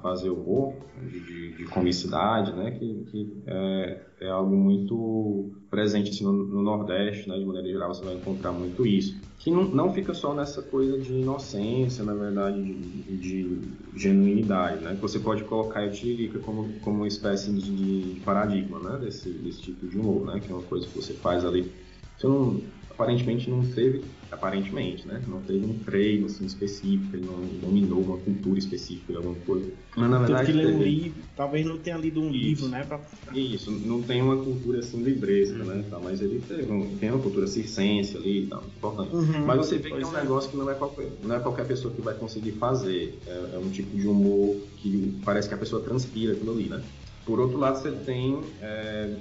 fazer 0.00 0.30
humor, 0.30 0.74
de, 1.02 1.20
de, 1.20 1.56
de 1.56 1.64
comicidade, 1.64 2.52
né? 2.52 2.70
Que, 2.72 3.04
que 3.10 3.42
é, 3.46 4.00
é, 4.22 4.30
algo 4.30 4.54
muito 4.54 5.50
presente 5.70 6.10
assim, 6.10 6.24
no, 6.24 6.32
no, 6.32 6.62
Nordeste, 6.62 7.28
né? 7.28 7.38
De 7.38 7.44
maneira 7.44 7.68
geral 7.68 7.94
você 7.94 8.04
vai 8.04 8.14
encontrar 8.14 8.52
muito 8.52 8.86
isso 8.86 9.20
que 9.40 9.50
não, 9.50 9.64
não 9.64 9.92
fica 9.92 10.12
só 10.12 10.34
nessa 10.34 10.60
coisa 10.60 10.98
de 10.98 11.14
inocência, 11.14 12.04
na 12.04 12.12
verdade, 12.12 12.62
de, 12.62 13.16
de 13.16 13.58
genuinidade, 13.96 14.84
né? 14.84 14.96
Você 15.00 15.18
pode 15.18 15.44
colocar 15.44 15.82
o 15.82 15.90
Tiririca 15.90 16.38
como, 16.40 16.68
como 16.80 16.98
uma 16.98 17.08
espécie 17.08 17.50
de 17.50 18.20
paradigma, 18.22 18.78
né? 18.78 18.98
Desse, 18.98 19.30
desse 19.30 19.62
tipo 19.62 19.86
de 19.86 19.98
humor, 19.98 20.26
né? 20.26 20.40
Que 20.40 20.52
é 20.52 20.54
uma 20.54 20.62
coisa 20.62 20.86
que 20.86 20.94
você 20.94 21.14
faz 21.14 21.42
ali. 21.42 21.72
Você 22.18 22.26
não, 22.26 22.60
aparentemente 23.00 23.48
não 23.48 23.62
teve, 23.62 24.04
aparentemente, 24.30 25.08
né? 25.08 25.22
Não 25.26 25.40
teve 25.40 25.64
um 25.64 25.78
treino 25.78 26.26
assim, 26.26 26.44
específico, 26.44 27.16
ele 27.16 27.24
não 27.24 27.40
dominou 27.60 28.00
uma 28.02 28.18
cultura 28.18 28.58
específica, 28.58 29.16
alguma 29.16 29.34
coisa. 29.46 29.72
Mas 29.96 30.10
na 30.10 30.18
verdade. 30.18 30.46
Teve 30.46 30.58
que 30.58 30.66
ler 30.66 30.74
um 30.74 30.82
livro, 30.82 31.22
talvez 31.34 31.66
não 31.66 31.78
tenha 31.78 31.96
lido 31.96 32.20
um 32.20 32.28
Isso. 32.28 32.38
livro, 32.38 32.68
né? 32.68 32.84
Pra... 32.84 33.00
Isso, 33.34 33.70
não 33.70 34.02
tem 34.02 34.20
uma 34.20 34.36
cultura 34.36 34.80
assim 34.80 35.02
livresca, 35.02 35.64
né? 35.64 35.84
Tá, 35.88 35.98
mas 35.98 36.20
ele 36.20 36.40
teve 36.46 36.70
um, 36.70 36.96
tem 36.98 37.10
uma 37.10 37.22
cultura 37.22 37.46
circense 37.46 38.16
ali 38.16 38.44
e 38.44 38.46
tal, 38.46 38.62
importante. 38.64 39.14
Uhum, 39.14 39.46
mas 39.46 39.56
você 39.58 39.78
vê 39.78 39.90
que 39.90 40.02
é 40.02 40.06
um 40.06 40.16
é. 40.16 40.22
negócio 40.22 40.50
que 40.50 40.56
não 40.56 40.70
é, 40.70 40.74
qualquer, 40.74 41.10
não 41.22 41.34
é 41.34 41.40
qualquer 41.40 41.66
pessoa 41.66 41.94
que 41.94 42.02
vai 42.02 42.14
conseguir 42.14 42.52
fazer. 42.52 43.18
É, 43.26 43.54
é 43.54 43.58
um 43.58 43.70
tipo 43.70 43.96
de 43.96 44.06
humor 44.06 44.56
que 44.76 45.18
parece 45.24 45.48
que 45.48 45.54
a 45.54 45.58
pessoa 45.58 45.82
transpira 45.82 46.34
aquilo 46.34 46.52
ali, 46.52 46.68
né? 46.68 46.82
Por 47.24 47.38
outro 47.38 47.58
lado, 47.58 47.78
você 47.78 47.92
tem 47.92 48.40
é, 48.60 49.14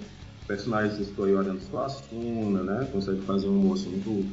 personagens 0.49 0.97
de 0.97 1.03
Historiorando 1.03 1.61
Suassuna, 1.61 2.63
né? 2.63 2.89
Consegue 2.91 3.21
fazer 3.21 3.47
um 3.47 3.59
humor 3.59 3.75
assim, 3.75 3.91
muito 3.91 4.27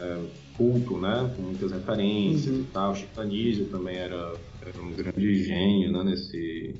é, 0.00 0.18
culto, 0.56 0.98
né? 0.98 1.32
Com 1.36 1.42
muitas 1.42 1.70
referências 1.70 2.52
uhum. 2.52 2.62
e 2.62 2.64
tal. 2.64 2.94
Chico 2.96 3.20
Anísio 3.20 3.66
também 3.66 3.96
era, 3.96 4.34
era, 4.60 4.82
um 4.82 4.92
grande 4.92 5.44
gênio, 5.44 5.92
né? 5.92 6.02
Nesse, 6.02 6.74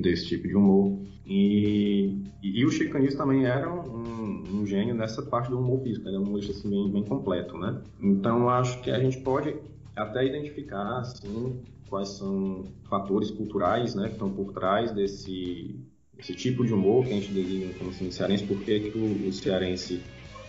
desse 0.00 0.26
tipo 0.26 0.48
de 0.48 0.56
humor. 0.56 0.98
E, 1.26 2.16
e, 2.42 2.60
e 2.60 2.64
o 2.64 2.70
Chico 2.70 2.96
Anísio 2.96 3.18
também 3.18 3.44
era 3.44 3.70
um, 3.70 4.60
um, 4.60 4.66
gênio 4.66 4.94
nessa 4.94 5.20
parte 5.20 5.50
do 5.50 5.58
humor 5.58 5.82
físico. 5.82 6.08
Ele 6.08 6.16
é 6.16 6.18
um 6.18 6.22
humorista 6.22 6.52
assim, 6.52 6.70
bem, 6.70 6.90
bem 6.90 7.04
completo, 7.04 7.58
né? 7.58 7.78
Então, 8.00 8.48
acho 8.48 8.80
que 8.80 8.90
a 8.90 8.98
gente 8.98 9.18
pode 9.18 9.54
até 9.94 10.24
identificar, 10.24 11.00
assim, 11.00 11.60
quais 11.90 12.08
são 12.08 12.64
fatores 12.88 13.30
culturais, 13.30 13.94
né? 13.94 14.06
Que 14.06 14.14
estão 14.14 14.32
por 14.32 14.54
trás 14.54 14.92
desse 14.92 15.78
esse 16.18 16.34
tipo 16.34 16.64
de 16.64 16.72
humor 16.72 17.04
que 17.04 17.12
a 17.12 17.14
gente 17.14 17.32
designa 17.32 17.72
como 17.74 17.90
assim, 17.90 18.10
cearense, 18.10 18.44
porque 18.44 18.80
que 18.80 18.98
o, 18.98 19.32
cearense 19.32 20.00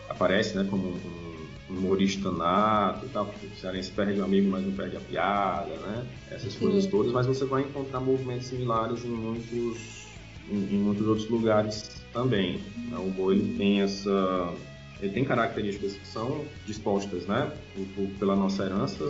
aparece 0.09 0.55
né, 0.55 0.67
como 0.69 0.89
um, 0.89 1.47
um 1.69 1.77
humorista 1.77 2.31
nato 2.31 3.05
e 3.05 3.09
tal, 3.09 3.25
o 3.25 3.59
cearense 3.59 3.91
perde 3.91 4.19
o 4.19 4.23
amigo, 4.23 4.49
mas 4.49 4.65
não 4.65 4.73
perde 4.73 4.97
a 4.97 4.99
piada, 4.99 5.73
né? 5.75 6.05
Essas 6.29 6.55
coisas 6.55 6.85
todas, 6.85 7.11
mas 7.11 7.25
você 7.25 7.45
vai 7.45 7.61
encontrar 7.63 7.99
movimentos 7.99 8.47
similares 8.47 9.03
em 9.05 9.09
muitos, 9.09 10.07
em, 10.49 10.75
em 10.75 10.77
muitos 10.77 11.07
outros 11.07 11.29
lugares 11.29 12.03
também. 12.11 12.59
Né? 12.89 12.97
O 12.97 13.03
humor 13.03 13.33
ele 13.33 13.57
tem 13.57 13.81
essa 13.81 14.53
ele 15.01 15.11
tem 15.11 15.25
características 15.25 15.93
que 15.93 16.07
são 16.07 16.45
dispostas, 16.65 17.25
né, 17.25 17.51
por, 17.75 17.85
por, 17.87 18.07
pela 18.19 18.37
nossa 18.37 18.63
herança 18.63 19.03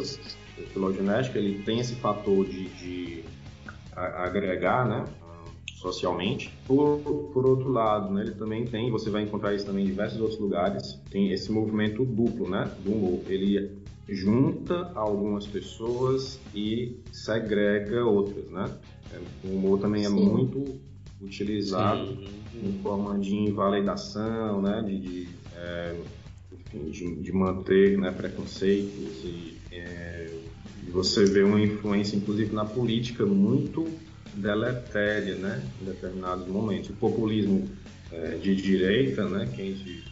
filogenética, 0.72 1.38
ele 1.38 1.62
tem 1.64 1.80
esse 1.80 1.94
fator 1.96 2.46
de, 2.46 2.68
de 2.70 3.24
agregar, 3.96 4.88
né, 4.88 5.06
socialmente. 5.84 6.50
Por, 6.66 7.30
por 7.34 7.46
outro 7.46 7.70
lado, 7.70 8.12
né, 8.14 8.22
ele 8.22 8.32
também 8.32 8.66
tem, 8.66 8.90
você 8.90 9.10
vai 9.10 9.24
encontrar 9.24 9.54
isso 9.54 9.66
também 9.66 9.84
em 9.84 9.88
diversos 9.88 10.20
outros 10.20 10.40
lugares, 10.40 11.00
tem 11.12 11.32
esse 11.32 11.52
movimento 11.52 12.06
duplo, 12.06 12.50
né, 12.50 12.72
do 12.84 12.92
humor. 12.92 13.26
Ele 13.28 13.84
junta 14.08 14.92
algumas 14.96 15.46
pessoas 15.46 16.40
e 16.56 16.98
segrega 17.12 18.04
outras, 18.06 18.50
né? 18.50 18.66
O 19.44 19.56
humor 19.56 19.80
também 19.80 20.06
é 20.06 20.10
Sim. 20.10 20.18
é 20.18 20.30
muito 20.32 20.80
utilizado 21.22 22.08
Sim. 22.52 22.68
em 22.68 22.82
forma 22.82 23.20
de 23.20 23.36
invalidação, 23.36 24.62
né, 24.62 24.82
de, 24.82 25.00
de, 25.00 25.28
é, 25.54 25.96
enfim, 26.52 26.90
de, 26.90 27.22
de 27.22 27.32
manter 27.32 27.98
né, 27.98 28.12
preconceitos 28.12 29.24
e 29.24 29.58
é, 29.72 30.30
você 30.92 31.26
vê 31.26 31.44
uma 31.44 31.62
influência, 31.62 32.16
inclusive 32.16 32.54
na 32.54 32.66
política, 32.66 33.26
muito 33.26 33.86
deletéria, 34.36 35.36
né, 35.36 35.64
em 35.82 35.86
determinados 35.86 36.48
momentos. 36.48 36.90
O 36.90 36.94
populismo 36.94 37.70
é, 38.12 38.38
de 38.38 38.56
direita, 38.56 39.28
né, 39.28 39.50
que 39.54 39.62
a 39.62 39.66
gente 39.66 40.04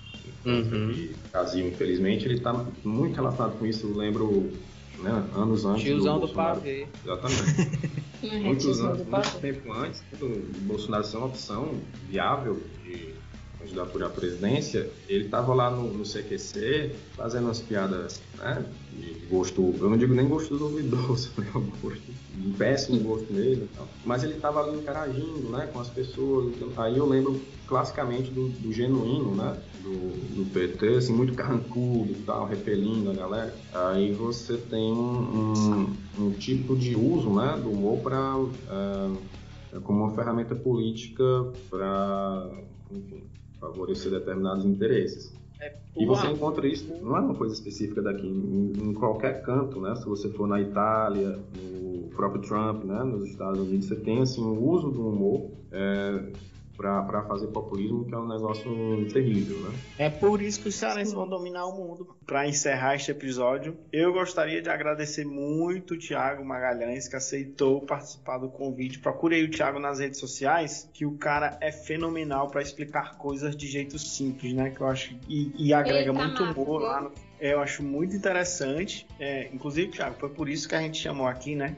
Uhum. 0.46 1.10
Brasil, 1.32 1.68
infelizmente, 1.68 2.26
ele 2.26 2.36
está 2.36 2.54
muito 2.84 3.16
relacionado 3.16 3.60
com 3.60 3.66
isso. 3.66 3.88
Eu 3.88 3.96
lembro 3.96 4.52
né, 5.00 5.24
anos 5.36 5.66
antes 5.66 5.84
Tiozão 5.84 6.20
do 6.20 6.28
do 6.28 6.34
pavê. 6.34 6.88
Exatamente. 7.04 8.44
Muitos 8.44 8.82
anos, 8.82 9.08
muito 9.08 9.40
tempo 9.40 9.74
antes 9.74 10.04
do 10.20 10.30
Bolsonaro 10.62 11.04
ser 11.04 11.18
uma 11.18 11.28
opção 11.28 11.76
viável 12.08 12.62
de 12.84 13.14
candidatura 13.62 14.08
à 14.08 14.10
presidência, 14.10 14.90
ele 15.08 15.26
estava 15.26 15.54
lá 15.54 15.70
no, 15.70 15.94
no 15.94 16.04
CQC 16.04 16.96
fazendo 17.16 17.46
umas 17.46 17.62
piadas 17.62 18.22
né, 18.38 18.66
de 18.92 19.26
gosto, 19.28 19.74
eu 19.80 19.90
não 19.90 19.98
digo 19.98 20.14
nem 20.14 20.28
gosto 20.28 20.58
duvidoso, 20.58 21.32
né, 21.40 21.48
gosto, 21.82 22.02
um 22.44 22.52
péssimo 22.54 23.00
gosto 23.00 23.32
e 23.34 23.68
tal. 23.76 23.88
mas 24.06 24.24
ele 24.24 24.34
estava 24.34 24.62
ali 24.62 24.78
interagindo 24.78 25.50
né, 25.50 25.68
com 25.72 25.80
as 25.80 25.90
pessoas. 25.90 26.56
Aí 26.78 26.98
eu 26.98 27.06
lembro 27.06 27.42
classicamente 27.68 28.32
do, 28.32 28.50
do 28.50 28.72
genuíno, 28.72 29.36
né, 29.36 29.56
do, 29.82 30.44
do 30.44 30.50
PT, 30.52 30.98
assim, 30.98 31.14
muito 31.14 31.34
carrancudo 31.34 32.12
e 32.12 32.24
tal, 32.24 32.46
repelindo 32.46 33.12
a 33.12 33.14
galera. 33.14 33.56
Aí 33.74 34.12
você 34.12 34.58
tem 34.58 34.92
um, 34.92 35.54
um, 35.54 35.98
um 36.20 36.32
tipo 36.32 36.76
de 36.76 36.96
uso 36.96 37.34
né, 37.34 37.58
do 37.62 37.72
humor 37.72 38.00
para 38.00 38.36
como 39.84 40.04
uma 40.04 40.14
ferramenta 40.14 40.54
política 40.54 41.24
para 41.70 42.50
favorecer 43.62 44.12
determinados 44.12 44.66
interesses. 44.66 45.34
E 45.96 46.06
você 46.06 46.28
encontra 46.28 46.68
isso, 46.68 46.92
não 47.02 47.16
é 47.16 47.20
uma 47.20 47.36
coisa 47.36 47.54
específica 47.54 48.02
daqui, 48.02 48.26
em, 48.26 48.74
em 48.82 48.94
qualquer 48.94 49.44
canto, 49.44 49.80
né? 49.80 49.96
Se 49.96 50.06
você 50.06 50.28
for 50.30 50.48
na 50.48 50.60
Itália, 50.60 51.40
no 51.56 52.10
próprio 52.16 52.42
Trump, 52.42 52.84
né? 52.84 53.04
Nos 53.04 53.30
Estados 53.30 53.60
Unidos, 53.60 53.86
você 53.88 53.96
tem 53.96 54.22
assim 54.22 54.42
o 54.42 54.68
uso 54.68 54.90
do 54.90 55.08
humor 55.08 55.52
é, 55.72 56.32
para 56.82 57.24
fazer 57.24 57.48
populismo, 57.48 58.06
que 58.06 58.14
é 58.14 58.18
um 58.18 58.28
negócio 58.28 58.72
terrível, 59.12 59.60
né? 59.60 59.78
É 59.98 60.10
por 60.10 60.42
isso 60.42 60.62
que 60.62 60.70
os 60.70 60.76
cearenses 60.76 61.14
vão 61.14 61.28
dominar 61.28 61.66
o 61.66 61.76
mundo. 61.76 62.16
Para 62.26 62.48
encerrar 62.48 62.96
este 62.96 63.12
episódio, 63.12 63.78
eu 63.92 64.12
gostaria 64.12 64.62
de 64.62 64.70
agradecer 64.70 65.26
muito 65.26 65.94
o 65.94 65.98
Thiago 65.98 66.44
Magalhães, 66.44 67.08
que 67.08 67.16
aceitou 67.16 67.82
participar 67.82 68.40
do 68.40 68.50
convite. 68.50 69.00
Procurei 69.00 69.44
o 69.44 69.52
Thiago 69.52 69.80
nas 69.80 70.00
redes 70.00 70.20
sociais, 70.20 70.90
que 70.94 71.06
o 71.06 71.18
cara 71.18 71.58
é 71.62 71.72
fenomenal 71.72 72.48
para 72.48 72.62
explicar 72.62 73.18
coisas 73.18 73.56
de 73.56 73.68
jeito 73.68 74.00
simples, 74.00 74.54
né? 74.54 74.72
Que 74.72 74.82
eu 74.82 74.88
acho 74.88 75.16
e, 75.28 75.52
e 75.58 75.74
agrega 75.74 76.12
Eita, 76.12 76.14
muito 76.14 76.44
humor 76.44 76.82
lá. 76.82 77.02
No, 77.02 77.12
é, 77.40 77.54
eu 77.54 77.60
acho 77.60 77.84
muito 77.84 78.16
interessante. 78.16 79.08
É, 79.20 79.50
inclusive, 79.54 79.92
Thiago, 79.92 80.16
foi 80.20 80.30
por 80.30 80.50
isso 80.50 80.68
que 80.68 80.76
a 80.76 80.82
gente 80.82 80.98
chamou 80.98 81.28
aqui, 81.28 81.56
né? 81.56 81.76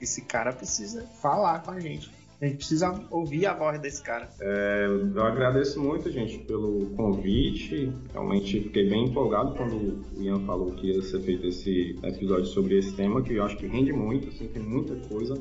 Esse 0.00 0.22
cara 0.22 0.52
precisa 0.52 1.06
falar 1.20 1.60
com 1.62 1.72
a 1.72 1.80
gente. 1.80 2.10
A 2.42 2.46
gente 2.46 2.56
precisa 2.56 3.00
ouvir 3.08 3.46
a 3.46 3.54
voz 3.54 3.80
desse 3.80 4.02
cara. 4.02 4.28
É, 4.40 4.88
eu 5.14 5.24
agradeço 5.24 5.80
muito, 5.80 6.10
gente, 6.10 6.38
pelo 6.38 6.86
convite. 6.96 7.92
Realmente 8.12 8.62
fiquei 8.62 8.90
bem 8.90 9.04
empolgado 9.04 9.54
quando 9.54 10.04
o 10.16 10.20
Ian 10.20 10.40
falou 10.40 10.72
que 10.72 10.88
ia 10.88 11.00
ser 11.02 11.20
feito 11.20 11.46
esse 11.46 11.96
episódio 12.02 12.46
sobre 12.46 12.76
esse 12.76 12.92
tema, 12.96 13.22
que 13.22 13.34
eu 13.34 13.44
acho 13.44 13.56
que 13.56 13.68
rende 13.68 13.92
muito, 13.92 14.28
assim, 14.28 14.48
tem 14.48 14.60
muita 14.60 14.96
coisa 15.08 15.40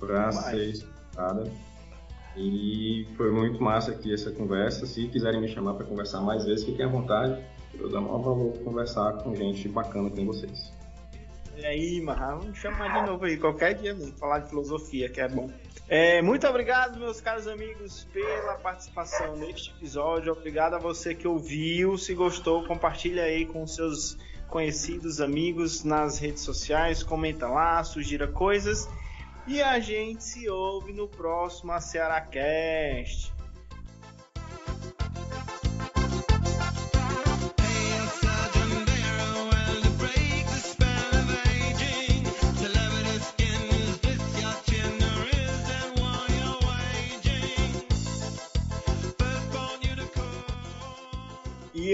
para 0.00 0.32
ser 0.32 0.70
estudada. 0.70 1.48
E 2.36 3.06
foi 3.16 3.30
muito 3.30 3.62
massa 3.62 3.92
aqui 3.92 4.12
essa 4.12 4.32
conversa. 4.32 4.84
Se 4.84 5.06
quiserem 5.06 5.40
me 5.40 5.46
chamar 5.46 5.74
para 5.74 5.86
conversar 5.86 6.22
mais 6.22 6.44
vezes, 6.44 6.64
fiquem 6.64 6.84
à 6.84 6.88
vontade. 6.88 7.40
Eu 7.78 7.88
dou 7.88 8.00
maior 8.00 8.18
valor 8.18 8.58
conversar 8.64 9.12
com 9.22 9.32
gente 9.36 9.68
bacana 9.68 10.10
com 10.10 10.26
vocês. 10.26 10.72
E 11.56 11.66
aí, 11.66 12.00
Marra, 12.00 12.36
vamos 12.36 12.58
chamar 12.58 13.00
de 13.00 13.10
novo 13.10 13.24
aí, 13.24 13.36
qualquer 13.36 13.74
dia, 13.74 13.94
mesmo, 13.94 14.16
falar 14.16 14.40
de 14.40 14.48
filosofia, 14.48 15.08
que 15.08 15.20
é 15.20 15.28
bom. 15.28 15.50
É, 15.88 16.22
muito 16.22 16.46
obrigado, 16.46 16.98
meus 16.98 17.20
caros 17.20 17.46
amigos, 17.46 18.04
pela 18.12 18.54
participação 18.54 19.36
neste 19.36 19.70
episódio. 19.70 20.32
Obrigado 20.32 20.74
a 20.74 20.78
você 20.78 21.14
que 21.14 21.28
ouviu. 21.28 21.98
Se 21.98 22.14
gostou, 22.14 22.66
compartilha 22.66 23.24
aí 23.24 23.44
com 23.44 23.66
seus 23.66 24.16
conhecidos, 24.48 25.20
amigos 25.20 25.84
nas 25.84 26.18
redes 26.18 26.42
sociais. 26.42 27.02
Comenta 27.02 27.46
lá, 27.46 27.82
sugira 27.84 28.26
coisas. 28.26 28.88
E 29.46 29.60
a 29.60 29.80
gente 29.80 30.22
se 30.22 30.48
ouve 30.48 30.92
no 30.92 31.08
próximo 31.08 31.78
Cearacast. 31.80 33.31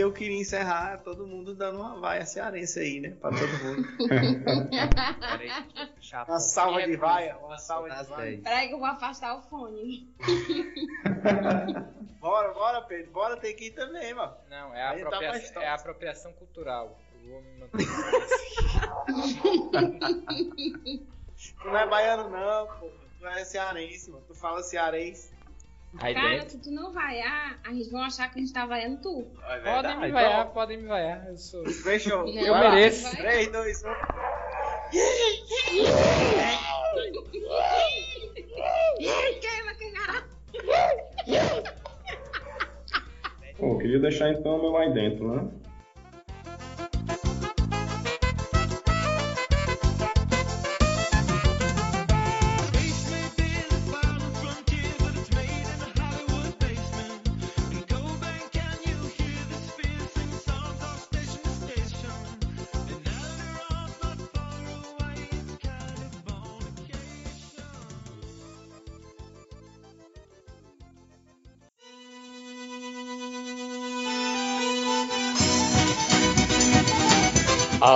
Eu 0.08 0.12
queria 0.12 0.40
encerrar 0.40 1.02
todo 1.02 1.26
mundo 1.26 1.54
dando 1.54 1.80
uma 1.80 2.00
vaia 2.00 2.24
cearense 2.24 2.80
aí, 2.80 3.00
né? 3.00 3.10
Pra 3.20 3.30
todo 3.30 3.64
mundo. 3.64 3.86
uma 6.26 6.40
salva 6.40 6.82
de 6.82 6.96
vaia, 6.96 7.36
uma 7.38 7.58
salva 7.58 7.90
de 7.90 8.04
vaia. 8.08 8.40
Peraí 8.42 8.68
que 8.68 8.74
eu 8.74 8.78
vou 8.78 8.88
afastar 8.88 9.36
o 9.36 9.42
fone. 9.42 10.08
Bora, 12.18 12.52
bora, 12.52 12.82
Pedro. 12.82 13.12
Bora 13.12 13.36
ter 13.36 13.54
que 13.54 13.66
ir 13.66 13.70
também, 13.70 14.12
mano. 14.12 14.34
Não, 14.50 14.74
é 14.74 14.82
a, 14.82 14.90
Aí 14.90 15.04
tá 15.04 15.20
é 15.62 15.68
a 15.68 15.74
apropriação 15.74 16.32
cultural. 16.32 16.98
Eu 17.14 17.20
vou 17.30 17.40
me 17.42 17.58
manter 17.58 17.86
Tu 21.60 21.64
não 21.64 21.78
é 21.78 21.86
baiano, 21.86 22.28
não, 22.28 22.66
pô. 22.66 22.90
Tu 23.20 23.26
é 23.26 23.44
cearense, 23.44 24.10
mano. 24.10 24.24
Tu 24.26 24.34
fala 24.34 24.64
cearense. 24.64 25.30
Aí 25.96 26.14
Cara, 26.14 26.28
dentro. 26.28 26.50
se 26.50 26.58
tu 26.58 26.70
não 26.70 26.92
vaiar, 26.92 27.58
a 27.64 27.72
gente 27.72 27.90
vão 27.90 28.02
achar 28.02 28.30
que 28.30 28.38
a 28.38 28.42
gente 28.42 28.52
tá 28.52 28.66
vaiando 28.66 29.00
tu. 29.00 29.26
Podem 29.64 29.98
me 29.98 30.10
vaiar, 30.10 30.46
podem 30.50 30.76
me 30.78 30.86
vaiar. 30.86 31.26
Eu 31.28 31.36
sou. 31.36 31.64
Fechou. 31.66 32.28
Eu 32.28 32.52
vai 32.52 32.62
lá, 32.64 32.70
mereço. 32.70 33.04
vai. 33.04 33.16
3, 33.16 33.48
2, 33.48 33.82
1. 33.84 33.88
Queima. 35.64 35.88
Bom, 43.58 43.72
eu 43.72 43.78
queria 43.78 43.98
deixar 43.98 44.30
então 44.30 44.56
o 44.56 44.62
meu 44.62 44.76
aí 44.76 44.92
dentro, 44.92 45.34
né? 45.34 45.48